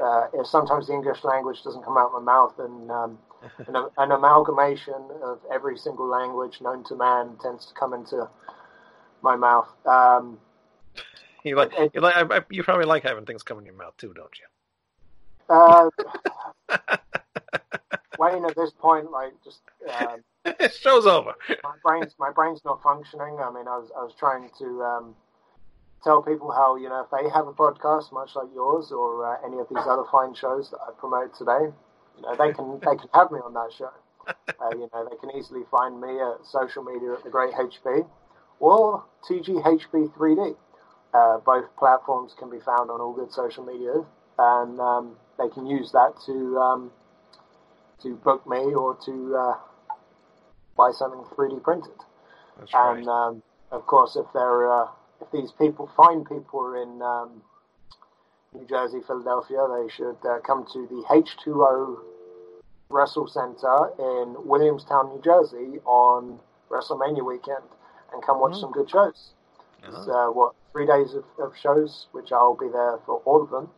[0.02, 3.18] uh, if sometimes the English language doesn't come out of my mouth, and um,
[3.66, 8.28] an, an amalgamation of every single language known to man tends to come into
[9.22, 9.68] my mouth.
[9.86, 10.38] Um,
[11.44, 14.38] You like you like you probably like having things come in your mouth too, don't
[14.38, 14.46] you?
[15.54, 15.88] uh,
[18.18, 19.60] Wayne, at this point, like just.
[19.88, 20.22] Um,
[20.80, 21.34] Show's over.
[21.64, 23.38] my brain's my brain's not functioning.
[23.40, 25.14] I mean, I was I was trying to um,
[26.04, 29.36] tell people how you know if they have a podcast much like yours or uh,
[29.44, 31.72] any of these other fine shows that I promote today,
[32.16, 33.90] you know they can they can have me on that show.
[34.60, 38.08] Uh, you know they can easily find me at social media at the Great HB,
[38.60, 40.56] or TGHB3D.
[41.14, 44.04] Uh, both platforms can be found on all good social media,
[44.38, 46.90] and um, they can use that to um,
[48.02, 49.54] to book me or to uh,
[50.76, 51.92] buy something 3D printed.
[52.58, 53.06] That's And right.
[53.08, 54.88] um, of course, if they're uh,
[55.20, 57.42] if these people find people in um,
[58.56, 61.98] New Jersey, Philadelphia, they should uh, come to the H2O
[62.90, 66.38] Wrestle Center in Williamstown, New Jersey, on
[66.70, 67.64] WrestleMania weekend,
[68.12, 68.60] and come watch Oh.
[68.60, 69.32] some good shows.
[69.82, 70.28] It's Uh-huh.
[70.28, 73.70] uh, what three days of, of shows, which I'll be there for all of them.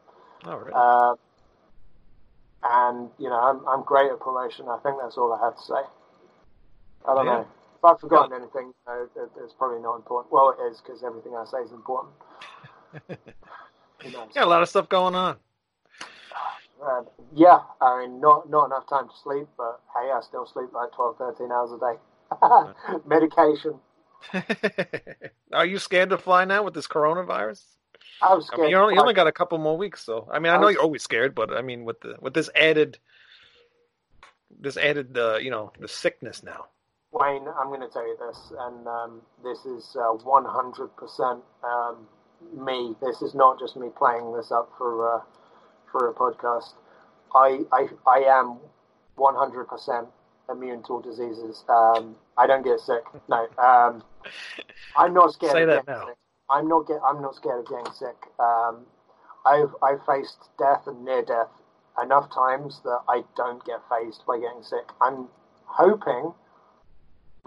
[0.44, 0.72] All right.
[0.74, 1.14] Uh,
[2.62, 4.68] and you know, I'm I'm great at promotion.
[4.68, 5.82] I think that's all I have to say.
[7.06, 7.32] I don't Yeah.
[7.32, 7.40] know
[7.76, 8.72] if I've forgotten anything.
[8.86, 10.32] No, it, it's probably not important.
[10.32, 12.14] Well, it is because everything I say is important.
[14.02, 14.28] Who knows?
[14.34, 15.36] Got a lot of stuff going on.
[16.82, 17.02] Uh,
[17.34, 20.92] yeah, I mean, not not enough time to sleep, but hey, I still sleep like
[20.92, 23.00] 12, 13 hours a day.
[23.06, 23.74] Medication.
[25.52, 27.62] Are you scared to fly now with this coronavirus?
[28.22, 28.60] I was I scared.
[28.62, 30.58] mean, you only, you only got a couple more weeks, so I mean, I I
[30.58, 32.98] know was- you're always scared, but I mean, with the with this added,
[34.60, 36.66] this added, uh, you know, the sickness now.
[37.10, 42.06] Wayne, I'm going to tell you this, and um, this is uh, 100% um,
[42.56, 42.94] me.
[43.00, 45.20] This is not just me playing this up for uh,
[45.90, 46.74] for a podcast.
[47.34, 48.58] I I, I am
[49.18, 50.06] 100%
[50.50, 51.64] immune to all diseases.
[51.68, 53.02] Um, I don't get sick.
[53.28, 54.02] No, um,
[54.96, 55.52] I'm not scared.
[55.52, 56.06] Say of that getting now.
[56.06, 56.16] Sick.
[56.50, 57.00] I'm not get.
[57.04, 58.16] I'm not scared of getting sick.
[58.38, 58.86] Um,
[59.44, 61.50] I've I've faced death and near death
[62.02, 64.88] enough times that I don't get phased by getting sick.
[65.02, 65.28] I'm
[65.64, 66.32] hoping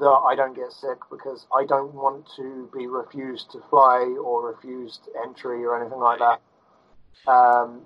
[0.01, 4.49] that I don't get sick because I don't want to be refused to fly or
[4.51, 6.41] refused entry or anything like that.
[7.31, 7.81] Um,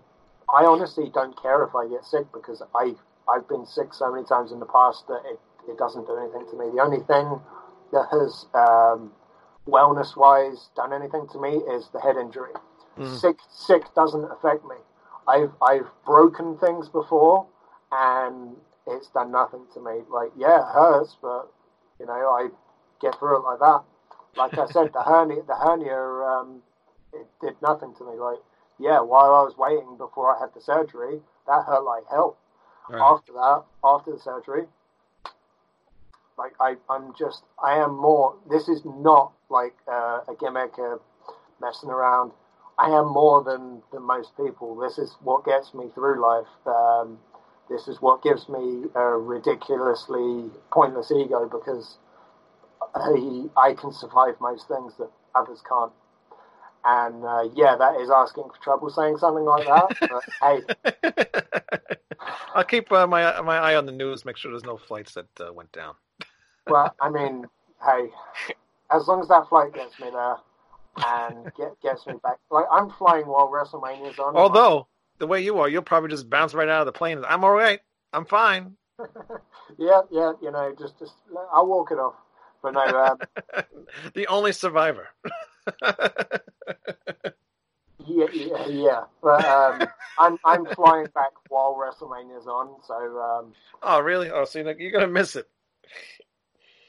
[0.54, 2.96] I honestly don't care if I get sick because I
[3.28, 5.40] I've been sick so many times in the past that it,
[5.70, 6.72] it doesn't do anything to me.
[6.74, 7.42] The only thing
[7.92, 9.12] that has um,
[9.68, 12.54] wellness wise done anything to me is the head injury.
[12.98, 13.20] Mhm.
[13.20, 14.78] Sick sick doesn't affect me.
[15.28, 17.46] I've I've broken things before
[17.92, 18.56] and
[18.88, 20.04] it's done nothing to me.
[20.10, 21.52] Like yeah, it hurts, but
[22.00, 22.50] you know I
[23.02, 23.84] get through it like that.
[24.38, 26.62] Like I said, the hernia the hernia um,
[27.14, 28.18] it did nothing to me.
[28.20, 28.40] Like
[28.80, 32.38] yeah, while I was waiting before I had the surgery, that hurt like hell.
[32.90, 33.02] Right.
[33.02, 34.66] After that, after the surgery,
[36.38, 38.36] like I, I'm just, I am more.
[38.50, 40.98] This is not like uh, a gimmick, uh,
[41.62, 42.32] messing around.
[42.78, 44.76] I am more than than most people.
[44.76, 46.48] This is what gets me through life.
[46.66, 47.20] Um,
[47.70, 51.98] this is what gives me a ridiculously pointless ego because
[52.94, 55.92] I, I can survive most things that others can't.
[56.84, 59.98] And uh, yeah, that is asking for trouble saying something like that.
[60.10, 60.62] but hey,
[62.54, 64.24] I'll keep uh, my my eye on the news.
[64.24, 65.96] Make sure there's no flights that uh, went down.
[66.68, 67.46] Well, I mean,
[67.86, 68.10] hey,
[68.92, 70.38] as long as that flight gets me there
[70.98, 74.36] and get, gets me back, like I'm flying while WrestleMania's on.
[74.36, 74.88] Although
[75.18, 77.24] the way you are, you'll probably just bounce right out of the plane.
[77.28, 77.80] I'm all right.
[78.14, 78.76] I'm fine.
[79.78, 81.14] yeah, yeah, you know, just just
[81.54, 82.16] I'll walk it off.
[82.62, 83.18] But no, um,
[84.14, 85.10] the only survivor.
[88.06, 89.04] yeah, yeah, yeah.
[89.22, 89.88] But um,
[90.18, 94.32] I'm I'm flying back while WrestleMania's on, so um, oh, really?
[94.32, 95.48] Oh, so you're, gonna miss it.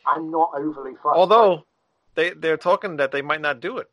[0.07, 1.17] I'm not overly fussed.
[1.17, 1.67] Although
[2.15, 3.89] they they're talking that they might not do it.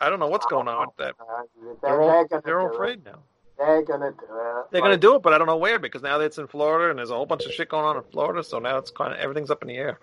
[0.00, 1.14] I don't know what's going on with that.
[1.18, 3.06] Uh, they're, They're all they're they're all afraid it.
[3.06, 3.22] now.
[3.58, 4.66] They're gonna do it.
[4.70, 6.98] They're gonna do it, but I don't know where because now it's in Florida and
[6.98, 8.44] there's a whole bunch of shit going on in Florida.
[8.44, 9.98] So now it's kind of everything's up in the air.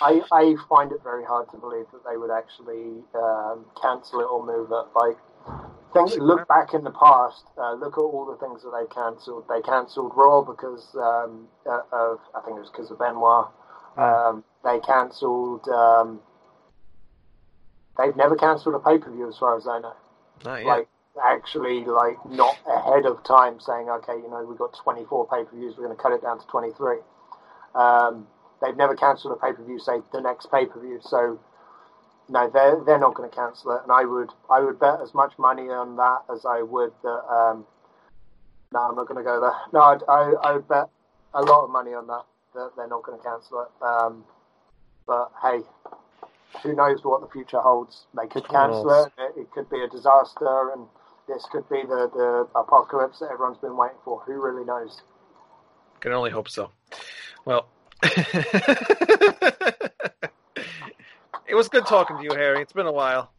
[0.00, 4.24] I, I find it very hard to believe that they would actually um, cancel it
[4.24, 4.86] or move it.
[4.94, 5.18] Like,
[5.92, 7.44] think, look back in the past.
[7.56, 9.44] Uh, look at all the things that they cancelled.
[9.48, 13.48] They cancelled Raw because um, uh, of I think it was because of Benoit.
[13.96, 15.66] Um, they cancelled.
[15.68, 16.20] Um,
[17.98, 19.96] they've never cancelled a pay per view, as far as I know.
[20.44, 20.66] Not yet.
[20.66, 20.88] Like
[21.24, 25.56] actually, like not ahead of time, saying, okay, you know, we've got 24 pay per
[25.56, 25.74] views.
[25.76, 26.98] We're going to cut it down to 23.
[27.74, 28.26] Um,
[28.62, 29.78] they've never cancelled a pay per view.
[29.78, 31.00] Say the next pay per view.
[31.02, 31.38] So
[32.28, 33.82] no, they're they're not going to cancel it.
[33.82, 37.08] And I would I would bet as much money on that as I would that.
[37.08, 37.66] Um,
[38.70, 39.54] no, I'm not going to go there.
[39.72, 40.88] No, I'd, I I would bet
[41.34, 42.24] a lot of money on that
[42.54, 43.84] that they're not going to cancel it.
[43.84, 44.24] Um,
[45.06, 45.60] but hey,
[46.62, 48.06] who knows what the future holds?
[48.14, 49.12] They could cancel it.
[49.36, 50.86] It could be a disaster, and
[51.28, 54.20] this could be the the apocalypse that everyone's been waiting for.
[54.26, 55.02] Who really knows?
[56.00, 56.70] Can only hope so.
[57.44, 57.68] Well,
[58.02, 59.92] it
[61.54, 62.62] was good talking to you, Harry.
[62.62, 63.32] It's been a while.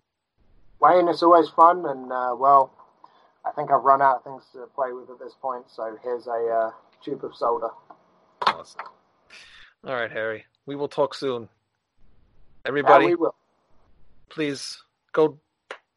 [0.79, 2.71] Wayne, it's always fun, and uh, well,
[3.45, 5.65] I think I've run out of things to play with at this point.
[5.69, 6.71] So here's a uh,
[7.03, 7.69] tube of soda.
[8.47, 8.81] Awesome.
[9.85, 10.45] All right, Harry.
[10.65, 11.49] We will talk soon.
[12.65, 13.35] Everybody, Yeah, we will.
[14.29, 14.77] please
[15.13, 15.39] go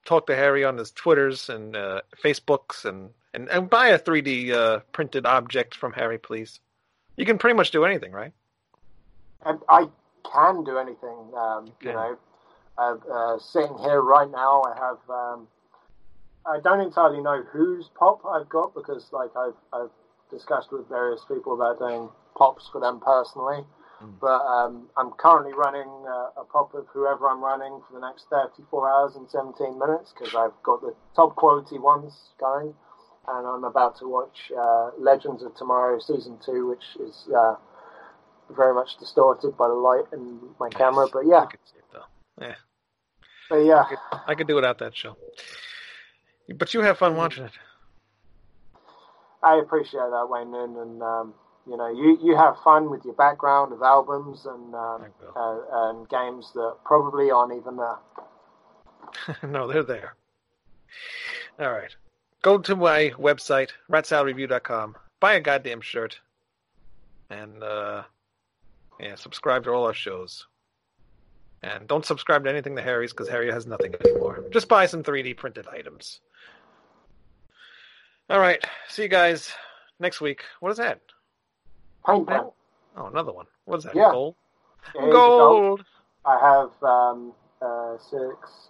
[0.04, 4.52] talk to Harry on his Twitters and uh, Facebooks and, and, and buy a 3D
[4.52, 6.60] uh, printed object from Harry, please.
[7.16, 8.32] You can pretty much do anything, right?
[9.44, 9.88] And I
[10.30, 11.32] can do anything.
[11.36, 12.18] Um, you know,
[12.78, 14.98] uh, uh, sitting here right now, I have.
[15.10, 15.48] Um,
[16.44, 19.90] I don't entirely know whose pop I've got because, like, I've I've
[20.30, 23.64] discussed with various people about doing pops for them personally.
[24.02, 24.14] Mm.
[24.20, 28.26] But um, I'm currently running uh, a pop of whoever I'm running for the next
[28.30, 32.74] 34 hours and 17 minutes because I've got the top quality ones going,
[33.28, 37.54] and I'm about to watch uh, Legends of Tomorrow season two, which is uh,
[38.50, 41.06] very much distorted by the light in my camera.
[41.12, 42.44] But yeah, I could see it though.
[42.44, 42.54] Yeah,
[43.48, 43.84] but yeah,
[44.26, 45.16] I could do without that show.
[46.56, 47.52] But you have fun watching it.
[49.44, 51.34] I appreciate that, Wayne Noon, and um,
[51.66, 55.06] you know, you, you have fun with your background of albums and um,
[55.36, 57.98] uh, and games that probably aren't even there.
[59.48, 60.14] no, they're there.
[61.60, 61.94] All right.
[62.42, 66.18] Go to my website, ratsaladreview.com, buy a goddamn shirt,
[67.30, 68.02] and uh,
[68.98, 70.46] yeah, subscribe to all our shows.
[71.62, 74.44] And don't subscribe to anything to Harry's because Harry has nothing anymore.
[74.50, 76.20] Just buy some 3D printed items.
[78.28, 78.64] All right.
[78.88, 79.52] See you guys
[80.00, 80.42] next week.
[80.58, 81.00] What is that?
[82.06, 82.50] Paint pen.
[82.96, 83.46] Oh, another one.
[83.64, 83.94] What is that?
[83.94, 84.10] Yeah.
[84.10, 84.34] Gold?
[84.94, 85.84] Yeah, Gold.
[86.24, 88.12] I have um, uh, 6,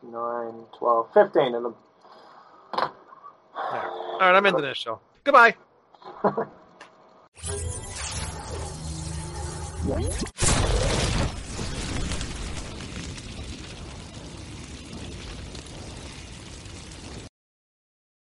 [0.02, 0.12] 9,
[0.78, 1.74] 12, 15 of them.
[2.74, 5.00] All right, I'm ending this show.
[5.24, 5.54] Goodbye.